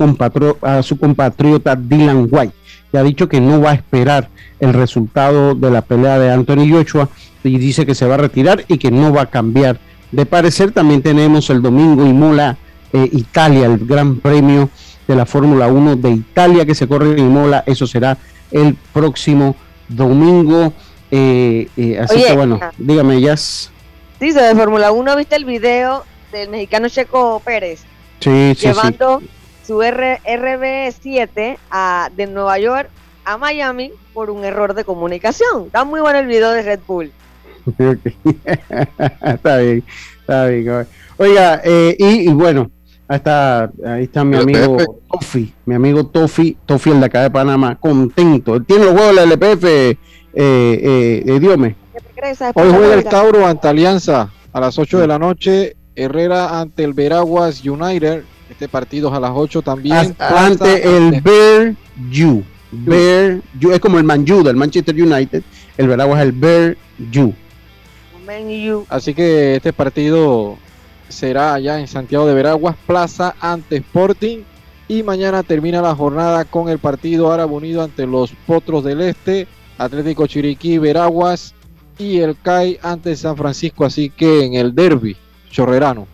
a 0.63 0.83
su 0.83 0.99
compatriota 0.99 1.77
Dylan 1.77 2.29
White. 2.31 2.55
Ya 2.95 3.01
ha 3.01 3.03
dicho 3.03 3.29
que 3.29 3.43
no 3.43 3.61
va 3.61 3.73
a 3.73 3.75
esperar 3.75 4.31
el 4.59 4.73
resultado 4.73 5.55
de 5.55 5.71
la 5.71 5.83
pelea 5.83 6.19
de 6.19 6.33
Anthony 6.33 6.67
Joshua 6.71 7.11
y 7.43 7.59
dice 7.59 7.85
que 7.85 7.95
se 7.95 8.07
va 8.07 8.15
a 8.15 8.19
retirar 8.19 8.65
y 8.69 8.79
que 8.79 8.91
no 8.91 9.13
va 9.13 9.23
a 9.23 9.27
cambiar 9.27 9.79
de 10.13 10.25
parecer. 10.25 10.73
También 10.73 11.03
tenemos 11.03 11.51
el 11.51 11.61
domingo 11.61 12.07
Imola, 12.07 12.57
eh, 12.91 13.07
Italia, 13.13 13.67
el 13.67 13.85
Gran 13.85 14.17
Premio 14.17 14.71
de 15.07 15.15
la 15.15 15.27
Fórmula 15.27 15.67
1 15.69 15.97
de 15.97 16.11
Italia 16.11 16.65
que 16.65 16.75
se 16.75 16.89
corre 16.89 17.13
en 17.13 17.19
Imola. 17.19 17.65
Eso 17.67 17.87
será 17.87 18.17
el 18.51 18.77
próximo 18.95 19.57
domingo. 19.91 20.73
eh, 21.11 21.69
eh, 21.77 21.99
así 22.01 22.15
Oye, 22.15 22.27
que 22.29 22.33
bueno, 22.33 22.59
ah. 22.63 22.71
dígame, 22.79 23.21
Jazz. 23.21 23.71
Sí, 24.19 24.33
de 24.33 24.55
Fórmula 24.55 24.91
1, 24.91 25.17
¿viste 25.17 25.37
el 25.37 25.45
video 25.45 26.05
del 26.39 26.51
mexicano 26.51 26.89
Checo 26.89 27.41
Pérez? 27.45 27.81
Sí, 28.21 28.31
sí, 28.31 28.55
sí. 28.57 28.67
llevando 28.67 29.23
su 29.67 29.83
R 29.83 30.21
RB7 30.25 31.59
a, 31.71 32.11
de 32.15 32.27
Nueva 32.27 32.59
York 32.59 32.89
a 33.25 33.39
Miami 33.39 33.93
por 34.13 34.31
un 34.31 34.45
error 34.45 34.75
de 34.75 34.85
comunicación. 34.85 35.67
Está 35.67 35.85
muy 35.85 36.01
bueno 36.01 36.19
el 36.19 36.27
video 36.27 36.51
de 36.51 36.63
Red 36.63 36.81
Bull. 36.87 37.13
Está 39.23 39.57
bien, 39.57 39.83
está 40.21 40.47
bien. 40.49 40.87
Oiga, 41.17 41.63
eh, 41.65 41.97
y, 41.99 42.29
y 42.29 42.33
bueno, 42.35 42.71
ahí 43.09 43.17
está, 43.17 43.71
ahí 43.87 44.05
está 44.05 44.23
mi 44.23 44.37
amigo 44.37 44.77
LPF. 44.77 44.87
Tofi, 45.11 45.55
mi 45.65 45.75
amigo 45.75 46.07
Tofi, 46.07 46.57
Tofi 46.67 46.91
el 46.91 47.01
de 47.01 47.07
acá 47.07 47.23
de 47.23 47.31
Panamá, 47.31 47.77
contento. 47.77 48.63
Tiene 48.63 48.85
los 48.85 48.95
juegos 48.95 49.17
del 49.17 49.33
LPF, 49.33 49.65
eh, 49.65 49.97
eh, 50.35 51.23
eh, 51.27 51.41
Diome. 51.41 51.77
¿Qué 51.95 52.01
te 52.01 52.21
crees? 52.21 52.39
¿Sabes 52.39 52.55
Hoy 52.57 52.71
juega 52.71 52.95
el? 52.95 53.05
Tauro 53.05 53.47
ante 53.47 53.69
Alianza 53.69 54.31
a 54.53 54.61
las 54.61 54.79
8 54.79 54.99
de 54.99 55.07
la 55.07 55.19
noche. 55.19 55.77
Herrera 55.97 56.61
ante 56.61 56.85
el 56.85 56.93
Veraguas 56.93 57.65
United. 57.65 58.25
Este 58.51 58.69
partido 58.69 59.09
es 59.09 59.15
a 59.15 59.21
las 59.21 59.33
8 59.35 59.63
también. 59.63 60.15
Plaza 60.15 60.47
ante 60.47 60.97
el 60.97 61.21
Bear 61.21 61.75
U. 62.25 62.43
Bear 62.71 63.41
U, 63.63 63.71
es 63.71 63.81
como 63.81 63.99
el 63.99 64.05
Manju 64.05 64.43
del 64.43 64.57
Manchester 64.57 64.95
United. 64.95 65.43
El 65.77 65.89
Veragua 65.89 66.19
es 66.19 66.27
el 66.27 66.33
Bear 66.33 66.77
U. 67.17 67.33
Man 68.27 68.73
U. 68.73 68.87
Así 68.89 69.15
que 69.15 69.57
este 69.57 69.73
partido 69.73 70.57
será 71.09 71.55
allá 71.55 71.79
en 71.79 71.87
Santiago 71.87 72.27
de 72.27 72.35
Veraguas, 72.35 72.77
Plaza 72.87 73.35
ante 73.41 73.77
Sporting. 73.77 74.39
Y 74.87 75.03
mañana 75.03 75.43
termina 75.43 75.81
la 75.81 75.95
jornada 75.95 76.45
con 76.45 76.69
el 76.69 76.79
partido 76.79 77.33
Árabe 77.33 77.53
Unido 77.53 77.83
ante 77.83 78.07
los 78.07 78.33
Potros 78.47 78.85
del 78.85 79.01
Este, 79.01 79.47
Atlético 79.79 80.27
Chiriquí, 80.27 80.77
Veraguas 80.77 81.55
y 81.97 82.19
el 82.19 82.37
CAI 82.37 82.79
ante 82.83 83.17
San 83.17 83.37
Francisco. 83.37 83.87
Así 83.87 84.11
que 84.11 84.45
en 84.45 84.55
el 84.55 84.75
derby 84.75 85.17
chorrerano. 85.55 86.07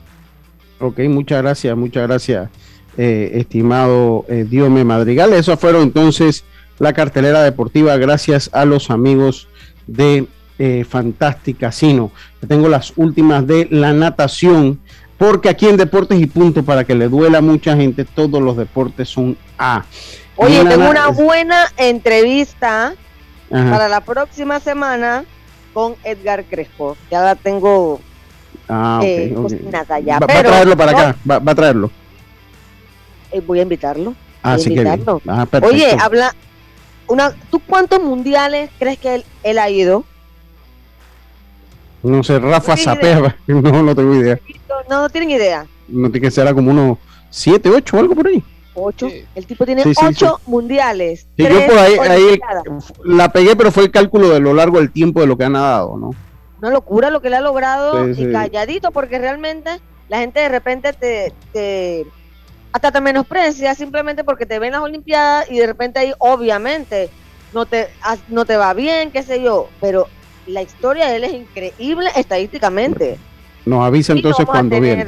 Ok, 0.79 1.01
muchas 1.09 1.43
gracias, 1.43 1.77
muchas 1.77 2.07
gracias, 2.07 2.49
eh, 2.97 3.31
estimado 3.35 4.25
eh, 4.29 4.47
Diome 4.49 4.85
Madrigal. 4.85 5.33
Eso 5.33 5.57
fueron 5.57 5.83
entonces 5.83 6.45
la 6.79 6.93
cartelera 6.93 7.43
deportiva 7.43 7.97
gracias 7.97 8.51
a 8.53 8.65
los 8.65 8.91
amigos 8.91 9.49
de 9.87 10.27
eh, 10.59 10.85
Fantastic 10.89 11.59
Casino. 11.59 12.11
Tengo 12.47 12.69
las 12.69 12.93
últimas 12.97 13.47
de 13.47 13.67
la 13.71 13.93
natación, 13.93 14.79
porque 15.19 15.49
aquí 15.49 15.67
en 15.67 15.77
Deportes 15.77 16.19
y 16.21 16.27
Punto, 16.27 16.63
para 16.63 16.85
que 16.85 16.95
le 16.95 17.09
duela 17.09 17.39
a 17.39 17.43
mucha 17.43 17.77
gente, 17.77 18.05
todos 18.05 18.41
los 18.43 18.57
deportes 18.57 19.09
son 19.09 19.37
A. 19.59 19.85
Oye, 20.37 20.65
tengo 20.65 20.77
na- 20.79 20.91
una 20.91 21.09
buena 21.09 21.65
entrevista 21.77 22.95
Ajá. 23.51 23.71
para 23.71 23.89
la 23.89 24.01
próxima 24.03 24.61
semana 24.61 25.25
con 25.75 25.95
Edgar 26.05 26.45
Crespo. 26.45 26.97
Ya 27.11 27.21
la 27.23 27.35
tengo 27.37 28.01
Ah, 28.73 29.01
eh. 29.03 29.35
Va, 29.35 30.19
va 30.19 30.39
a 30.39 30.43
traerlo 30.43 30.77
para 30.77 30.93
no, 30.93 30.99
acá, 30.99 31.17
va, 31.29 31.39
va 31.41 31.53
a 31.53 31.55
traerlo. 31.55 31.91
eh, 33.33 33.41
voy 33.41 33.59
a 33.59 33.63
invitarlo. 33.63 34.15
Ah, 34.43 34.53
voy 34.53 34.55
a 34.55 34.59
sí 34.59 34.65
que 34.71 34.81
bien. 34.81 34.87
invitarlo. 34.87 35.23
Ah, 35.27 35.47
perfecto. 35.47 35.75
Oye, 35.75 35.97
habla. 36.01 36.35
Una, 37.09 37.35
¿Tú 37.51 37.59
cuántos 37.67 38.01
mundiales 38.01 38.71
crees 38.79 38.99
que 38.99 39.17
él, 39.17 39.25
él 39.43 39.59
ha 39.59 39.69
ido? 39.69 40.05
No 42.03 42.23
sé, 42.23 42.39
Rafa 42.39 42.77
Zapeva, 42.77 43.37
no, 43.47 43.83
no 43.83 43.95
tengo 43.95 44.15
idea. 44.15 44.39
No, 44.89 45.03
no 45.03 45.11
tienen 45.11 45.31
idea. 45.31 45.67
No 45.89 46.11
tiene 46.11 46.27
que 46.27 46.31
ser 46.31 46.55
como 46.55 46.71
unos 46.71 46.99
7, 47.31 47.69
8 47.69 47.97
o 47.97 48.01
algo 48.01 48.15
por 48.15 48.29
ahí. 48.29 48.43
Ocho. 48.75 49.09
El 49.35 49.47
tipo 49.47 49.67
tiene 49.67 49.83
Sí, 49.83 49.93
sí, 49.95 50.07
ocho 50.07 50.41
mundiales. 50.47 51.27
Sí, 51.37 51.43
yo 51.43 51.67
por 51.67 51.77
ahí, 51.77 51.95
ahí 51.99 52.41
la 53.05 53.31
pegué, 53.31 53.57
pero 53.57 53.73
fue 53.73 53.83
el 53.83 53.91
cálculo 53.91 54.31
de 54.31 54.41
lo 54.41 54.55
largo 54.55 54.79
del 54.79 54.93
tiempo 54.93 55.21
de 55.21 55.27
lo 55.27 55.37
que 55.37 55.45
ha 55.45 55.51
nadado, 55.51 55.97
¿no? 55.99 56.11
Una 56.61 56.71
locura 56.71 57.11
lo 57.11 57.21
que 57.23 57.31
le 57.31 57.37
ha 57.37 57.41
logrado 57.41 58.13
Sí, 58.15 58.23
y 58.23 58.33
calladito, 58.33 58.91
porque 58.91 59.19
realmente 59.19 59.71
la 60.09 60.19
gente 60.19 60.41
de 60.41 60.49
repente 60.49 60.93
te, 60.93 61.33
te 61.53 62.07
hasta 62.73 62.93
te 62.93 63.01
menosprecia 63.01 63.75
simplemente 63.75 64.25
porque 64.25 64.47
te 64.47 64.59
ven 64.59 64.69
en 64.69 64.73
las 64.75 64.83
Olimpiadas 64.83 65.51
y 65.51 65.59
de 65.59 65.67
repente 65.67 65.99
ahí 66.01 66.13
obviamente 66.19 67.11
no 67.53 67.67
te, 67.67 67.89
as- 68.03 68.29
no 68.29 68.45
te 68.45 68.57
va 68.57 68.75
bien, 68.75 69.11
qué 69.11 69.23
sé 69.23 69.43
yo, 69.43 69.69
pero 69.81 70.07
la 70.47 70.63
historia 70.63 71.09
de 71.09 71.17
él 71.17 71.25
es 71.25 71.33
increíble 71.33 72.11
estadísticamente. 72.17 73.19
Nos 73.65 73.85
avisa 73.85 74.13
entonces 74.13 74.47
cuando 74.47 74.81
viene. 74.81 75.07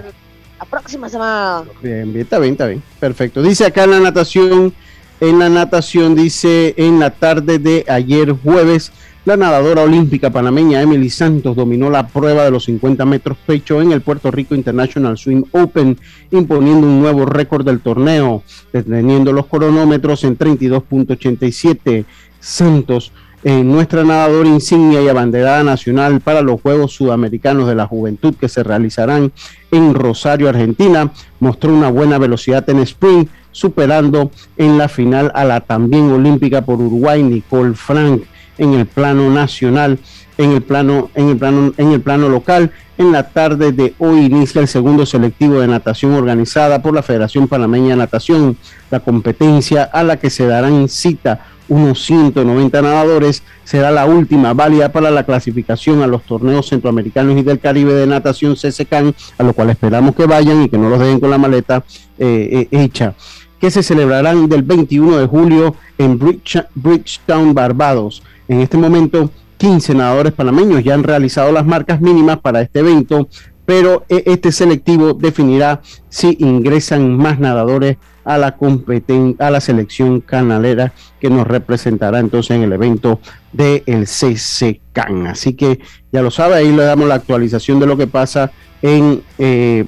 La 0.59 0.67
próxima 0.67 1.09
semana. 1.09 1.65
Bien, 1.83 2.13
bien, 2.13 2.25
está 2.25 2.39
bien, 2.39 2.53
está 2.53 2.67
bien. 2.67 2.83
Perfecto. 3.01 3.43
Dice 3.43 3.67
acá 3.67 3.85
en 3.85 3.91
la 3.93 4.01
natación, 4.01 4.73
en 5.21 5.39
la 5.39 5.49
natación 5.49 6.15
dice 6.15 6.75
en 6.77 7.01
la 7.01 7.11
tarde 7.11 7.59
de 7.59 7.85
ayer 7.89 8.31
jueves, 8.33 8.93
la 9.25 9.37
nadadora 9.37 9.83
olímpica 9.83 10.31
panameña 10.31 10.83
Emily 10.83 11.09
Santos 11.09 11.55
dominó 11.55 11.91
la 11.91 12.09
prueba 12.09 12.45
de 12.45 12.51
los 12.51 12.65
50 12.65 13.05
metros 13.05 13.39
pecho 13.47 13.81
en 13.81 13.93
el 13.93 14.01
Puerto 14.01 14.33
Rico 14.33 14.55
International 14.55 15.17
Swim 15.17 15.45
Open, 15.53 15.97
imponiendo 16.33 16.87
un 16.87 17.01
nuevo 17.01 17.25
récord 17.25 17.65
del 17.65 17.81
torneo, 17.81 18.43
deteniendo 18.73 19.33
los 19.33 19.47
cronómetros 19.47 20.25
en 20.25 20.37
32.87. 20.37 22.05
Santos, 22.41 23.13
nuestra 23.45 24.03
nadadora 24.03 24.49
insignia 24.49 25.01
y 25.01 25.09
abanderada 25.09 25.63
nacional 25.63 26.21
para 26.21 26.43
los 26.43 26.61
Juegos 26.61 26.93
Sudamericanos 26.93 27.69
de 27.69 27.77
la 27.77 27.87
Juventud 27.87 28.35
que 28.35 28.49
se 28.49 28.65
realizarán 28.65 29.33
en 29.71 29.95
Rosario, 29.95 30.49
Argentina, 30.49 31.13
mostró 31.39 31.73
una 31.73 31.91
buena 31.91 32.19
velocidad 32.19 32.69
en 32.71 32.81
sprint, 32.81 33.31
superando 33.53 34.33
en 34.57 34.79
la 34.79 34.89
final 34.89 35.31
a 35.35 35.45
la 35.45 35.61
también 35.61 36.11
olímpica 36.11 36.63
por 36.63 36.81
Uruguay, 36.81 37.23
Nicole 37.23 37.75
Frank, 37.75 38.23
en 38.63 38.75
el 38.75 38.87
plano 38.87 39.29
nacional, 39.31 39.99
en 40.39 40.53
el 40.53 40.63
plano, 40.63 41.11
en 41.15 41.29
el 41.31 41.37
plano, 41.37 41.73
en 41.77 41.93
el 41.93 42.01
plano 42.01 42.29
local. 42.29 42.71
En 42.99 43.11
la 43.11 43.29
tarde 43.31 43.73
de 43.73 43.95
hoy 43.99 44.27
inicia 44.27 44.61
el 44.61 44.69
segundo 44.69 45.05
selectivo 45.07 45.59
de 45.59 45.67
natación 45.67 46.13
organizada 46.13 46.81
por 46.83 46.95
la 46.95 47.03
Federación 47.03 47.49
Panameña 47.49 47.91
de 47.91 47.97
Natación, 47.97 48.57
la 48.91 49.01
competencia 49.01 49.83
a 49.85 50.05
la 50.05 50.19
que 50.19 50.31
se 50.31 50.47
darán 50.47 50.89
cita 50.89 51.47
unos 51.69 52.05
190 52.05 52.83
nadadores, 52.83 53.43
será 53.65 53.91
la 53.91 54.05
última 54.05 54.53
válida 54.53 54.93
para 54.93 55.11
la 55.11 55.25
clasificación 55.25 56.03
a 56.03 56.07
los 56.07 56.23
torneos 56.23 56.69
centroamericanos 56.69 57.37
y 57.39 57.43
del 57.43 57.61
Caribe 57.61 57.95
de 57.95 58.07
natación 58.07 58.55
CSCAN, 58.55 59.15
a 59.39 59.43
lo 59.43 59.53
cual 59.55 59.71
esperamos 59.71 60.15
que 60.15 60.27
vayan 60.27 60.63
y 60.63 60.69
que 60.69 60.77
no 60.79 60.89
los 60.91 61.01
dejen 61.01 61.19
con 61.19 61.31
la 61.31 61.39
maleta 61.39 61.83
eh, 62.19 62.69
eh, 62.71 62.83
hecha, 62.85 63.15
que 63.59 63.71
se 63.71 63.83
celebrarán 63.83 64.49
del 64.49 64.63
21 64.63 65.17
de 65.19 65.27
julio 65.27 65.75
en 65.99 66.19
Bridge- 66.19 66.67
Bridgetown, 66.75 67.55
Barbados. 67.55 68.23
En 68.49 68.61
este 68.61 68.77
momento, 68.77 69.31
15 69.59 69.95
nadadores 69.95 70.33
panameños 70.33 70.83
ya 70.83 70.95
han 70.95 71.05
realizado 71.05 71.53
las 71.53 71.65
marcas 71.65 72.01
mínimas 72.01 72.39
para 72.39 72.61
este 72.61 72.81
evento, 72.81 73.29
pero 73.65 74.05
eh, 74.09 74.25
este 74.27 74.51
selectivo 74.51 75.15
definirá 75.15 75.81
si 76.09 76.37
ingresan 76.41 77.17
más 77.17 77.39
nadadores 77.39 77.97
a 78.25 78.39
la 78.39 78.57
competen 78.57 79.37
a 79.39 79.51
la 79.51 79.61
selección 79.61 80.21
canalera 80.21 80.93
que 81.21 81.31
nos 81.31 81.47
representará 81.47 82.19
entonces 82.19 82.57
en 82.57 82.63
el 82.63 82.73
evento 82.73 83.21
del 83.53 84.07
CCCAN. 84.07 85.27
Así 85.27 85.55
que 85.55 85.81
ya 86.13 86.23
lo 86.23 86.31
sabe, 86.31 86.55
ahí 86.55 86.73
le 86.73 86.85
damos 86.85 87.09
la 87.09 87.17
actualización 87.17 87.81
de 87.81 87.87
lo 87.87 87.97
que 87.97 88.07
pasa 88.07 88.53
en, 88.81 89.23
eh, 89.39 89.85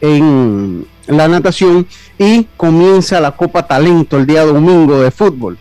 en 0.00 0.86
la 1.06 1.28
natación 1.28 1.86
y 2.18 2.44
comienza 2.56 3.20
la 3.20 3.32
Copa 3.32 3.66
Talento 3.66 4.16
el 4.16 4.26
día 4.26 4.44
domingo 4.44 5.00
de 5.00 5.10
fútbol. 5.10 5.58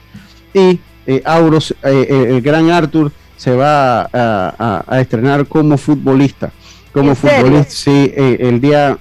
Y 0.54 0.80
eh, 1.08 1.22
Auros, 1.26 1.72
eh, 1.84 2.08
eh, 2.10 2.28
el 2.30 2.42
gran 2.42 2.70
Arthur 2.70 3.12
se 3.38 3.56
va 3.56 4.02
a, 4.02 4.08
a- 4.14 4.84
a 4.88 5.02
estrenar 5.02 5.46
como 5.48 5.78
futbolista. 5.78 6.52
Como 6.94 7.16
futbolista, 7.16 7.70
sí, 7.72 8.12
eh, 8.16 8.38
el 8.42 8.60
día 8.62 8.98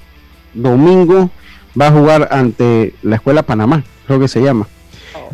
domingo 0.54 1.30
va 1.80 1.88
a 1.88 1.92
jugar 1.92 2.28
ante 2.30 2.94
la 3.02 3.16
Escuela 3.16 3.42
Panamá, 3.42 3.82
creo 4.06 4.18
que 4.20 4.28
se 4.28 4.40
llama. 4.42 4.66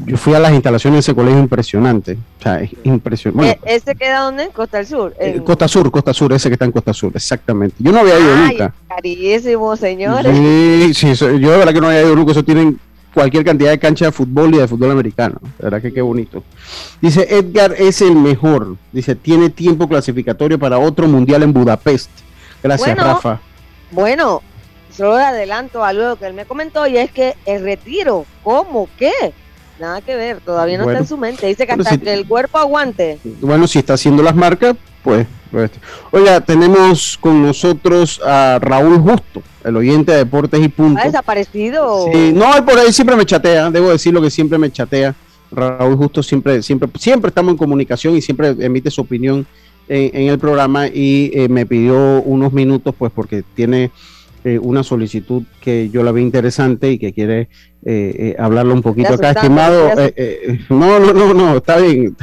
Yo 0.05 0.17
fui 0.19 0.35
a 0.35 0.39
las 0.39 0.53
instalaciones 0.53 0.97
de 0.97 1.01
ese 1.01 1.15
colegio 1.15 1.39
impresionante. 1.41 2.19
O 2.39 2.43
sea, 2.43 2.61
es 2.61 2.71
impresionante. 2.85 3.59
Bueno, 3.63 3.77
¿Ese 3.77 3.95
queda 3.95 4.21
dónde? 4.21 4.45
En 4.45 4.51
Costa 4.51 4.77
del 4.79 4.87
Sur. 4.87 5.15
En... 5.19 5.43
Costa 5.43 5.69
Sur, 5.69 5.91
Costa 5.91 6.13
Sur, 6.13 6.33
ese 6.35 6.49
que 6.51 6.55
está 6.55 6.67
en 6.67 6.73
Costa 6.73 6.93
Sur, 6.93 7.13
exactamente. 7.15 7.77
Yo 7.79 7.93
no 7.93 8.01
había 8.01 8.19
ido 8.19 8.35
Ay, 8.35 8.49
nunca. 8.51 8.75
carísimo, 8.89 9.75
señores. 9.77 10.37
Sí, 10.37 10.93
sí, 10.95 11.15
yo 11.15 11.51
de 11.51 11.57
verdad 11.57 11.73
que 11.73 11.81
no 11.81 11.87
había 11.89 12.03
ido 12.03 12.15
nunca. 12.15 12.33
Eso 12.33 12.45
tienen 12.45 12.79
cualquier 13.17 13.47
cantidad 13.47 13.71
de 13.71 13.79
cancha 13.79 14.05
de 14.05 14.13
fútbol 14.13 14.55
y 14.55 14.59
de 14.59 14.69
fútbol 14.69 14.91
americano. 14.91 15.41
Verdad 15.59 15.81
que 15.81 15.91
qué 15.91 16.03
bonito. 16.03 16.45
Dice 17.01 17.27
Edgar 17.31 17.75
es 17.79 18.03
el 18.03 18.15
mejor. 18.15 18.77
Dice, 18.93 19.15
tiene 19.15 19.49
tiempo 19.49 19.89
clasificatorio 19.89 20.59
para 20.59 20.79
otro 20.79 21.09
mundial 21.09 21.43
en 21.43 21.55
Budapest. 21.55 22.11
Gracias, 22.63 22.95
Bueno. 22.95 23.15
Rafa. 23.15 23.41
Bueno, 23.91 24.43
solo 24.95 25.15
adelanto 25.17 25.83
algo 25.83 26.17
que 26.17 26.27
él 26.27 26.35
me 26.35 26.45
comentó 26.45 26.87
y 26.87 26.99
es 26.99 27.11
que 27.11 27.37
el 27.47 27.63
retiro, 27.63 28.27
¿cómo? 28.45 28.87
¿Qué? 28.99 29.13
Nada 29.81 30.03
que 30.03 30.15
ver, 30.15 30.41
todavía 30.41 30.77
no 30.77 30.85
Bueno. 30.85 30.99
está 30.99 31.05
en 31.05 31.09
su 31.09 31.17
mente. 31.17 31.47
Dice 31.47 31.67
que 31.67 31.73
hasta 31.73 31.89
si- 31.91 31.99
que 31.99 32.13
el 32.13 32.29
cuerpo 32.29 32.59
aguante. 32.59 33.19
Bueno, 33.41 33.67
si 33.67 33.79
está 33.79 33.95
haciendo 33.95 34.23
las 34.23 34.35
marcas, 34.37 34.77
pues. 35.03 35.27
Oiga, 36.11 36.41
tenemos 36.41 37.19
con 37.21 37.43
nosotros 37.43 38.21
a 38.25 38.59
Raúl 38.61 38.99
Justo, 38.99 39.43
el 39.65 39.77
oyente 39.77 40.13
de 40.13 40.19
Deportes 40.19 40.63
y 40.63 40.69
Punto. 40.69 41.01
¿Ha 41.01 41.05
desaparecido? 41.05 42.07
Sí, 42.13 42.33
no, 42.35 42.47
por 42.65 42.79
ahí 42.79 42.93
siempre 42.93 43.17
me 43.17 43.25
chatea, 43.25 43.71
debo 43.71 43.91
decirlo 43.91 44.21
que 44.21 44.31
siempre 44.31 44.59
me 44.59 44.71
chatea. 44.71 45.15
Raúl 45.51 45.97
Justo 45.97 46.23
siempre, 46.23 46.63
siempre, 46.63 46.89
siempre 46.99 47.29
estamos 47.29 47.53
en 47.53 47.59
comunicación 47.59 48.17
y 48.17 48.23
siempre 48.23 48.49
emite 48.59 48.91
su 48.91 49.01
opinión 49.01 49.47
en, 49.89 50.11
en 50.13 50.29
el 50.29 50.39
programa 50.39 50.89
y 50.89 51.31
eh, 51.33 51.49
me 51.49 51.65
pidió 51.65 52.21
unos 52.23 52.53
minutos, 52.53 52.95
pues 52.99 53.13
porque 53.15 53.45
tiene 53.55 53.91
eh, 54.47 54.61
una 54.61 54.85
solicitud 54.85 55.43
que 55.61 55.91
yo 55.91 56.05
la 56.05 56.13
vi 56.13 56.23
interesante 56.23 56.93
y 56.93 56.99
que 57.01 57.13
quiere 57.13 57.41
eh, 57.41 57.49
eh, 57.85 58.37
hablarlo 58.39 58.75
un 58.75 58.83
poquito 58.83 59.15
acá, 59.15 59.33
estimado. 59.33 59.91
no, 60.69 61.01
no, 61.01 61.13
no, 61.13 61.35
no, 61.35 61.57
está 61.57 61.79
bien. 61.79 62.17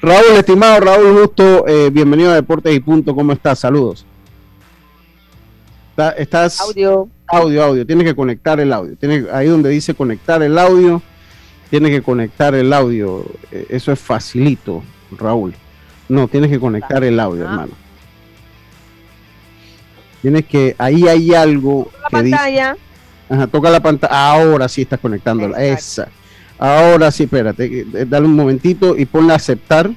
Raúl, 0.00 0.24
estimado 0.36 0.80
Raúl 0.80 1.20
Justo, 1.20 1.64
bienvenido 1.92 2.32
a 2.32 2.34
Deportes 2.34 2.74
y 2.74 2.80
Punto, 2.80 3.14
¿cómo 3.14 3.32
estás? 3.32 3.60
Saludos. 3.60 4.04
Está- 5.90 6.10
¿Estás? 6.12 6.60
Audio. 6.60 7.08
Audio, 7.28 7.62
audio. 7.62 7.86
Tienes 7.86 8.04
que 8.06 8.14
conectar 8.16 8.58
el 8.58 8.72
audio. 8.72 8.96
Tienes, 8.96 9.26
ahí 9.32 9.46
donde 9.46 9.70
dice 9.70 9.94
conectar 9.94 10.42
el 10.42 10.58
audio, 10.58 11.00
tienes 11.70 11.92
que 11.92 12.02
conectar 12.02 12.56
el 12.56 12.72
audio. 12.72 13.24
Eso 13.68 13.92
es 13.92 14.00
facilito, 14.00 14.82
Raúl. 15.16 15.54
No, 16.08 16.26
tienes 16.26 16.50
que 16.50 16.58
conectar 16.58 17.04
el 17.04 17.20
audio, 17.20 17.46
Ah. 17.46 17.50
hermano. 17.52 17.72
Tienes 20.22 20.44
que, 20.46 20.74
ahí 20.78 21.06
hay 21.06 21.34
algo 21.34 21.90
La 22.02 22.08
que 22.18 22.24
dice, 22.24 22.36
pantalla. 22.36 22.76
ajá, 23.30 23.46
toca 23.46 23.70
la 23.70 23.80
pantalla, 23.80 24.30
ahora 24.32 24.68
sí 24.68 24.82
estás 24.82 24.98
conectándola, 25.00 25.62
esa. 25.64 26.08
Ahora 26.58 27.10
sí, 27.12 27.24
espérate, 27.24 27.64
eh, 27.80 28.06
dale 28.08 28.26
un 28.26 28.34
momentito 28.34 28.96
y 28.96 29.06
ponle 29.06 29.32
a 29.32 29.36
aceptar. 29.36 29.90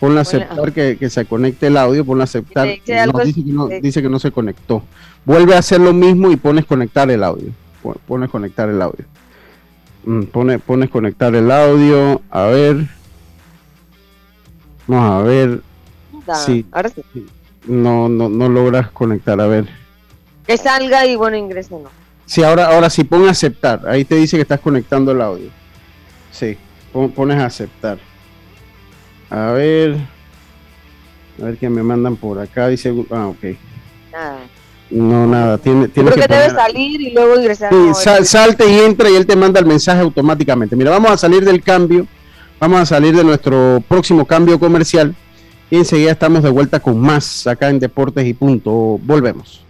Ponle 0.00 0.18
a 0.18 0.22
aceptar 0.22 0.72
que, 0.72 0.96
que 0.98 1.08
se 1.08 1.24
conecte 1.24 1.66
el 1.68 1.76
audio, 1.76 2.04
ponle 2.04 2.22
a 2.22 2.24
aceptar. 2.24 2.66
dice 2.68 3.06
No, 3.06 3.18
dice, 3.20 3.44
que 3.44 3.50
no, 3.52 3.68
de- 3.68 3.80
dice 3.80 4.02
que 4.02 4.08
no 4.08 4.18
se 4.18 4.30
conectó. 4.32 4.82
Vuelve 5.24 5.54
a 5.54 5.58
hacer 5.58 5.80
lo 5.80 5.92
mismo 5.94 6.30
y 6.30 6.36
pones 6.36 6.64
conectar 6.66 7.10
el 7.10 7.22
audio. 7.24 7.48
Pon- 7.82 7.96
Pones 8.06 8.28
conectar 8.30 8.68
el 8.68 8.80
audio. 8.82 9.04
Mm, 10.04 10.22
Pone, 10.24 10.58
pones 10.58 10.90
conectar 10.90 11.34
el 11.34 11.50
audio. 11.50 12.20
A 12.30 12.44
ver. 12.46 12.86
Vamos 14.86 15.10
a 15.10 15.22
ver. 15.26 15.60
Da, 16.26 16.34
Sí. 16.34 16.66
Ahora 16.72 16.90
sí. 16.90 17.02
No, 17.66 18.08
no, 18.08 18.28
no 18.28 18.48
logras 18.48 18.90
conectar. 18.90 19.40
A 19.40 19.46
ver. 19.46 19.66
Que 20.46 20.56
salga 20.58 21.06
y 21.06 21.16
bueno, 21.16 21.36
ingrese, 21.36 21.70
¿no? 21.74 21.88
Sí, 22.26 22.42
ahora, 22.42 22.66
ahora 22.74 22.90
sí, 22.90 23.04
pon 23.04 23.28
aceptar. 23.28 23.82
Ahí 23.86 24.04
te 24.04 24.16
dice 24.16 24.36
que 24.36 24.42
estás 24.42 24.60
conectando 24.60 25.12
el 25.12 25.20
audio. 25.20 25.48
Sí, 26.30 26.56
pon- 26.92 27.10
pones 27.12 27.40
aceptar. 27.42 27.98
A 29.30 29.52
ver. 29.52 29.96
A 31.40 31.44
ver 31.46 31.56
qué 31.58 31.68
me 31.68 31.82
mandan 31.82 32.16
por 32.16 32.38
acá. 32.38 32.68
Dice. 32.68 32.92
Ah, 33.10 33.26
ok. 33.28 33.44
Nada. 34.12 34.38
No, 34.90 35.26
nada. 35.26 35.58
Tiene, 35.58 35.88
creo 35.88 36.06
que, 36.12 36.20
que 36.20 36.26
debe 36.28 36.50
salir 36.50 37.00
y 37.00 37.10
luego 37.12 37.36
ingresar. 37.38 37.70
Sí, 37.70 37.76
no, 37.78 37.94
sal- 37.94 38.22
es- 38.22 38.28
salte 38.28 38.70
y 38.70 38.78
entra 38.80 39.10
y 39.10 39.16
él 39.16 39.26
te 39.26 39.34
manda 39.36 39.58
el 39.60 39.66
mensaje 39.66 40.00
automáticamente. 40.00 40.76
Mira, 40.76 40.90
vamos 40.90 41.10
a 41.10 41.16
salir 41.16 41.44
del 41.44 41.62
cambio. 41.62 42.06
Vamos 42.60 42.80
a 42.80 42.86
salir 42.86 43.14
de 43.16 43.24
nuestro 43.24 43.82
próximo 43.88 44.24
cambio 44.26 44.58
comercial. 44.60 45.14
Y 45.74 45.78
enseguida 45.78 46.12
estamos 46.12 46.44
de 46.44 46.50
vuelta 46.50 46.78
con 46.78 47.00
más 47.00 47.48
acá 47.48 47.68
en 47.68 47.80
Deportes 47.80 48.24
y 48.24 48.32
Punto. 48.32 48.70
Volvemos. 49.02 49.60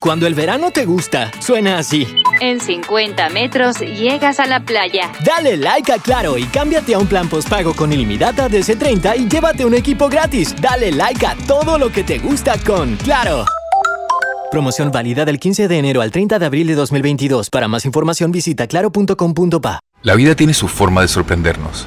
Cuando 0.00 0.26
el 0.26 0.34
verano 0.34 0.72
te 0.72 0.84
gusta, 0.84 1.30
suena 1.38 1.78
así. 1.78 2.04
En 2.40 2.60
50 2.60 3.28
metros 3.28 3.78
llegas 3.78 4.40
a 4.40 4.46
la 4.46 4.64
playa. 4.64 5.12
Dale 5.24 5.56
like 5.56 5.92
a 5.92 5.98
Claro 5.98 6.36
y 6.36 6.46
cámbiate 6.46 6.94
a 6.94 6.98
un 6.98 7.06
plan 7.06 7.28
postpago 7.28 7.74
con 7.74 7.92
ilimitada 7.92 8.48
de 8.48 8.58
C30 8.58 9.18
y 9.18 9.28
llévate 9.28 9.64
un 9.64 9.74
equipo 9.74 10.08
gratis. 10.08 10.52
Dale 10.60 10.90
like 10.90 11.24
a 11.24 11.36
todo 11.46 11.78
lo 11.78 11.92
que 11.92 12.02
te 12.02 12.18
gusta 12.18 12.58
con 12.66 12.96
Claro. 12.96 13.44
Promoción 14.50 14.90
válida 14.90 15.24
del 15.24 15.38
15 15.38 15.68
de 15.68 15.78
enero 15.78 16.00
al 16.00 16.10
30 16.10 16.40
de 16.40 16.46
abril 16.46 16.66
de 16.66 16.74
2022. 16.74 17.50
Para 17.50 17.68
más 17.68 17.84
información 17.84 18.32
visita 18.32 18.66
claro.com.pa. 18.66 19.78
La 20.02 20.16
vida 20.16 20.34
tiene 20.34 20.54
su 20.54 20.66
forma 20.66 21.02
de 21.02 21.08
sorprendernos. 21.08 21.86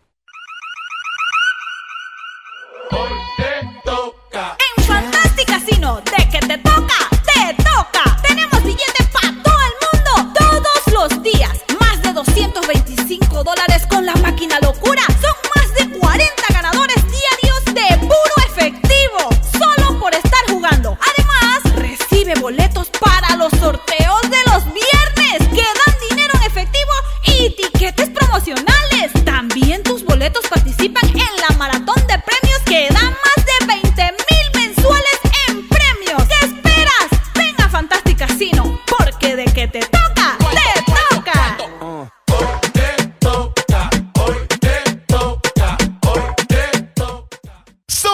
Boletos 22.51 22.89
para 22.99 23.37
los 23.37 23.49
sorteos 23.53 24.21
de 24.23 24.51
los 24.51 24.65
viernes, 24.65 25.47
que 25.55 25.63
dan 25.63 25.95
dinero 26.09 26.33
en 26.35 26.51
efectivo 26.51 26.91
y 27.23 27.49
tiquetes 27.55 28.09
promocionales. 28.09 28.90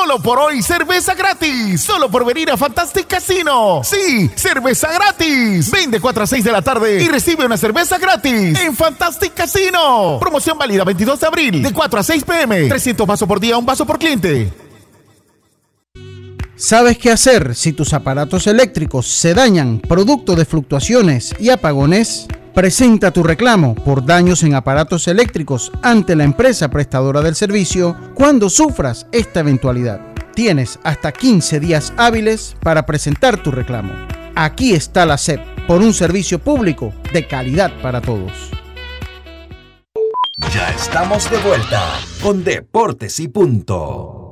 Solo 0.08 0.24
por 0.24 0.40
hoy, 0.40 0.62
cerveza 0.62 1.16
gratis. 1.16 1.82
Solo 1.82 2.10
por 2.10 2.26
venir 2.26 2.50
a 2.50 2.56
Fantastic 2.56 3.08
Casino. 3.08 3.82
Sí, 3.84 4.32
cerveza 4.36 4.90
gratis. 4.94 5.70
Ven 5.70 5.92
de 5.92 6.00
4 6.00 6.24
a 6.24 6.26
6 6.26 6.46
de 6.46 6.52
la 6.54 6.62
tarde 6.62 7.04
y 7.04 7.10
recibe 7.10 7.46
una 7.46 7.58
cerveza 7.58 7.98
gratis 7.98 8.58
en 8.58 8.74
Fantastic 8.74 9.34
Casino. 9.34 10.18
Promoción 10.18 10.58
válida 10.58 10.86
22 10.86 11.20
de 11.20 11.28
abril, 11.28 11.62
de 11.62 11.74
4 11.74 12.00
a 12.00 12.04
6 12.04 12.24
pm. 12.24 12.70
300 12.70 13.06
vasos 13.06 13.28
por 13.28 13.38
día, 13.42 13.58
un 13.58 13.66
vaso 13.66 13.86
por 13.86 14.00
cliente. 14.00 14.50
¿Sabes 16.56 16.98
qué 16.98 17.12
hacer 17.12 17.54
si 17.54 17.74
tus 17.74 17.92
aparatos 17.92 18.48
eléctricos 18.48 19.08
se 19.08 19.34
dañan 19.34 19.82
producto 19.82 20.38
de 20.38 20.46
fluctuaciones 20.46 21.36
y 21.38 21.50
apagones? 21.50 22.28
Presenta 22.58 23.12
tu 23.12 23.22
reclamo 23.22 23.76
por 23.76 24.04
daños 24.04 24.42
en 24.42 24.56
aparatos 24.56 25.08
eléctricos 25.08 25.72
ante 25.84 26.16
la 26.16 26.24
empresa 26.24 26.72
prestadora 26.72 27.22
del 27.22 27.36
servicio 27.36 27.96
cuando 28.16 28.50
sufras 28.50 29.06
esta 29.12 29.42
eventualidad. 29.42 30.02
Tienes 30.34 30.80
hasta 30.84 31.12
15 31.12 31.60
días 31.60 31.94
hábiles 31.98 32.56
para 32.60 32.84
presentar 32.88 33.44
tu 33.44 33.52
reclamo. 33.52 33.94
Aquí 34.34 34.74
está 34.74 35.06
la 35.06 35.20
SEP 35.20 35.40
por 35.68 35.82
un 35.84 35.94
servicio 35.94 36.40
público 36.40 36.96
de 37.14 37.28
calidad 37.28 37.72
para 37.80 38.02
todos. 38.02 38.50
Ya 40.52 40.72
estamos 40.72 41.30
de 41.30 41.38
vuelta 41.38 41.84
con 42.24 42.44
Deportes 42.44 43.20
y 43.20 43.28
Punto. 43.28 44.27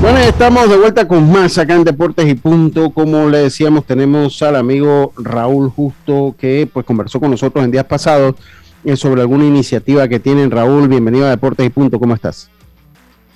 Bueno, 0.00 0.18
estamos 0.20 0.70
de 0.70 0.78
vuelta 0.78 1.06
con 1.06 1.30
más 1.30 1.58
acá 1.58 1.74
en 1.74 1.84
Deportes 1.84 2.26
y 2.26 2.34
Punto. 2.34 2.88
Como 2.88 3.28
le 3.28 3.36
decíamos, 3.36 3.84
tenemos 3.84 4.40
al 4.40 4.56
amigo 4.56 5.12
Raúl 5.18 5.68
Justo 5.68 6.34
que 6.38 6.66
pues 6.72 6.86
conversó 6.86 7.20
con 7.20 7.30
nosotros 7.30 7.62
en 7.62 7.70
días 7.70 7.84
pasados 7.84 8.34
eh, 8.82 8.96
sobre 8.96 9.20
alguna 9.20 9.44
iniciativa 9.44 10.08
que 10.08 10.18
tienen. 10.18 10.50
Raúl, 10.50 10.88
bienvenido 10.88 11.26
a 11.26 11.30
Deportes 11.30 11.66
y 11.66 11.68
Punto. 11.68 12.00
¿Cómo 12.00 12.14
estás? 12.14 12.50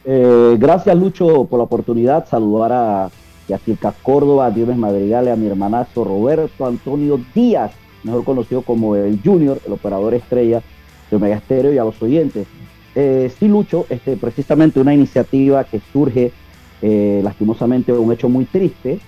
Eh, 0.07 0.57
gracias 0.59 0.97
Lucho 0.97 1.45
por 1.45 1.59
la 1.59 1.65
oportunidad. 1.65 2.27
Saludar 2.27 2.73
a 2.73 3.11
Yacirca 3.47 3.93
Córdoba, 4.03 4.47
a 4.47 4.51
Diomes 4.51 4.79
Madrigal, 4.79 5.29
a 5.29 5.37
mi 5.37 5.49
hermanazo 5.49 6.03
Roberto 6.03 6.65
Antonio 6.65 7.21
Díaz, 7.35 7.73
mejor 8.05 8.25
conocido 8.25 8.62
como 8.62 8.97
el 8.97 9.21
Junior, 9.23 9.61
el 9.67 9.73
operador 9.75 10.15
estrella 10.15 10.62
de 11.11 11.17
Omega 11.17 11.37
Estéreo 11.37 11.75
y 11.75 11.79
a 11.79 11.85
los 11.85 12.01
oyentes. 12.01 12.47
Eh, 12.95 13.31
sí, 13.39 13.49
Lucho, 13.49 13.85
este, 13.91 14.17
precisamente 14.17 14.81
una 14.81 14.95
iniciativa 14.95 15.65
que 15.65 15.83
surge 15.93 16.33
eh, 16.87 17.22
lastimosamente 17.24 17.95
un 17.95 18.12
hecho 18.12 18.28
muy 18.28 18.45
triste, 18.45 18.99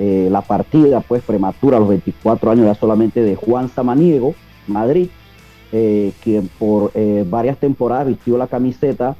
eh, 0.00 0.26
la 0.28 0.40
partida 0.40 1.00
pues 1.02 1.22
prematura 1.22 1.76
a 1.76 1.80
los 1.80 1.88
24 1.88 2.50
años 2.50 2.66
ya 2.66 2.74
solamente 2.74 3.22
de 3.22 3.36
Juan 3.36 3.68
Samaniego, 3.68 4.34
Madrid, 4.66 5.06
eh, 5.70 6.12
quien 6.20 6.50
por 6.58 6.90
varias 7.30 7.58
temporadas 7.58 8.08
vistió 8.08 8.36
la 8.36 8.48
camiseta 8.48 9.14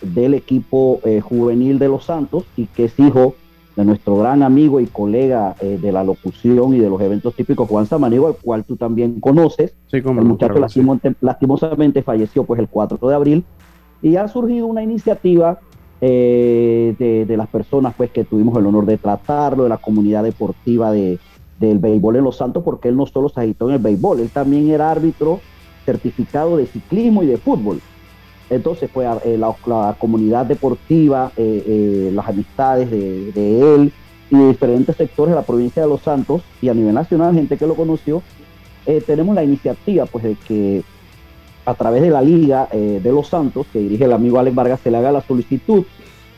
del 0.00 0.32
equipo 0.32 1.02
juvenil 1.20 1.78
de 1.78 1.88
los 1.88 2.06
Santos 2.06 2.44
y 2.56 2.64
que 2.68 2.86
es 2.86 2.98
hijo 2.98 3.34
de 3.76 3.84
nuestro 3.84 4.16
gran 4.16 4.42
amigo 4.42 4.80
y 4.80 4.86
colega 4.86 5.54
de 5.60 5.92
la 5.92 6.04
locución 6.04 6.74
y 6.74 6.78
de 6.78 6.88
los 6.88 7.02
eventos 7.02 7.34
típicos 7.34 7.68
Juan 7.68 7.84
Samaniego, 7.84 8.28
al 8.28 8.36
cual 8.36 8.64
tú 8.64 8.76
también 8.76 9.20
conoces. 9.20 9.74
Sí, 9.88 10.00
como 10.00 10.22
el 10.22 10.26
muchacho 10.26 10.54
lastimosamente 11.20 12.02
falleció 12.02 12.44
pues 12.44 12.60
el 12.60 12.68
4 12.68 13.08
de 13.08 13.14
abril. 13.14 13.44
Y 14.00 14.16
ha 14.16 14.26
surgido 14.26 14.66
una 14.66 14.82
iniciativa 14.82 15.60
eh, 16.04 17.24
de, 17.28 17.36
las 17.36 17.46
personas 17.46 17.94
pues 17.96 18.10
que 18.10 18.24
tuvimos 18.24 18.58
el 18.58 18.66
honor 18.66 18.86
de 18.86 18.98
tratarlo, 18.98 19.62
de 19.62 19.68
la 19.68 19.76
comunidad 19.76 20.24
deportiva 20.24 20.90
de, 20.90 21.20
del 21.60 21.78
béisbol 21.78 22.16
en 22.16 22.24
Los 22.24 22.38
Santos, 22.38 22.64
porque 22.64 22.88
él 22.88 22.96
no 22.96 23.06
solo 23.06 23.28
se 23.28 23.40
agitó 23.40 23.68
en 23.68 23.76
el 23.76 23.80
béisbol, 23.80 24.18
él 24.18 24.28
también 24.28 24.68
era 24.68 24.90
árbitro 24.90 25.40
certificado 25.86 26.56
de 26.56 26.66
ciclismo 26.66 27.22
y 27.22 27.26
de 27.26 27.36
fútbol. 27.36 27.80
Entonces, 28.50 28.90
pues 28.92 29.08
eh, 29.24 29.38
la, 29.38 29.94
comunidad 29.96 30.44
deportiva, 30.44 31.30
eh, 31.36 32.10
las 32.12 32.28
amistades 32.28 32.90
de, 32.90 33.74
él 33.74 33.92
y 34.28 34.36
de 34.36 34.48
diferentes 34.48 34.96
sectores 34.96 35.30
de 35.30 35.40
la 35.40 35.46
provincia 35.46 35.82
de 35.82 35.88
Los 35.88 36.02
Santos 36.02 36.42
y 36.60 36.68
a 36.68 36.74
nivel 36.74 36.94
nacional, 36.94 37.32
gente 37.32 37.56
que 37.56 37.66
lo 37.68 37.76
conoció, 37.76 38.22
tenemos 39.06 39.36
la 39.36 39.44
iniciativa 39.44 40.06
pues 40.06 40.24
de 40.24 40.34
que 40.34 40.82
a 41.64 41.74
través 41.74 42.02
de 42.02 42.10
la 42.10 42.22
Liga 42.22 42.68
eh, 42.72 43.00
de 43.02 43.12
los 43.12 43.28
Santos, 43.28 43.66
que 43.72 43.78
dirige 43.78 44.04
el 44.04 44.12
amigo 44.12 44.38
Alex 44.38 44.54
Vargas, 44.54 44.80
se 44.82 44.90
le 44.90 44.98
haga 44.98 45.12
la 45.12 45.22
solicitud 45.22 45.84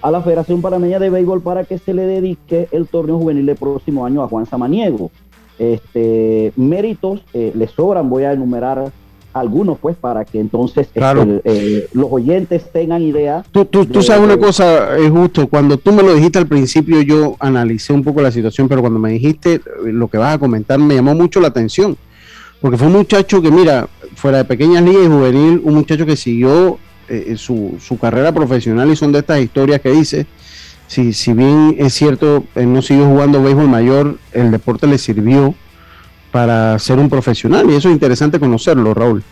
a 0.02 0.10
la 0.10 0.20
Federación 0.20 0.60
Panameña 0.60 0.98
de 0.98 1.08
Béisbol 1.08 1.40
para 1.42 1.64
que 1.64 1.78
se 1.78 1.94
le 1.94 2.02
dedique 2.02 2.68
el 2.72 2.86
torneo 2.86 3.18
juvenil 3.18 3.46
del 3.46 3.56
próximo 3.56 4.04
año 4.04 4.22
a 4.22 4.28
Juan 4.28 4.44
Samaniego. 4.44 5.10
Este, 5.58 6.52
méritos 6.56 7.22
eh, 7.32 7.52
le 7.54 7.68
sobran, 7.68 8.10
voy 8.10 8.24
a 8.24 8.32
enumerar 8.32 8.92
algunos, 9.34 9.78
pues, 9.78 9.96
para 9.96 10.24
que 10.24 10.38
entonces 10.40 10.86
este, 10.86 11.00
Claro. 11.00 11.40
eh, 11.44 11.88
los 11.92 12.06
oyentes 12.10 12.70
tengan 12.72 13.02
idea. 13.02 13.44
Tú, 13.50 13.64
tú, 13.64 14.02
sabes 14.02 14.22
una 14.22 14.38
cosa, 14.38 14.96
es 14.96 15.10
justo, 15.10 15.48
cuando 15.48 15.76
tú 15.76 15.92
me 15.92 16.02
lo 16.02 16.14
dijiste 16.14 16.38
al 16.38 16.46
principio 16.46 17.02
yo 17.02 17.36
analicé 17.40 17.92
un 17.92 18.04
poco 18.04 18.22
la 18.22 18.30
situación, 18.30 18.68
pero 18.68 18.80
cuando 18.80 18.98
me 18.98 19.10
dijiste 19.10 19.54
eh, 19.54 19.60
lo 19.86 20.08
que 20.08 20.18
vas 20.18 20.34
a 20.34 20.38
comentar 20.38 20.78
me 20.78 20.94
llamó 20.94 21.14
mucho 21.14 21.40
la 21.40 21.48
atención, 21.48 21.96
porque 22.64 22.78
fue 22.78 22.86
un 22.86 22.94
muchacho 22.94 23.42
que, 23.42 23.50
mira, 23.50 23.90
fuera 24.14 24.38
de 24.38 24.46
pequeñas 24.46 24.82
ligas 24.82 25.04
y 25.04 25.08
juvenil, 25.08 25.60
un 25.64 25.74
muchacho 25.74 26.06
que 26.06 26.16
siguió 26.16 26.78
eh, 27.10 27.34
su, 27.36 27.76
su 27.78 27.98
carrera 27.98 28.32
profesional 28.32 28.90
y 28.90 28.96
son 28.96 29.12
de 29.12 29.18
estas 29.18 29.42
historias 29.42 29.82
que 29.82 29.90
dice, 29.90 30.24
si, 30.86 31.12
si 31.12 31.34
bien 31.34 31.76
es 31.78 31.92
cierto, 31.92 32.44
él 32.54 32.72
no 32.72 32.80
siguió 32.80 33.04
jugando 33.04 33.42
béisbol 33.42 33.68
mayor, 33.68 34.16
el 34.32 34.50
deporte 34.50 34.86
le 34.86 34.96
sirvió 34.96 35.54
para 36.32 36.78
ser 36.78 36.98
un 36.98 37.10
profesional 37.10 37.68
y 37.68 37.74
eso 37.74 37.90
es 37.90 37.92
interesante 37.92 38.40
conocerlo, 38.40 38.94
Raúl. 38.94 39.22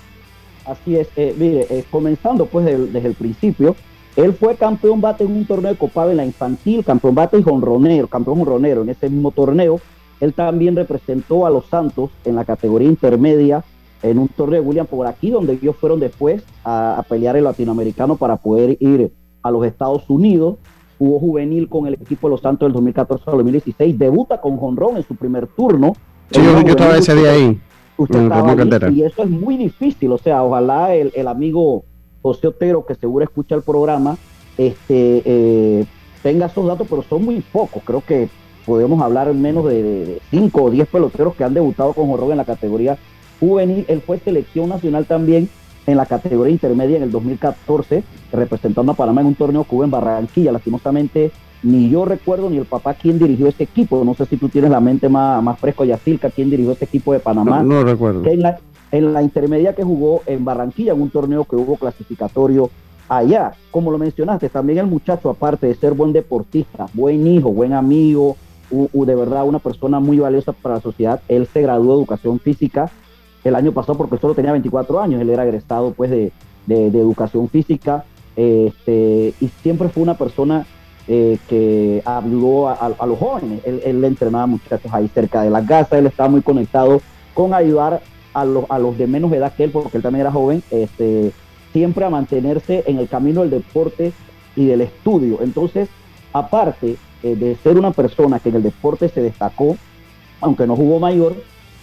Así 0.67 0.97
es, 0.97 1.09
eh, 1.17 1.35
mire, 1.35 1.67
eh, 1.71 1.85
comenzando 1.91 2.45
pues 2.45 2.67
desde 2.67 3.09
el 3.09 3.15
principio, 3.15 3.77
él 4.15 4.35
fue 4.35 4.57
campeón 4.57 5.01
bate 5.01 5.25
en 5.25 5.33
un 5.33 5.47
torneo 5.47 5.73
de 5.73 5.79
Copa 5.79 6.11
en 6.11 6.19
la 6.19 6.27
infantil, 6.27 6.85
campeón 6.85 7.15
bate 7.15 7.39
y 7.39 7.43
jonronero, 7.43 8.09
campeón 8.09 8.41
jonronero 8.41 8.83
en 8.83 8.91
ese 8.91 9.09
mismo 9.09 9.31
torneo. 9.31 9.81
Él 10.23 10.35
también 10.35 10.77
representó 10.77 11.47
a 11.47 11.51
los 11.51 11.67
Santos 11.67 12.11
en 12.25 12.37
la 12.37 12.45
categoría 12.45 12.87
intermedia 12.87 13.65
en 14.05 14.21
un 14.21 14.29
torneo 14.29 14.63
de 14.63 14.69
William 14.69 14.87
por 14.87 15.09
aquí, 15.09 15.31
donde 15.31 15.55
ellos 15.55 15.75
fueron 15.75 15.99
después 15.99 16.45
a, 16.63 16.97
a 16.97 17.03
pelear 17.03 17.37
el 17.37 17.43
latinoamericano 17.43 18.15
para 18.15 18.37
poder 18.37 18.77
ir 18.79 19.13
a 19.43 19.51
los 19.51 19.67
Estados 19.67 20.09
Unidos. 20.09 20.59
Jugó 20.97 21.19
juvenil 21.19 21.69
con 21.69 21.89
el 21.89 21.95
equipo 21.95 22.29
de 22.29 22.35
los 22.35 22.41
Santos 22.41 22.69
del 22.69 22.73
2014 22.73 23.25
al 23.27 23.37
2016, 23.39 23.99
debuta 23.99 24.41
con 24.41 24.59
jonrón 24.59 24.97
en 24.97 25.03
su 25.03 25.17
primer 25.17 25.49
turno. 25.49 25.95
Sí, 26.31 26.41
yo, 26.41 26.71
estaba 26.71 26.97
ese 26.97 27.17
día 27.17 27.33
ahí, 27.33 27.61
usted 27.97 28.23
estaba 28.23 28.55
Cantera. 28.55 28.91
y 28.91 29.03
eso 29.03 29.25
es 29.25 29.29
muy 29.29 29.57
difícil, 29.57 30.13
o 30.13 30.19
sea, 30.19 30.45
ojalá 30.45 30.95
el, 30.95 31.11
el 31.17 31.27
amigo 31.27 31.83
José 32.23 32.47
Otero, 32.47 32.87
que 32.87 32.95
seguro 32.95 33.25
escucha 33.25 33.57
el 33.57 33.63
programa, 33.63 34.17
este, 34.57 35.23
eh, 35.25 35.85
tenga 36.23 36.47
esos 36.47 36.65
datos, 36.65 36.87
pero 36.89 37.03
son 37.03 37.25
muy 37.25 37.41
pocos. 37.41 37.83
Creo 37.85 38.05
que 38.07 38.29
podemos 38.65 39.03
hablar 39.03 39.33
menos 39.35 39.65
de 39.67 40.21
5 40.31 40.63
o 40.63 40.71
10 40.71 40.89
peloteros 40.89 41.35
que 41.35 41.45
han 41.45 41.55
debutado 41.55 41.93
con 41.93 42.09
Jorro 42.09 42.31
en 42.31 42.39
la 42.39 42.45
categoría 42.45 42.99
juvenil. 43.41 43.85
Él 43.89 44.01
fue 44.01 44.19
selección 44.19 44.69
nacional 44.69 45.07
también 45.07 45.49
en 45.87 45.97
la 45.97 46.07
categoría 46.07 46.53
intermedia 46.53 46.97
en 46.97 47.03
el 47.03 47.11
2014, 47.11 48.05
representando 48.33 48.93
a 48.93 48.95
Panamá 48.95 49.21
en 49.21 49.29
un 49.29 49.35
torneo 49.35 49.67
hubo 49.69 49.85
en 49.85 49.91
Barranquilla. 49.91 50.53
Lastimosamente, 50.53 51.33
ni 51.63 51.91
yo 51.91 52.05
recuerdo 52.05 52.49
ni 52.51 52.59
el 52.59 52.67
papá 52.67 52.95
quién 52.95 53.19
dirigió 53.19 53.49
este 53.49 53.65
equipo. 53.65 54.05
No 54.05 54.15
sé 54.15 54.27
si 54.27 54.37
tú 54.37 54.49
tienes 54.49 54.71
la 54.71 54.81
mente 54.81 55.09
más, 55.09 55.43
más 55.43 55.59
fresco, 55.59 55.85
Yacilca, 55.85 56.31
quién 56.31 56.51
dirigió 56.51 56.73
este 56.73 56.85
equipo 56.85 57.13
de 57.13 57.21
Panamá. 57.21 57.63
No, 57.63 57.83
recuerdo. 57.83 58.25
En 58.27 58.43
la, 58.43 58.59
en 58.93 59.13
la 59.13 59.23
intermedia 59.23 59.75
que 59.75 59.83
jugó 59.83 60.23
en 60.27 60.45
Barranquilla, 60.45 60.93
en 60.93 61.01
un 61.01 61.11
torneo 61.11 61.45
que 61.45 61.57
hubo 61.57 61.77
clasificatorio 61.77 62.71
allá. 63.09 63.53
Como 63.71 63.91
lo 63.91 63.99
mencionaste, 63.99 64.49
también 64.49 64.79
el 64.79 64.87
muchacho, 64.87 65.31
aparte 65.31 65.67
de 65.67 65.75
ser 65.75 65.95
buen 65.95 66.13
deportista, 66.13 66.87
buen 66.95 67.27
hijo, 67.27 67.53
buen 67.53 67.73
amigo, 67.73 68.37
de 68.73 69.15
verdad 69.15 69.47
una 69.47 69.59
persona 69.59 70.01
muy 70.01 70.19
valiosa 70.19 70.53
para 70.53 70.77
la 70.77 70.81
sociedad, 70.81 71.21
él 71.29 71.47
se 71.53 71.63
graduó 71.63 71.95
de 71.95 72.01
educación 72.01 72.41
física 72.41 72.91
el 73.45 73.55
año 73.55 73.73
pasado 73.73 73.99
porque 73.99 74.19
solo 74.19 74.35
tenía 74.35 74.53
24 74.53 75.01
años, 75.01 75.21
él 75.21 75.31
era 75.31 75.45
egresado 75.45 75.93
pues 75.93 76.11
de, 76.11 76.33
de, 76.67 76.87
educación 76.87 77.49
física. 77.49 78.05
Este, 78.35 79.35
y 79.41 79.49
siempre 79.63 79.89
fue 79.89 80.03
una 80.03 80.17
persona 80.17 80.65
eh, 81.07 81.39
que 81.49 82.03
ayudó 82.05 82.69
a, 82.69 83.07
los 83.07 83.19
jóvenes, 83.19 83.61
él, 83.65 83.83
él, 83.85 84.03
entrenaba 84.05 84.47
muchachos 84.47 84.91
ahí 84.93 85.09
cerca 85.09 85.43
de 85.43 85.51
la 85.51 85.65
casa, 85.67 85.99
él 85.99 86.07
estaba 86.07 86.29
muy 86.29 86.41
conectado 86.41 87.03
con 87.35 87.53
ayudar 87.53 88.01
a 88.33 88.45
los, 88.45 88.65
a 88.71 88.79
los 88.79 88.97
de 88.97 89.07
menos 89.07 89.33
edad 89.33 89.53
que 89.55 89.65
él, 89.65 89.71
porque 89.71 89.99
él 89.99 90.03
también 90.03 90.23
era 90.23 90.33
joven, 90.33 90.63
este, 90.71 91.33
siempre 91.73 92.05
a 92.05 92.11
mantenerse 92.11 92.85
en 92.87 92.99
el 92.99 93.09
camino 93.09 93.41
del 93.43 93.51
deporte 93.51 94.13
y 94.57 94.67
del 94.67 94.83
estudio. 94.83 95.41
Entonces, 95.43 95.89
aparte 96.33 96.97
eh, 97.23 97.37
de 97.37 97.57
ser 97.57 97.79
una 97.79 97.91
persona 97.91 98.39
que 98.39 98.49
en 98.49 98.57
el 98.57 98.63
deporte 98.63 99.09
se 99.09 99.23
destacó, 99.23 99.77
aunque 100.41 100.67
no 100.67 100.77
jugó 100.77 100.99
mayor, 100.99 101.35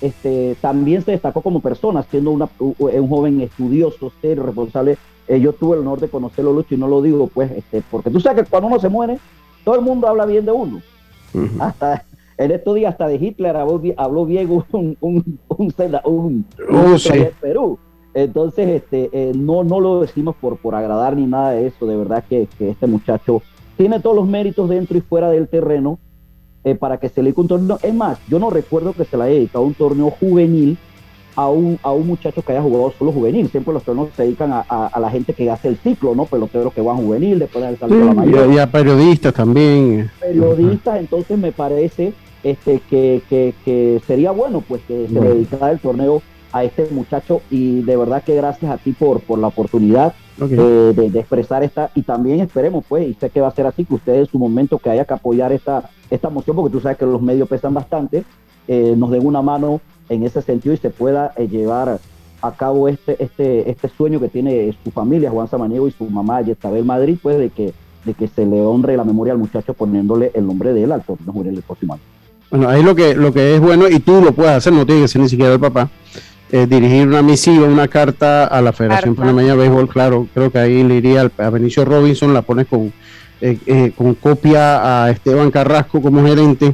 este, 0.02 0.56
también 0.62 1.04
se 1.04 1.12
destacó 1.12 1.42
como 1.42 1.60
persona, 1.60 2.04
siendo 2.04 2.32
una, 2.32 2.50
un 2.60 3.10
joven 3.10 3.42
estudioso, 3.42 4.12
serio, 4.22 4.44
responsable. 4.44 4.98
Eh, 5.28 5.40
yo 5.40 5.54
tuve 5.54 5.76
el 5.76 5.82
honor 5.82 6.00
de 6.00 6.10
conocerlo, 6.10 6.54
Lucho, 6.54 6.76
y 6.76 6.78
no 6.78 6.88
lo 6.88 7.02
digo, 7.02 7.28
pues, 7.28 7.52
este, 7.52 7.84
porque 7.90 8.10
tú 8.10 8.20
sabes 8.20 8.44
que 8.44 8.50
cuando 8.50 8.68
uno 8.68 8.80
se 8.80 8.90
muere, 8.90 9.20
todo 9.64 9.76
el 9.76 9.82
mundo 9.82 10.08
habla 10.08 10.26
bien 10.26 10.46
de 10.46 10.52
uno. 10.52 10.82
Hasta 11.60 12.04
en 12.40 12.52
estos 12.52 12.76
días, 12.76 12.94
hasta 12.94 13.08
de 13.08 13.16
Hitler 13.16 13.56
habló, 13.58 13.82
habló 13.98 14.26
bien 14.26 14.50
un, 14.50 14.64
un, 14.72 15.40
un, 15.50 15.74
un, 16.06 16.46
oh, 16.72 16.96
Perú. 17.42 17.78
Entonces, 18.14 18.68
este, 18.70 19.10
eh, 19.12 19.34
no, 19.36 19.64
no 19.66 19.80
lo 19.82 20.00
decimos 20.02 20.36
por, 20.40 20.58
por 20.58 20.74
agradar 20.74 21.18
ni 21.18 21.26
nada 21.26 21.52
de 21.52 21.68
eso. 21.68 21.86
De 21.86 21.98
verdad 21.98 22.24
que, 22.28 22.48
este 22.58 22.88
muchacho 22.88 23.42
tiene 23.80 24.02
todos 24.02 24.14
los 24.14 24.28
méritos 24.28 24.68
dentro 24.68 24.98
y 24.98 25.02
fuera 25.02 25.30
del 25.30 25.48
terreno 25.48 26.00
eh, 26.66 26.76
para 26.76 26.98
que 26.98 27.08
se 27.08 27.24
le 27.24 27.34
un 27.34 27.48
torneo. 27.48 27.80
Es 27.82 27.94
más, 27.94 28.20
yo 28.28 28.38
no 28.38 28.50
recuerdo 28.50 28.92
que 28.92 29.06
se 29.06 29.16
le 29.16 29.24
haya 29.24 29.34
dedicado 29.36 29.64
un 29.64 29.74
torneo 29.74 30.10
juvenil 30.10 30.78
a 31.38 31.48
un, 31.48 31.80
a 31.82 31.94
un 31.94 32.06
muchacho 32.06 32.42
que 32.42 32.52
haya 32.52 32.62
jugado 32.62 32.92
solo 33.00 33.14
juvenil. 33.14 33.48
Siempre 33.48 33.74
los 33.74 33.84
torneos 33.84 34.10
se 34.18 34.24
dedican 34.24 34.52
a, 34.52 35.00
la 35.00 35.10
gente 35.10 35.32
que 35.32 35.50
hace 35.50 35.70
el 35.70 35.78
ciclo, 35.78 36.14
¿no? 36.14 36.26
Peloteros 36.26 36.74
que 36.74 36.82
van 36.82 36.98
juvenil, 36.98 37.40
después 37.40 37.64
del 37.64 37.78
salto 37.78 37.96
la 37.96 38.14
mayor. 38.14 38.52
Y 38.52 38.58
a 38.58 38.70
periodistas 38.70 39.34
también. 39.34 40.12
Periodistas, 40.20 41.00
entonces 41.00 41.38
me 41.38 41.54
parece 41.54 42.12
este, 42.44 42.82
que, 42.90 43.22
que, 43.30 44.02
sería 44.06 44.32
bueno 44.32 44.60
pues 44.60 44.82
que 44.90 45.08
se 45.08 45.20
dedicara 45.22 45.72
el 45.72 45.80
torneo 45.80 46.22
a 46.52 46.64
este 46.64 46.88
muchacho 46.92 47.42
y 47.50 47.82
de 47.82 47.96
verdad 47.96 48.24
que 48.24 48.36
gracias 48.36 48.72
a 48.72 48.78
ti 48.78 48.92
por, 48.92 49.22
por 49.22 49.40
la 49.40 49.48
oportunidad 49.48 50.14
eh, 50.42 50.94
de, 50.96 51.20
expresar 51.20 51.64
esta 51.64 51.92
y 51.96 52.02
también 52.04 52.40
esperemos 52.40 52.86
pues 52.88 53.08
y 53.08 53.14
sé 53.14 53.30
que 53.30 53.42
va 53.42 53.50
a 53.50 53.56
ser 53.56 53.68
así 53.68 53.86
que 53.86 53.96
ustedes 53.96 54.20
en 54.20 54.26
su 54.28 54.40
momento 54.40 54.80
que 54.80 54.90
haya 54.90 55.06
que 55.06 55.14
apoyar 55.14 55.52
esta, 55.52 55.90
esta 56.10 56.30
moción 56.30 56.56
porque 56.56 56.72
tú 56.72 56.80
sabes 56.80 56.98
que 56.98 57.06
los 57.06 57.22
medios 57.22 57.48
pesan 57.48 57.74
bastante 57.74 58.24
eh, 58.68 58.96
nos 58.98 59.12
den 59.12 59.26
una 59.26 59.42
mano 59.42 59.82
en 60.10 60.24
ese 60.24 60.42
sentido 60.42 60.74
y 60.74 60.78
se 60.78 60.90
pueda 60.90 61.34
eh, 61.36 61.48
llevar 61.48 62.00
a 62.42 62.52
cabo 62.52 62.88
este, 62.88 63.22
este, 63.22 63.70
este 63.70 63.90
sueño 63.90 64.20
que 64.20 64.30
tiene 64.30 64.74
su 64.84 64.92
familia 64.92 65.30
Juan 65.30 65.50
Samaniego 65.50 65.88
y 65.88 65.92
su 65.92 66.06
mamá 66.06 66.42
Yesabel 66.42 66.86
Madrid 66.86 67.18
pues 67.22 67.38
de 67.38 67.50
que, 67.50 67.74
de 68.06 68.14
que 68.14 68.28
se 68.28 68.46
le 68.46 68.62
honre 68.62 68.98
la 68.98 69.04
memoria 69.04 69.34
al 69.34 69.40
muchacho 69.40 69.74
poniéndole 69.74 70.32
el 70.34 70.48
nombre 70.48 70.74
de 70.74 70.84
él 70.84 70.92
al 70.92 71.04
torneo 71.04 71.44
el 71.44 71.62
próximo 71.62 71.94
año. 71.94 72.04
Bueno, 72.50 72.68
ahí 72.68 72.82
lo 72.82 72.96
que, 72.96 73.14
lo 73.14 73.32
que 73.32 73.56
es 73.56 73.62
bueno, 73.62 73.88
y 73.88 74.00
tú 74.00 74.22
lo 74.22 74.32
puedes 74.32 74.54
hacer, 74.54 74.74
no 74.74 74.86
tiene 74.86 75.02
que 75.02 75.08
ser 75.08 75.22
ni 75.22 75.30
siquiera 75.30 75.54
el 75.54 75.60
papá, 75.60 75.90
eh, 76.52 76.66
dirigir 76.68 77.08
una 77.08 77.22
misiva, 77.22 77.68
una 77.68 77.88
carta 77.88 78.46
a 78.46 78.62
la 78.62 78.74
Federación 78.74 79.16
Panameña 79.16 79.52
de 79.52 79.58
Béisbol, 79.58 79.88
claro, 79.88 80.28
creo 80.34 80.52
que 80.52 80.58
ahí 80.58 80.84
le 80.84 80.96
iría 80.96 81.30
a 81.38 81.50
Benicio 81.50 81.86
Robinson, 81.86 82.34
la 82.34 82.42
pones 82.42 82.66
con, 82.66 82.92
eh, 83.40 83.58
eh, 83.68 83.92
con 83.96 84.16
copia 84.16 85.04
a 85.04 85.12
Esteban 85.12 85.52
Carrasco 85.52 86.02
como 86.02 86.26
gerente 86.26 86.74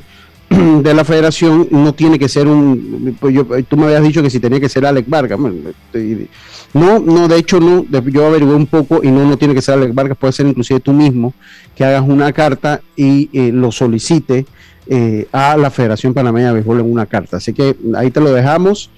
de 0.50 0.94
la 0.94 1.04
federación, 1.04 1.68
no 1.72 1.94
tiene 1.94 2.18
que 2.18 2.30
ser 2.30 2.48
un, 2.48 3.18
pues 3.20 3.36
yo, 3.36 3.46
tú 3.68 3.76
me 3.76 3.86
habías 3.86 4.04
dicho 4.04 4.22
que 4.22 4.30
si 4.30 4.40
tenía 4.40 4.62
que 4.62 4.70
ser 4.70 4.86
Alex 4.86 5.10
Vargas, 5.10 5.38
no, 5.40 7.00
no, 7.00 7.28
de 7.28 7.38
hecho 7.38 7.60
no, 7.60 7.86
yo 7.90 8.28
averigué 8.28 8.54
un 8.54 8.68
poco 8.68 9.02
y 9.04 9.12
no, 9.12 9.26
no 9.26 9.38
tiene 9.38 9.54
que 9.54 9.62
ser 9.62 9.76
Alex 9.76 9.94
Vargas, 9.94 10.18
puede 10.18 10.32
ser 10.32 10.48
inclusive 10.48 10.80
tú 10.80 10.94
mismo 10.94 11.34
que 11.76 11.84
hagas 11.84 12.04
una 12.08 12.32
carta 12.32 12.80
y 12.96 13.52
lo 13.52 13.74
solicite 13.74 14.46
eh, 14.88 15.28
a 15.32 15.58
la 15.58 15.72
Federación 15.72 16.14
Panameña 16.14 16.50
de 16.50 16.54
Béisbol 16.54 16.80
en 16.82 16.92
una 16.92 17.08
carta. 17.08 17.38
Así 17.38 17.54
que 17.54 17.76
ahí 17.96 18.12
te 18.12 18.22
lo 18.22 18.32
dejamos 18.32 18.92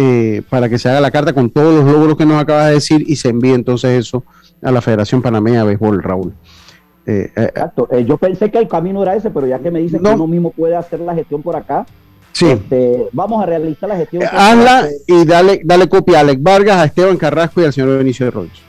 eh, 0.00 0.42
para 0.48 0.68
que 0.68 0.78
se 0.78 0.88
haga 0.88 1.00
la 1.00 1.10
carta 1.10 1.32
con 1.32 1.50
todos 1.50 1.74
los 1.74 1.92
logros 1.92 2.16
que 2.16 2.24
nos 2.24 2.40
acabas 2.40 2.68
de 2.68 2.74
decir 2.74 3.02
y 3.04 3.16
se 3.16 3.30
envíe 3.30 3.52
entonces 3.52 3.98
eso 3.98 4.22
a 4.62 4.70
la 4.70 4.80
Federación 4.80 5.20
Panameña 5.20 5.62
de 5.62 5.66
Béisbol, 5.66 6.04
Raúl. 6.04 6.34
Eh, 7.04 7.32
Exacto. 7.34 7.88
yo 8.06 8.16
pensé 8.16 8.48
que 8.48 8.58
el 8.58 8.68
camino 8.68 9.02
era 9.02 9.16
ese, 9.16 9.30
pero 9.30 9.48
ya 9.48 9.58
que 9.58 9.72
me 9.72 9.80
dicen 9.80 10.00
que 10.00 10.08
uno 10.08 10.28
mismo 10.28 10.52
puede 10.52 10.76
hacer 10.76 11.00
la 11.00 11.16
gestión 11.16 11.42
por 11.42 11.56
acá, 11.56 11.84
Sí. 12.30 12.46
Este, 12.46 13.08
vamos 13.10 13.42
a 13.42 13.46
realizar 13.46 13.88
la 13.88 13.96
gestión. 13.96 14.22
Hazla 14.22 14.86
y 15.08 15.24
dale, 15.24 15.60
dale 15.64 15.88
copia 15.88 16.18
a 16.18 16.20
Alex 16.20 16.40
Vargas, 16.40 16.76
a 16.76 16.84
Esteban 16.84 17.16
Carrasco 17.16 17.60
y 17.60 17.64
al 17.64 17.72
señor 17.72 17.98
Benicio 17.98 18.26
de 18.26 18.30
Rolls. 18.30 18.62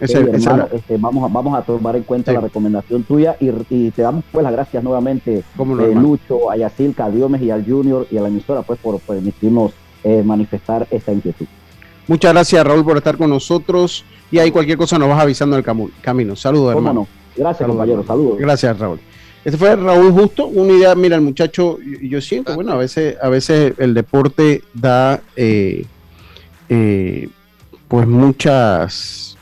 Este, 0.00 0.96
vamos, 0.98 1.22
a, 1.22 1.32
vamos 1.32 1.56
a 1.56 1.62
tomar 1.62 1.94
en 1.94 2.02
cuenta 2.02 2.32
la 2.32 2.40
recomendación 2.40 3.04
tuya 3.04 3.36
y, 3.38 3.90
te 3.92 4.02
damos 4.02 4.24
pues 4.32 4.42
las 4.42 4.52
gracias 4.52 4.82
nuevamente, 4.82 5.38
eh, 5.38 5.94
Lucho, 5.94 6.50
a 6.50 6.56
Yacilca, 6.56 7.04
a 7.04 7.10
Diomes 7.10 7.42
y 7.42 7.52
al 7.52 7.64
Junior 7.64 8.08
y 8.10 8.16
a 8.16 8.22
la 8.22 8.28
emisora 8.28 8.62
pues 8.62 8.80
por 8.80 8.98
permitirnos 8.98 9.72
eh, 10.04 10.22
manifestar 10.24 10.86
esta 10.90 11.12
inquietud. 11.12 11.46
Muchas 12.08 12.32
gracias 12.32 12.66
Raúl 12.66 12.84
por 12.84 12.96
estar 12.96 13.16
con 13.16 13.30
nosotros 13.30 14.04
y 14.30 14.38
ahí 14.38 14.50
cualquier 14.50 14.76
cosa 14.76 14.98
nos 14.98 15.08
vas 15.08 15.20
avisando 15.20 15.56
en 15.56 15.64
el 15.64 15.92
camino. 16.00 16.36
Saludos 16.36 16.74
hermano. 16.74 17.06
Gracias 17.36 17.68
compañero, 17.68 18.04
saludos. 18.04 18.38
Gracias 18.38 18.78
Raúl. 18.78 19.00
Este 19.44 19.58
fue 19.58 19.74
Raúl 19.74 20.12
Justo, 20.12 20.46
una 20.46 20.72
idea, 20.72 20.94
mira, 20.94 21.16
el 21.16 21.22
muchacho, 21.22 21.78
yo 22.00 22.20
siento, 22.20 22.54
bueno, 22.54 22.72
a 22.72 22.76
veces, 22.76 23.16
a 23.20 23.28
veces 23.28 23.74
el 23.78 23.92
deporte 23.92 24.62
da 24.72 25.20
eh, 25.34 25.84
pues 27.88 28.06
muchas 28.06 29.36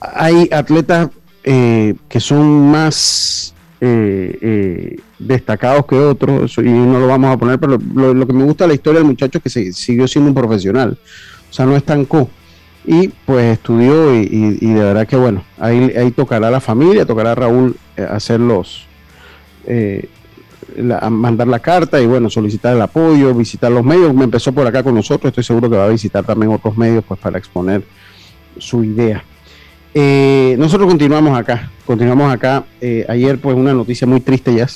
hay 0.00 0.48
atletas 0.52 1.10
eh, 1.44 1.94
que 2.08 2.20
son 2.20 2.70
más 2.70 3.54
eh, 3.80 4.38
eh, 4.40 4.96
destacados 5.18 5.86
que 5.86 5.96
otros, 5.96 6.58
y 6.58 6.62
no 6.62 6.98
lo 6.98 7.06
vamos 7.06 7.34
a 7.34 7.36
poner, 7.36 7.58
pero 7.58 7.78
lo, 7.94 8.26
que 8.26 8.32
me 8.32 8.44
gusta 8.44 8.64
de 8.64 8.68
la 8.68 8.74
historia 8.74 9.00
del 9.00 9.08
muchacho 9.08 9.38
es 9.38 9.44
que 9.44 9.50
se, 9.50 9.72
siguió 9.72 10.08
siendo 10.08 10.30
un 10.30 10.34
profesional, 10.34 10.98
o 11.48 11.52
sea, 11.52 11.66
no 11.66 11.76
estancó. 11.76 12.28
Y 12.84 13.08
pues 13.08 13.58
estudió 13.58 14.14
y, 14.14 14.56
de 14.56 14.80
verdad 14.80 15.06
que 15.06 15.16
bueno, 15.16 15.44
ahí, 15.58 15.92
ahí 15.94 16.10
tocará 16.10 16.50
la 16.50 16.60
familia, 16.60 17.04
tocará 17.04 17.32
a 17.32 17.34
Raúl 17.34 17.76
hacerlos, 18.08 18.86
mandar 21.10 21.48
la 21.48 21.58
carta 21.58 22.00
y 22.00 22.06
bueno, 22.06 22.30
solicitar 22.30 22.74
el 22.74 22.80
apoyo, 22.80 23.34
visitar 23.34 23.70
los 23.70 23.84
medios. 23.84 24.14
Me 24.14 24.24
empezó 24.24 24.52
por 24.52 24.66
acá 24.66 24.82
con 24.82 24.94
nosotros, 24.94 25.30
estoy 25.30 25.44
seguro 25.44 25.68
que 25.68 25.76
va 25.76 25.84
a 25.84 25.88
visitar 25.88 26.24
también 26.24 26.50
otros 26.50 26.78
medios 26.78 27.04
pues 27.06 27.20
para 27.20 27.36
exponer 27.36 27.82
su 28.56 28.82
idea. 28.84 29.22
Eh, 30.00 30.54
nosotros 30.60 30.88
continuamos 30.88 31.36
acá, 31.36 31.72
continuamos 31.84 32.32
acá. 32.32 32.64
Eh, 32.80 33.04
ayer, 33.08 33.40
pues, 33.40 33.56
una 33.56 33.74
noticia 33.74 34.06
muy 34.06 34.20
triste 34.20 34.54
ya, 34.54 34.68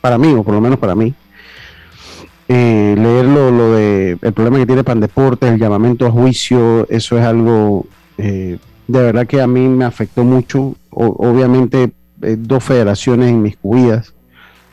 para 0.00 0.16
mí, 0.16 0.32
o 0.32 0.42
por 0.42 0.54
lo 0.54 0.60
menos 0.62 0.78
para 0.78 0.94
mí. 0.94 1.12
Eh, 2.48 2.94
leer 2.96 3.26
lo, 3.26 3.74
de 3.74 4.16
el 4.22 4.32
problema 4.32 4.56
que 4.56 4.64
tiene 4.64 4.82
Pandeportes, 4.82 5.52
el 5.52 5.58
llamamiento 5.58 6.06
a 6.06 6.10
juicio, 6.10 6.88
eso 6.88 7.18
es 7.18 7.24
algo 7.26 7.84
de 8.16 8.58
verdad 8.88 9.26
que 9.26 9.42
a 9.42 9.46
mí 9.46 9.68
me 9.68 9.84
afectó 9.84 10.24
mucho. 10.24 10.74
obviamente, 10.88 11.92
dos 12.16 12.64
federaciones 12.64 13.28
en 13.28 13.42
mis 13.42 13.58
cuidas, 13.58 14.14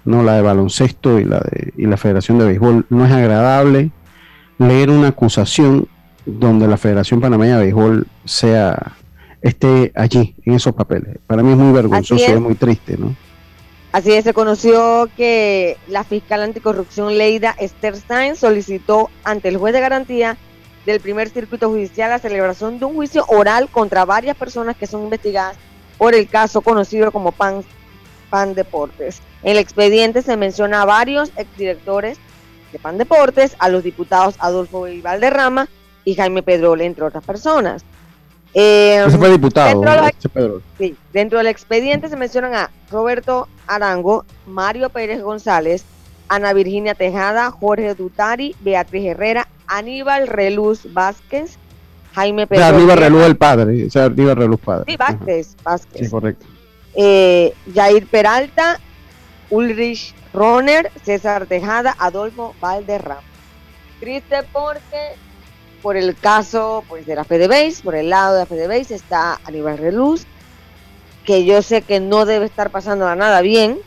no 0.06 0.24
la 0.24 0.36
de 0.36 0.42
baloncesto 0.42 1.20
y 1.20 1.26
la 1.26 1.40
de 1.40 1.74
y 1.76 1.86
la 1.86 1.98
Federación 1.98 2.38
de 2.38 2.46
Béisbol, 2.46 2.86
no 2.90 3.06
es 3.06 3.12
agradable 3.12 3.92
leer 4.58 4.90
una 4.90 5.10
acusación 5.10 5.90
donde 6.26 6.66
la 6.66 6.78
Federación 6.78 7.20
Panameña 7.20 7.58
de 7.58 7.64
Béisbol 7.66 8.08
sea 8.24 8.96
esté 9.42 9.92
allí 9.96 10.36
en 10.46 10.54
esos 10.54 10.74
papeles. 10.74 11.18
Para 11.28 11.44
mí 11.44 11.52
es 11.52 11.58
muy 11.58 11.74
vergonzoso 11.74 12.22
y 12.22 12.34
es 12.34 12.40
muy 12.40 12.56
triste, 12.56 12.98
¿no? 12.98 13.16
Así 13.92 14.12
es, 14.12 14.26
se 14.26 14.34
conoció 14.34 15.10
que 15.16 15.78
la 15.88 16.04
fiscal 16.04 16.42
anticorrupción 16.42 17.18
Leida 17.18 17.56
Stein 17.60 18.36
solicitó 18.36 19.10
ante 19.24 19.48
el 19.48 19.58
juez 19.58 19.74
de 19.74 19.80
garantía 19.80 20.38
del 20.86 21.00
primer 21.00 21.30
circuito 21.30 21.70
judicial 21.70 22.10
la 22.10 22.20
celebración 22.20 22.80
de 22.80 22.86
un 22.86 22.96
juicio 22.96 23.26
oral 23.28 23.70
contra 23.70 24.06
varias 24.06 24.38
personas 24.38 24.78
que 24.78 24.88
son 24.88 25.04
investigadas 25.04 25.58
por 25.98 26.14
el 26.14 26.28
caso 26.28 26.62
conocido 26.62 27.12
como 27.12 27.32
Pan, 27.32 27.64
Pan 28.30 28.54
Deportes. 28.54 29.22
En 29.44 29.52
el 29.52 29.58
expediente 29.58 30.22
se 30.22 30.38
menciona 30.38 30.82
a 30.82 30.86
varios 30.86 31.32
exdirectores 31.36 32.18
de 32.72 32.80
Pan 32.80 32.98
Deportes, 32.98 33.56
a 33.60 33.70
los 33.70 33.84
diputados 33.84 34.36
Adolfo 34.40 34.86
Valderrama 35.02 35.68
y 36.06 36.16
Jaime 36.16 36.44
Pedrol, 36.44 36.82
entre 36.82 37.04
otras 37.04 37.24
personas. 37.24 37.84
Eh, 38.60 39.04
Ese 39.08 39.18
fue 39.20 39.30
diputado. 39.30 39.70
Dentro, 39.70 39.92
de 39.92 39.98
los- 39.98 40.10
ese 40.18 40.30
Pedro. 40.30 40.62
sí, 40.80 40.96
dentro 41.14 41.38
del 41.38 41.46
expediente 41.48 42.10
se 42.10 42.16
mencionan 42.16 42.56
a 42.56 42.72
Roberto 42.90 43.48
Arango, 43.68 44.26
Mario 44.48 44.90
Pérez 44.90 45.22
González, 45.22 45.84
Ana 46.28 46.54
Virginia 46.54 46.96
Tejada, 46.96 47.52
Jorge 47.52 47.94
Dutari, 47.94 48.56
Beatriz 48.62 49.06
Herrera, 49.06 49.48
Aníbal 49.68 50.28
Reluz 50.28 50.92
Vázquez, 50.92 51.58
Jaime 52.16 52.44
O 52.44 52.48
Pedro. 52.48 52.66
sea, 52.66 52.76
Aníbal 52.76 52.98
Reluz 52.98 53.24
el 53.26 53.38
padre. 53.38 53.86
O 53.86 53.90
sea, 53.92 54.06
Aníbal 54.06 54.36
Reluz 54.38 54.60
padre. 54.60 54.86
Sí, 54.88 54.98
Vázquez, 54.98 55.56
Vázquez. 55.64 56.02
Sí, 56.06 56.10
correcto. 56.10 56.46
eh, 56.96 57.54
Jair 57.76 58.08
Peralta, 58.08 58.80
Ulrich 59.52 60.16
Roner, 60.34 60.92
César 61.04 61.46
Tejada, 61.46 61.96
Adolfo 62.00 62.56
Valderrama. 62.60 63.22
Triste 64.00 64.38
porque 64.52 65.14
por 65.88 65.96
el 65.96 66.18
caso 66.18 66.84
pues, 66.90 67.06
de 67.06 67.16
la 67.16 67.24
FedeBase, 67.24 67.82
por 67.82 67.96
el 67.96 68.10
lado 68.10 68.34
de 68.34 68.40
la 68.42 68.46
FedeBase 68.46 68.94
está 68.94 69.40
Aníbal 69.46 69.78
Reluz, 69.78 70.26
que 71.24 71.46
yo 71.46 71.62
sé 71.62 71.82
que 71.82 72.02
no 72.02 72.26
debe 72.26 72.46
estar 72.46 72.72
pasando 72.72 73.16
nada 73.16 73.40
bien, 73.40 73.78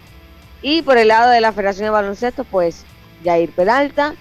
y 0.63 0.81
por 0.81 0.97
el 0.97 1.09
lado 1.09 1.31
de 1.31 1.43
la 1.43 1.53
Federación 1.53 1.85
de 1.85 1.91
Baloncesto, 1.91 2.45
pues 2.45 2.87
Jair 3.23 3.51
Peralta. 3.51 4.15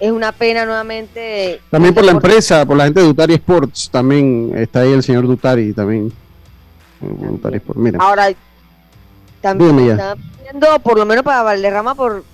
Es 0.00 0.10
una 0.10 0.32
pena 0.32 0.66
nuevamente. 0.66 1.60
También 1.70 1.94
por 1.94 2.04
la 2.04 2.10
empresa, 2.10 2.66
por 2.66 2.76
la 2.76 2.86
gente 2.86 2.98
de 2.98 3.06
Dutari 3.06 3.34
Sports, 3.34 3.88
también 3.92 4.50
está 4.56 4.80
ahí 4.80 4.94
el 4.94 5.04
señor 5.04 5.28
Dutari, 5.28 5.72
también. 5.74 6.12
Dutari 7.00 7.58
Sports, 7.58 7.80
mira. 7.80 7.98
Ahora, 8.02 8.32
también 9.40 9.78
están 9.90 10.18
pidiendo, 10.18 10.80
por 10.80 10.98
lo 10.98 11.06
menos 11.06 11.22
para 11.22 11.44
Valderrama, 11.44 11.94
por 11.94 12.24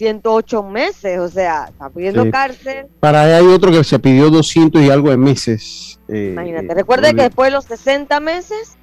108 0.00 0.62
meses, 0.62 1.18
o 1.18 1.28
sea, 1.28 1.66
está 1.68 1.90
pidiendo 1.90 2.24
Sí. 2.24 2.30
cárcel. 2.30 2.86
Para 3.00 3.20
ahí 3.22 3.32
hay 3.32 3.46
otro 3.48 3.70
que 3.70 3.84
se 3.84 3.98
pidió 3.98 4.30
200 4.30 4.80
y 4.80 4.88
algo 4.88 5.10
de 5.10 5.18
meses. 5.18 5.98
eh, 6.08 6.30
Imagínate, 6.32 6.72
eh, 6.72 6.74
recuerde 6.74 7.14
que 7.14 7.22
después 7.22 7.48
de 7.48 7.50
los 7.52 7.66
60 7.66 8.18
meses 8.18 8.76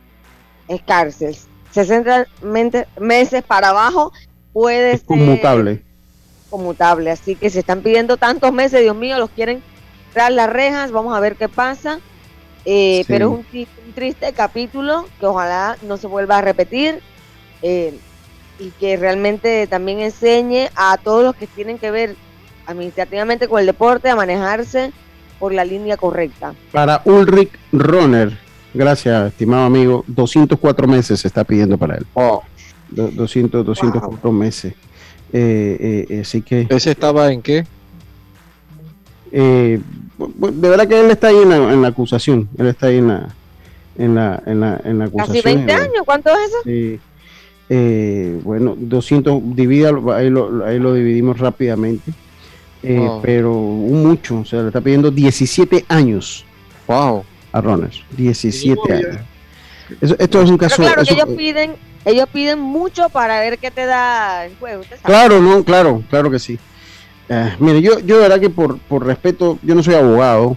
es 0.68 0.82
cárcel. 0.84 1.36
60 1.72 2.28
mente- 2.44 2.86
meses 3.00 3.42
para 3.44 3.70
abajo 3.70 4.14
puede 4.54 4.92
es 4.92 5.00
ser 5.00 5.08
conmutable. 5.08 5.82
conmutable. 6.52 7.10
Así 7.10 7.36
que 7.36 7.50
se 7.50 7.60
están 7.60 7.82
pidiendo 7.82 8.18
tantos 8.18 8.54
meses, 8.54 8.82
Dios 8.82 8.96
mío, 8.96 9.18
los 9.18 9.32
quieren 9.32 9.64
tras 10.14 10.32
las 10.32 10.50
rejas. 10.52 10.92
Vamos 10.92 11.18
a 11.18 11.20
ver 11.20 11.36
qué 11.36 11.50
pasa. 11.50 12.00
Eh, 12.64 13.00
Sí. 13.00 13.06
Pero 13.12 13.40
es 13.54 13.68
un 13.88 13.94
triste 13.96 14.32
capítulo 14.34 15.08
que 15.20 15.26
ojalá 15.26 15.78
no 15.82 15.98
se 15.98 16.06
vuelva 16.06 16.38
a 16.38 16.42
repetir 16.42 17.02
eh, 17.64 17.98
y 18.60 18.70
que 18.72 18.98
realmente 18.98 19.68
también 19.68 20.00
enseñe 20.00 20.70
a 20.76 20.98
todos 20.98 21.24
los 21.24 21.36
que 21.36 21.48
tienen 21.48 21.78
que 21.78 21.92
ver 21.92 22.16
administrativamente 22.66 23.48
con 23.48 23.60
el 23.60 23.66
deporte 23.66 24.10
a 24.10 24.16
manejarse 24.16 24.92
por 25.40 25.54
la 25.54 25.64
línea 25.64 25.96
correcta. 25.98 26.54
Para 26.72 27.02
Ulrich 27.06 27.52
Roner, 27.72 28.38
gracias, 28.74 29.28
estimado 29.28 29.66
amigo, 29.66 30.04
204 30.08 30.88
meses 30.88 31.20
se 31.20 31.28
está 31.28 31.44
pidiendo 31.44 31.78
para 31.78 31.96
él. 31.98 32.06
Do- 32.90 33.12
200, 33.12 33.66
204 33.66 34.32
meses. 34.32 34.74
Eh, 35.34 35.78
eh, 35.80 36.06
eh, 36.10 36.22
así 36.22 36.42
que. 36.42 36.68
¿Ese 36.70 36.92
estaba 36.92 37.32
en 37.32 37.42
qué? 37.42 37.66
eh, 39.32 39.80
de 40.18 40.70
verdad 40.70 40.88
que 40.88 41.00
él 41.00 41.12
está 41.12 41.28
ahí 41.28 41.38
en 41.38 41.50
la, 41.50 41.58
en 41.74 41.82
la 41.82 41.90
acusación. 41.90 42.50
Él 42.58 42.68
está 42.68 42.88
ahí 42.88 42.98
en 42.98 43.08
la, 43.10 43.28
en 43.98 44.16
la, 44.16 44.42
en 44.46 44.60
la, 44.60 44.82
en 44.84 45.00
la 45.00 45.06
acusación. 45.06 45.36
Casi 45.36 45.46
20 45.56 45.62
y 45.62 45.66
bueno, 45.76 45.82
años, 45.84 46.04
¿cuánto 46.06 46.30
es 46.32 46.38
eso? 46.50 46.58
Sí. 46.64 47.00
Eh, 47.70 48.40
bueno, 48.44 48.76
200, 48.78 49.42
divídalo, 49.56 50.14
ahí 50.14 50.30
lo, 50.30 50.64
ahí 50.66 50.80
lo 50.80 50.94
dividimos 50.94 51.40
rápidamente. 51.40 52.12
Eh, 52.84 53.00
Wow. 53.00 53.22
Pero 53.22 53.54
un 53.54 54.06
mucho, 54.06 54.40
o 54.42 54.46
sea, 54.46 54.62
le 54.62 54.68
está 54.68 54.80
pidiendo 54.82 55.10
17 55.12 55.84
años. 55.90 56.46
Wow. 56.88 57.26
A 57.52 57.60
Runners, 57.62 58.04
17 58.16 58.94
años. 58.94 59.18
Eso- 60.00 60.16
esto 60.20 60.42
es 60.42 60.50
un 60.50 60.58
Pero 60.58 60.70
caso. 60.70 60.82
claro, 60.84 60.96
que 60.98 61.02
eso- 61.02 61.14
ellos 61.14 61.30
piden, 61.36 61.76
ellos 62.06 62.28
piden 62.32 62.60
mucho 62.60 63.10
para 63.10 63.40
ver 63.40 63.58
qué 63.58 63.72
te 63.72 63.86
da 63.86 64.46
el 64.46 64.56
juego. 64.58 64.84
Claro, 65.04 65.42
no, 65.42 65.64
claro, 65.64 66.04
claro 66.10 66.30
que 66.30 66.40
sí. 66.40 66.60
Eh, 67.30 67.56
mire, 67.60 67.82
yo, 67.82 68.00
yo 68.00 68.16
de 68.18 68.22
verdad 68.22 68.40
que 68.40 68.50
por, 68.50 68.78
por 68.78 69.06
respeto, 69.06 69.58
yo 69.64 69.76
no 69.76 69.82
soy 69.84 69.96
abogado, 69.96 70.56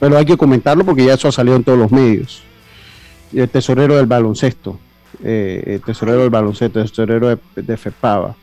pero 0.00 0.16
hay 0.16 0.24
que 0.24 0.36
comentarlo 0.36 0.84
porque 0.84 1.04
ya 1.04 1.14
eso 1.14 1.28
ha 1.28 1.32
salido 1.32 1.56
en 1.56 1.62
todos 1.64 1.78
los 1.78 1.92
medios. 1.92 2.42
El 3.32 3.48
tesorero 3.48 3.96
del 3.96 4.06
baloncesto, 4.06 4.78
eh, 5.24 5.80
tesorero 5.84 6.20
del 6.20 6.30
baloncesto, 6.30 6.80
tesorero 6.82 7.28
de, 7.28 7.38
de 7.62 7.76
FEPAVA. 7.76 8.34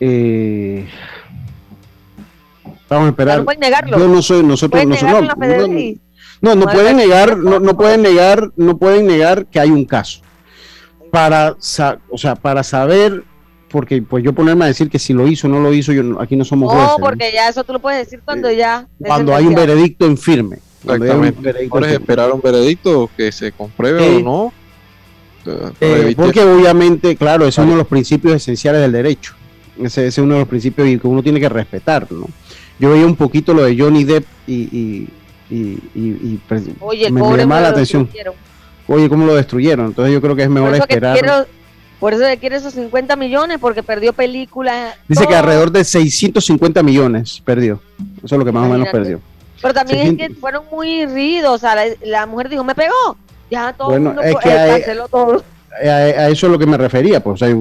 Eh, 0.00 0.86
vamos 2.88 3.06
a 3.06 3.10
esperar. 3.10 3.38
No 3.38 3.44
pueden 3.44 3.60
negarlo. 3.60 3.98
Yo 3.98 4.08
no 4.08 4.22
soy, 4.22 4.42
nosotros, 4.42 4.70
Pueden 4.70 4.88
nosotros- 4.90 5.12
no, 5.12 5.20
no, 5.20 6.54
no 6.54 6.66
No, 6.66 6.72
pueden 6.72 6.96
negar, 6.96 7.36
no, 7.38 7.60
no 7.60 7.76
pueden 7.76 8.02
negar, 8.02 8.50
no 8.56 8.76
pueden 8.78 9.06
negar 9.06 9.46
que 9.46 9.60
hay 9.60 9.70
un 9.70 9.84
caso. 9.84 10.20
Para, 11.10 11.52
o 11.52 12.18
sea, 12.18 12.34
para 12.40 12.62
saber, 12.62 13.22
porque 13.68 14.02
pues 14.02 14.24
yo 14.24 14.32
ponerme 14.32 14.64
a 14.64 14.68
decir 14.68 14.88
que 14.90 14.98
si 14.98 15.12
lo 15.12 15.26
hizo 15.28 15.46
o 15.46 15.50
no 15.50 15.60
lo 15.60 15.72
hizo, 15.72 15.92
yo 15.92 16.20
aquí 16.20 16.36
no 16.36 16.44
somos 16.44 16.72
jueces. 16.72 16.88
No, 16.92 16.98
¿no? 16.98 17.04
porque 17.04 17.30
ya 17.32 17.48
eso 17.48 17.62
tú 17.64 17.74
lo 17.74 17.78
puedes 17.78 18.04
decir 18.04 18.20
cuando 18.24 18.50
ya. 18.50 18.88
Cuando 18.98 19.34
hay 19.36 19.46
un 19.46 19.54
veredicto 19.54 20.06
en 20.06 20.16
firme. 20.18 20.58
Exactamente. 20.82 21.40
veredicto 21.40 21.76
Ahora 21.76 21.86
en 21.86 21.92
es 21.92 21.98
firme. 21.98 22.02
esperar 22.12 22.32
un 22.32 22.40
veredicto 22.40 23.10
que 23.16 23.30
se 23.30 23.52
compruebe 23.52 24.16
o 24.16 24.20
no. 24.20 24.52
Eh, 25.80 26.14
porque 26.16 26.40
obviamente, 26.42 27.16
claro, 27.16 27.46
es 27.46 27.58
uno 27.58 27.72
de 27.72 27.76
los 27.78 27.86
principios 27.86 28.34
esenciales 28.34 28.80
del 28.80 28.92
derecho. 28.92 29.34
Ese, 29.78 30.06
ese 30.06 30.08
es 30.08 30.18
uno 30.18 30.34
de 30.34 30.40
los 30.40 30.48
principios 30.48 30.86
y 30.88 30.98
que 30.98 31.06
uno 31.06 31.22
tiene 31.22 31.40
que 31.40 31.48
respetar, 31.48 32.06
¿no? 32.12 32.26
Yo 32.78 32.90
veía 32.90 33.06
un 33.06 33.16
poquito 33.16 33.54
lo 33.54 33.64
de 33.64 33.76
Johnny 33.78 34.04
Depp 34.04 34.24
y, 34.46 34.54
y, 34.54 35.08
y, 35.50 35.78
y- 35.94 36.00
y, 36.00 36.40
Oye, 36.80 37.06
el 37.06 37.12
me, 37.12 37.20
me 37.20 37.26
pobre 37.26 37.42
llamaba 37.42 37.60
la 37.62 37.68
atención. 37.68 38.08
Oye, 38.88 39.08
¿cómo 39.08 39.26
lo 39.26 39.34
destruyeron? 39.34 39.86
Entonces 39.86 40.12
yo 40.12 40.20
creo 40.20 40.34
que 40.36 40.42
es 40.42 40.50
mejor 40.50 40.74
esperar. 40.74 41.18
quiero, 41.18 41.46
por 42.00 42.12
eso 42.14 42.24
que 42.24 42.36
quiere 42.38 42.56
esos 42.56 42.74
50 42.74 43.14
millones, 43.16 43.58
porque 43.60 43.82
perdió 43.82 44.12
películas. 44.12 44.96
Dice 45.08 45.26
que 45.26 45.34
alrededor 45.34 45.70
de 45.70 45.84
650 45.84 46.82
millones 46.82 47.40
perdió. 47.44 47.80
Eso 48.24 48.34
es 48.34 48.38
lo 48.38 48.44
que 48.44 48.52
más 48.52 48.68
o 48.68 48.72
menos 48.72 48.88
perdió. 48.88 49.20
Pero 49.60 49.72
también 49.74 49.98
es 50.00 50.06
600. 50.08 50.34
que 50.34 50.40
fueron 50.40 50.64
muy 50.72 51.06
ridos. 51.06 51.54
O 51.54 51.58
sea, 51.58 51.76
la, 51.76 51.84
la 52.04 52.26
mujer 52.26 52.48
dijo, 52.48 52.64
me 52.64 52.74
pegó. 52.74 53.16
Ya 53.52 53.72
todo 53.74 53.88
Bueno, 53.90 54.10
el 54.10 54.16
mundo 54.16 54.22
es 54.22 54.36
que 54.42 54.48
eh, 54.48 54.58
hay- 54.58 54.70
canceló 54.80 55.08
todo. 55.08 55.44
A, 55.82 55.86
a 55.86 56.28
eso 56.28 56.46
es 56.46 56.52
lo 56.52 56.58
que 56.58 56.66
me 56.66 56.76
refería. 56.76 57.20
Pues, 57.22 57.40
o 57.40 57.46
sea, 57.46 57.54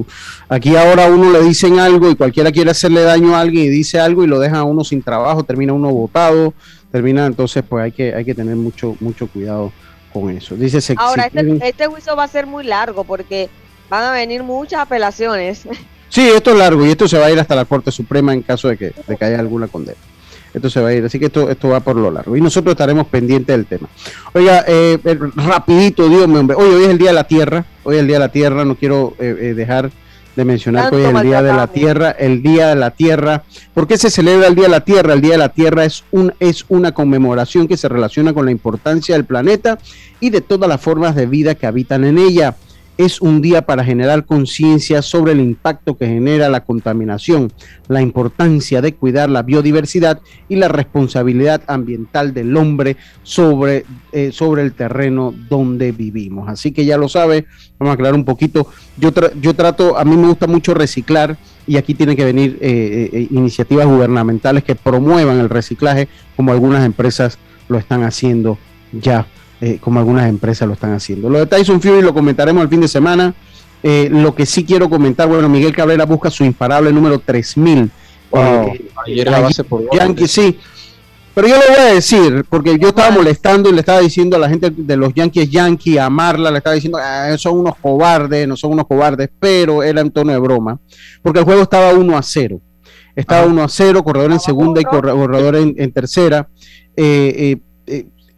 aquí 0.50 0.76
ahora 0.76 1.06
a 1.06 1.10
uno 1.10 1.32
le 1.32 1.42
dicen 1.44 1.80
algo 1.80 2.10
y 2.10 2.16
cualquiera 2.16 2.52
quiere 2.52 2.72
hacerle 2.72 3.02
daño 3.04 3.36
a 3.36 3.40
alguien 3.42 3.66
y 3.66 3.70
dice 3.70 4.00
algo 4.00 4.24
y 4.24 4.28
lo 4.28 4.40
deja 4.40 4.60
a 4.60 4.64
uno 4.64 4.84
sin 4.84 5.02
trabajo, 5.02 5.44
termina 5.44 5.72
uno 5.74 5.90
votado, 5.92 6.54
termina 6.92 7.26
entonces 7.26 7.64
pues 7.68 7.84
hay 7.86 7.92
que 7.94 8.14
hay 8.14 8.26
que 8.26 8.34
tener 8.36 8.56
mucho 8.58 8.96
mucho 9.00 9.28
cuidado 9.28 9.72
con 10.14 10.30
eso. 10.30 10.56
Dice 10.56 10.82
se, 10.82 10.96
Ahora, 10.98 11.26
este, 11.28 11.40
quieren- 11.40 11.62
este 11.64 11.88
juicio 11.88 12.16
va 12.18 12.24
a 12.26 12.28
ser 12.28 12.46
muy 12.48 12.64
largo 12.66 13.04
porque 13.06 13.50
van 13.90 14.04
a 14.04 14.12
venir 14.12 14.44
muchas 14.44 14.82
apelaciones. 14.82 15.64
Sí, 16.14 16.28
esto 16.28 16.52
es 16.52 16.58
largo 16.58 16.86
y 16.86 16.90
esto 16.90 17.08
se 17.08 17.18
va 17.18 17.28
a 17.28 17.32
ir 17.32 17.40
hasta 17.40 17.56
la 17.56 17.64
Corte 17.64 17.90
Suprema 17.90 18.34
en 18.34 18.42
caso 18.42 18.68
de 18.68 18.76
que, 18.76 18.92
de 19.08 19.16
que 19.16 19.24
haya 19.24 19.40
alguna 19.40 19.70
condena. 19.70 19.98
Esto 20.54 20.70
se 20.70 20.82
va 20.82 20.90
a 20.90 20.94
ir, 20.94 21.06
así 21.06 21.18
que 21.18 21.26
esto, 21.26 21.50
esto 21.50 21.70
va 21.70 21.80
por 21.80 21.96
lo 21.96 22.12
largo. 22.12 22.36
Y 22.36 22.42
nosotros 22.42 22.74
estaremos 22.74 23.08
pendientes 23.08 23.56
del 23.56 23.66
tema. 23.66 23.88
Oiga, 24.34 24.66
eh, 24.68 24.98
eh, 25.04 25.18
rapidito, 25.36 26.10
Dios 26.10 26.28
mío, 26.28 26.42
hombre. 26.42 26.58
Hoy, 26.58 26.70
hoy 26.74 26.84
es 26.84 26.90
el 26.90 26.98
Día 26.98 27.10
de 27.10 27.16
la 27.16 27.24
Tierra. 27.24 27.66
Hoy 27.84 27.96
es 27.96 28.02
el 28.02 28.08
Día 28.08 28.18
de 28.18 28.20
la 28.20 28.32
Tierra. 28.32 28.66
No 28.66 28.76
quiero 28.76 29.16
eh, 29.20 29.38
eh, 29.40 29.54
dejar 29.54 29.92
de 30.36 30.46
mencionar 30.46 30.90
que 30.90 30.98
hoy 30.98 31.04
es 31.04 31.16
el 31.16 31.22
Día 31.22 31.42
de 31.42 31.54
la. 31.54 31.68
Tierra. 31.68 32.12
El 32.12 32.44
Día 32.44 32.68
de 32.70 32.76
la 32.76 32.92
Tierra. 32.92 33.44
¿Por 33.74 33.88
qué 33.88 33.98
se 33.98 34.10
celebra 34.10 34.48
el 34.48 34.56
Día 34.56 34.66
de 34.66 34.72
la 34.72 34.84
Tierra? 34.84 35.14
El 35.14 35.22
Día 35.22 35.32
de 35.32 35.38
la 35.38 35.50
Tierra 35.50 35.86
es, 35.86 36.04
un, 36.12 36.34
es 36.40 36.66
una 36.68 36.92
conmemoración 36.92 37.68
que 37.68 37.78
se 37.78 37.88
relaciona 37.88 38.34
con 38.34 38.46
la 38.46 38.52
importancia 38.52 39.16
del 39.16 39.26
planeta 39.26 39.78
y 40.20 40.32
de 40.32 40.42
todas 40.42 40.68
las 40.68 40.82
formas 40.82 41.16
de 41.16 41.28
vida 41.28 41.56
que 41.56 41.66
habitan 41.66 42.04
en 42.04 42.18
ella 42.18 42.56
es 42.98 43.22
un 43.22 43.42
día 43.42 43.64
para 43.64 43.84
generar 43.84 44.26
conciencia 44.26 45.02
sobre 45.02 45.32
el 45.32 45.40
impacto 45.40 45.98
que 45.98 46.08
genera 46.08 46.50
la 46.50 46.64
contaminación, 46.64 47.52
la 47.88 48.02
importancia 48.02 48.82
de 48.82 48.94
cuidar 48.94 49.30
la 49.30 49.42
biodiversidad 49.42 50.22
y 50.50 50.56
la 50.56 50.68
responsabilidad 50.68 51.62
ambiental 51.68 52.34
del 52.34 52.56
hombre 52.56 52.98
sobre, 53.24 53.86
eh, 54.12 54.32
sobre 54.32 54.64
el 54.64 54.74
terreno 54.74 55.34
donde 55.50 55.92
vivimos. 55.92 56.50
Así 56.50 56.72
que 56.72 56.86
ya 56.86 56.98
lo 56.98 57.10
sabe, 57.10 57.46
vamos 57.80 57.92
a 57.92 57.94
aclarar 57.94 58.16
un 58.16 58.26
poquito. 58.26 58.68
Yo, 58.98 59.12
yo 59.40 59.54
trato, 59.54 59.98
a 59.98 60.06
mí 60.06 60.16
me 60.16 60.28
gusta 60.28 60.48
mucho 60.48 60.74
reciclar 60.74 61.38
y 61.68 61.78
aquí 61.78 61.94
tienen 61.94 62.16
que 62.16 62.26
venir 62.26 62.58
eh, 62.62 63.10
eh, 63.14 63.28
iniciativas 63.32 63.86
gubernamentales 63.86 64.64
que 64.64 64.76
promuevan 64.76 65.40
el 65.40 65.50
reciclaje 65.50 66.08
como 66.36 66.52
algunas 66.52 66.86
empresas 66.86 67.38
lo 67.68 67.78
están 67.78 68.04
haciendo 68.04 68.58
ya 68.92 69.26
eh, 69.62 69.78
como 69.80 70.00
algunas 70.00 70.28
empresas 70.28 70.68
lo 70.68 70.74
están 70.74 70.94
haciendo. 70.94 71.30
Lo 71.30 71.40
de 71.40 71.46
Tyson 71.46 71.80
Fury 71.82 72.02
lo 72.02 72.14
comentaremos 72.14 72.62
el 72.64 72.70
fin 72.70 72.82
de 72.82 72.88
semana. 72.88 73.34
Eh, 73.84 74.10
lo 74.12 74.36
que 74.36 74.46
sí 74.46 74.64
quiero 74.66 74.90
comentar, 74.90 75.28
bueno, 75.28 75.48
Miguel 75.50 75.76
Cabrera 75.76 76.06
busca 76.06 76.30
su 76.30 76.44
imparable 76.44 76.92
número 76.92 77.20
3000. 77.20 77.90
Wow. 78.32 78.42
Eh, 78.42 78.90
Ayer 79.08 79.30
la 79.32 79.40
base 79.40 79.64
por 79.64 79.84
Yankee, 79.96 80.28
sí. 80.28 80.58
Pero 81.34 81.48
yo 81.48 81.56
le 81.56 81.62
voy 81.68 81.80
a 81.92 81.94
decir, 81.94 82.46
porque 82.50 82.78
yo 82.78 82.90
estaba 82.90 83.10
molestando 83.10 83.70
y 83.70 83.74
le 83.74 83.80
estaba 83.80 84.00
diciendo 84.02 84.36
a 84.36 84.40
la 84.40 84.50
gente 84.50 84.70
de 84.70 84.98
los 84.98 85.14
Yankees 85.14 85.50
Yankee, 85.50 85.98
a 85.98 86.10
Marla, 86.10 86.52
le 86.52 86.58
estaba 86.58 86.74
diciendo, 86.76 87.00
ah, 87.02 87.34
son 87.38 87.58
unos 87.60 87.76
cobardes, 87.78 88.46
no 88.48 88.58
son 88.58 88.74
unos 88.74 88.86
cobardes, 88.86 89.30
pero 89.40 89.82
era 89.82 90.02
en 90.02 90.12
tono 90.12 90.34
de 90.34 90.38
broma, 90.40 90.78
porque 91.22 91.40
el 91.40 91.46
juego 91.46 91.62
estaba 91.62 91.94
1 91.94 92.18
a 92.18 92.22
0. 92.22 92.60
Estaba 93.16 93.46
1 93.46 93.64
a 93.64 93.70
0, 93.70 94.04
corredor 94.04 94.32
en 94.34 94.40
segunda 94.42 94.82
y 94.82 94.84
corre- 94.84 95.14
corredor 95.14 95.56
en, 95.56 95.74
en 95.78 95.92
tercera. 95.94 96.50
Eh, 96.98 97.04
eh, 97.38 97.52
eh, 97.52 97.62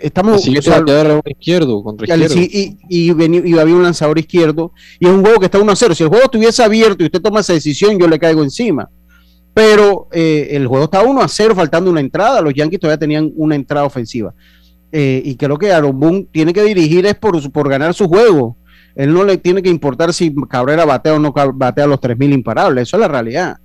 estamos 0.03 0.47
o 0.47 0.61
sea, 0.61 0.79
bateador 0.79 1.21
izquierdo 1.25 1.83
contra 1.83 2.05
y, 2.05 2.09
izquierdo. 2.11 2.35
y, 2.89 3.07
y 3.07 3.11
veni- 3.11 3.41
y 3.45 3.57
había 3.57 3.75
un 3.75 3.83
lanzador 3.83 4.19
izquierdo 4.19 4.71
y 4.99 5.05
es 5.07 5.11
un 5.11 5.21
juego 5.21 5.39
que 5.39 5.45
está 5.45 5.59
1 5.59 5.71
a 5.71 5.75
0. 5.75 5.95
Si 5.95 6.03
el 6.03 6.09
juego 6.09 6.25
estuviese 6.25 6.63
abierto 6.63 7.03
y 7.03 7.07
usted 7.07 7.21
toma 7.21 7.39
esa 7.41 7.53
decisión, 7.53 7.97
yo 7.97 8.07
le 8.07 8.19
caigo 8.19 8.43
encima. 8.43 8.89
Pero 9.53 10.07
eh, 10.11 10.49
el 10.51 10.65
juego 10.67 10.85
está 10.85 11.03
1 11.03 11.21
a 11.21 11.27
0, 11.27 11.53
faltando 11.55 11.91
una 11.91 11.99
entrada. 11.99 12.41
Los 12.41 12.53
Yankees 12.53 12.79
todavía 12.79 12.97
tenían 12.99 13.31
una 13.35 13.55
entrada 13.55 13.85
ofensiva. 13.85 14.33
Eh, 14.91 15.21
y 15.25 15.35
creo 15.35 15.57
que 15.57 15.71
Aaron 15.71 15.99
Boone 15.99 16.27
tiene 16.31 16.53
que 16.53 16.63
dirigir 16.63 17.05
es 17.05 17.15
por, 17.15 17.51
por 17.51 17.69
ganar 17.69 17.93
su 17.93 18.07
juego. 18.07 18.57
Él 18.95 19.13
no 19.13 19.23
le 19.23 19.37
tiene 19.37 19.61
que 19.63 19.69
importar 19.69 20.13
si 20.13 20.33
Cabrera 20.49 20.85
batea 20.85 21.15
o 21.15 21.19
no 21.19 21.33
batea 21.55 21.87
los 21.87 21.99
3.000 21.99 22.33
imparables. 22.33 22.83
Eso 22.89 22.97
es 22.97 23.01
la 23.01 23.07
realidad. 23.07 23.57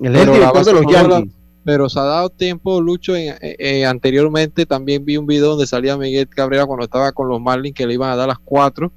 Él 0.00 0.14
es 0.16 0.22
el 0.22 0.26
director 0.34 0.64
de 0.64 0.72
los 0.72 0.82
Yankees. 1.20 1.34
Pero 1.64 1.88
se 1.88 1.98
ha 2.00 2.02
dado 2.04 2.28
tiempo, 2.30 2.80
Lucho. 2.80 3.14
en- 3.14 3.34
eh, 3.40 3.56
eh, 3.58 3.86
anteriormente 3.86 4.66
también 4.66 5.04
vi 5.04 5.16
un 5.16 5.26
video 5.26 5.50
donde 5.50 5.66
salía 5.66 5.96
Miguel 5.96 6.28
Cabrera 6.28 6.66
cuando 6.66 6.84
estaba 6.84 7.12
con 7.12 7.28
los 7.28 7.40
Marlins 7.40 7.74
que 7.74 7.86
le 7.86 7.94
iban 7.94 8.10
a 8.10 8.16
dar 8.16 8.28
las 8.28 8.38
cuatro 8.38 8.92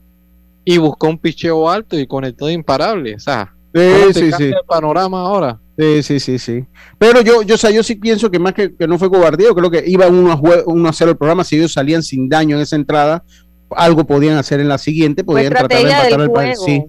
y 0.63 0.77
buscó 0.77 1.07
un 1.07 1.19
picheo 1.19 1.69
alto 1.69 1.97
y 1.99 2.07
conectó 2.07 2.47
de 2.47 2.53
imparable. 2.53 3.15
O 3.15 3.19
sea, 3.19 3.51
Sí, 3.73 3.81
¿cómo 3.81 4.07
te 4.07 4.13
sí, 4.13 4.19
cambia 4.31 4.37
sí. 4.37 4.43
el 4.45 4.65
panorama 4.67 5.19
ahora. 5.21 5.59
Sí, 5.77 6.01
sí, 6.01 6.19
sí, 6.21 6.39
sí. 6.39 6.65
Pero 6.97 7.19
yo, 7.21 7.41
yo, 7.41 7.55
o 7.55 7.57
sea, 7.57 7.69
yo 7.71 7.83
sí 7.83 7.95
pienso 7.95 8.31
que 8.31 8.39
más 8.39 8.53
que, 8.53 8.73
que 8.73 8.87
no 8.87 8.97
fue 8.97 9.09
cobardía, 9.09 9.47
yo 9.47 9.55
creo 9.55 9.69
que 9.69 9.83
iba 9.85 10.07
uno 10.07 10.31
a, 10.31 10.39
uno 10.65 10.87
a 10.87 10.91
hacer 10.91 11.09
el 11.09 11.17
programa, 11.17 11.43
si 11.43 11.57
ellos 11.57 11.73
salían 11.73 12.01
sin 12.01 12.29
daño 12.29 12.55
en 12.55 12.61
esa 12.61 12.77
entrada, 12.77 13.23
algo 13.71 14.05
podían 14.07 14.37
hacer 14.37 14.61
en 14.61 14.69
la 14.69 14.77
siguiente, 14.77 15.25
podían 15.25 15.51
tratar 15.51 15.83
de 15.83 15.89
empatar 15.91 16.21
el 16.21 16.31
pa- 16.31 16.41
juego. 16.41 16.65
Sí. 16.65 16.83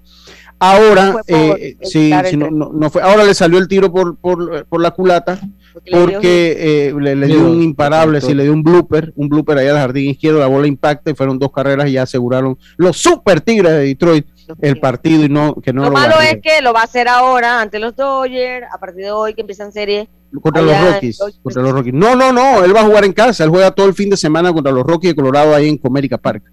Ahora, 0.59 1.17
eh, 1.27 1.77
sí, 1.83 2.11
no, 2.11 2.23
tren. 2.23 2.59
no, 2.59 2.71
no 2.73 2.91
fue. 2.91 3.03
Ahora 3.03 3.25
le 3.25 3.35
salió 3.35 3.59
el 3.59 3.69
tiro 3.69 3.93
por, 3.93 4.17
por, 4.17 4.65
por 4.67 4.81
la 4.81 4.91
culata, 4.93 5.39
le 5.85 5.99
dio 5.99 6.13
porque 6.13 6.57
eh, 6.59 6.95
le, 6.99 7.15
le 7.15 7.27
dio 7.27 7.51
un 7.51 7.63
imparable, 7.63 8.21
correcto. 8.21 8.29
sí, 8.29 8.35
le 8.35 8.45
dio 8.45 8.53
un 8.55 8.63
blooper, 8.63 9.13
un 9.17 9.29
blooper 9.29 9.59
allá 9.59 9.73
al 9.73 9.79
jardín 9.79 10.11
izquierdo, 10.11 10.39
la 10.39 10.47
bola 10.47 10.67
impacta 10.67 11.11
y 11.11 11.15
fueron 11.15 11.39
dos 11.39 11.53
carreras 11.53 11.89
y 11.89 11.93
ya 11.93 12.03
aseguraron 12.03 12.59
los 12.79 12.97
super 12.97 13.43
tigres 13.43 13.73
de 13.73 13.81
Detroit 13.81 14.27
el 14.61 14.79
partido 14.79 15.25
y 15.25 15.29
no 15.29 15.57
que 15.57 15.73
no 15.73 15.83
lo 15.83 15.89
lo 15.89 15.93
malo 15.95 16.21
es 16.21 16.39
que 16.41 16.63
lo 16.63 16.73
va 16.73 16.83
a 16.83 16.85
hacer 16.85 17.09
ahora 17.09 17.61
ante 17.61 17.79
los 17.79 17.97
Dodgers, 17.97 18.67
a 18.73 18.79
partir 18.79 19.05
de 19.05 19.11
hoy 19.11 19.35
que 19.35 19.41
empiezan 19.41 19.73
series. 19.73 20.09
contra 20.41 20.63
allá 20.63 20.83
los 20.83 20.93
Rockies, 20.95 21.19
Dodgers. 21.19 21.41
contra 21.43 21.63
los 21.63 21.73
Rockies. 21.73 21.95
No, 21.95 22.15
no, 22.15 22.33
no, 22.33 22.65
él 22.65 22.75
va 22.75 22.81
a 22.81 22.85
jugar 22.85 23.05
en 23.05 23.13
casa, 23.13 23.45
él 23.45 23.51
juega 23.51 23.71
todo 23.73 23.87
el 23.87 23.95
fin 23.95 24.09
de 24.09 24.17
semana 24.17 24.53
contra 24.53 24.73
los 24.73 24.85
Rockies 24.85 25.11
de 25.13 25.17
Colorado 25.17 25.55
ahí 25.55 25.69
en 25.69 25.79
Comerica 25.79 26.17
Park. 26.19 26.45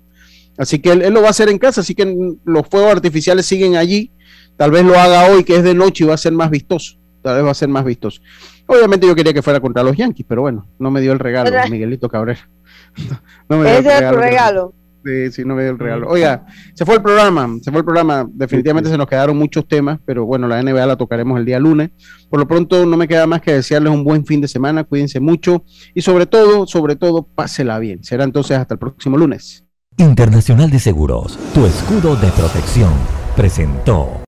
Así 0.57 0.79
que 0.79 0.91
él, 0.91 1.01
él 1.01 1.13
lo 1.13 1.21
va 1.21 1.27
a 1.27 1.31
hacer 1.31 1.49
en 1.49 1.57
casa, 1.57 1.81
así 1.81 1.95
que 1.95 2.05
los 2.45 2.67
fuegos 2.67 2.91
artificiales 2.91 3.45
siguen 3.45 3.75
allí. 3.75 4.11
Tal 4.57 4.71
vez 4.71 4.85
lo 4.85 4.97
haga 4.99 5.27
hoy, 5.31 5.43
que 5.43 5.55
es 5.55 5.63
de 5.63 5.73
noche, 5.73 6.03
y 6.03 6.07
va 6.07 6.13
a 6.13 6.17
ser 6.17 6.33
más 6.33 6.49
vistoso. 6.51 6.95
Tal 7.21 7.37
vez 7.37 7.45
va 7.45 7.51
a 7.51 7.55
ser 7.55 7.69
más 7.69 7.83
vistoso. 7.85 8.21
Obviamente 8.67 9.07
yo 9.07 9.15
quería 9.15 9.33
que 9.33 9.41
fuera 9.41 9.59
contra 9.59 9.81
los 9.83 9.95
Yankees, 9.97 10.25
pero 10.27 10.41
bueno, 10.41 10.67
no 10.79 10.91
me 10.91 11.01
dio 11.01 11.11
el 11.11 11.19
regalo, 11.19 11.49
¿Verdad? 11.51 11.69
Miguelito 11.69 12.07
Cabrera. 12.09 12.47
No 13.49 13.57
me 13.57 13.63
dio 13.69 13.79
el 13.79 13.85
Ese 13.85 13.97
es 13.97 14.09
tu 14.09 14.15
que- 14.15 14.21
regalo. 14.21 14.73
Sí, 15.05 15.31
sí, 15.33 15.43
no 15.43 15.53
me 15.55 15.63
dio 15.63 15.71
el 15.71 15.79
regalo. 15.79 16.07
Oiga, 16.07 16.45
se 16.73 16.85
fue 16.85 16.95
el 16.95 17.01
programa, 17.01 17.49
se 17.61 17.71
fue 17.71 17.79
el 17.79 17.83
programa. 17.85 18.25
Definitivamente 18.31 18.89
se 18.89 18.97
nos 18.97 19.05
quedaron 19.05 19.35
muchos 19.35 19.67
temas, 19.67 19.99
pero 20.05 20.25
bueno, 20.25 20.47
la 20.47 20.63
NBA 20.63 20.85
la 20.85 20.95
tocaremos 20.95 21.37
el 21.37 21.43
día 21.43 21.59
lunes. 21.59 21.89
Por 22.29 22.39
lo 22.39 22.47
pronto, 22.47 22.85
no 22.85 22.95
me 22.95 23.05
queda 23.05 23.27
más 23.27 23.41
que 23.41 23.51
desearles 23.51 23.91
un 23.91 24.05
buen 24.05 24.25
fin 24.25 24.39
de 24.39 24.47
semana. 24.47 24.85
Cuídense 24.85 25.19
mucho 25.19 25.65
y 25.93 26.01
sobre 26.01 26.25
todo, 26.25 26.65
sobre 26.67 26.95
todo, 26.95 27.23
pásela 27.23 27.79
bien. 27.79 28.01
Será 28.01 28.23
entonces 28.23 28.55
hasta 28.57 28.75
el 28.75 28.79
próximo 28.79 29.17
lunes. 29.17 29.62
Internacional 29.97 30.69
de 30.69 30.79
Seguros, 30.79 31.37
tu 31.53 31.65
escudo 31.65 32.15
de 32.15 32.27
protección, 32.29 32.91
presentó. 33.35 34.21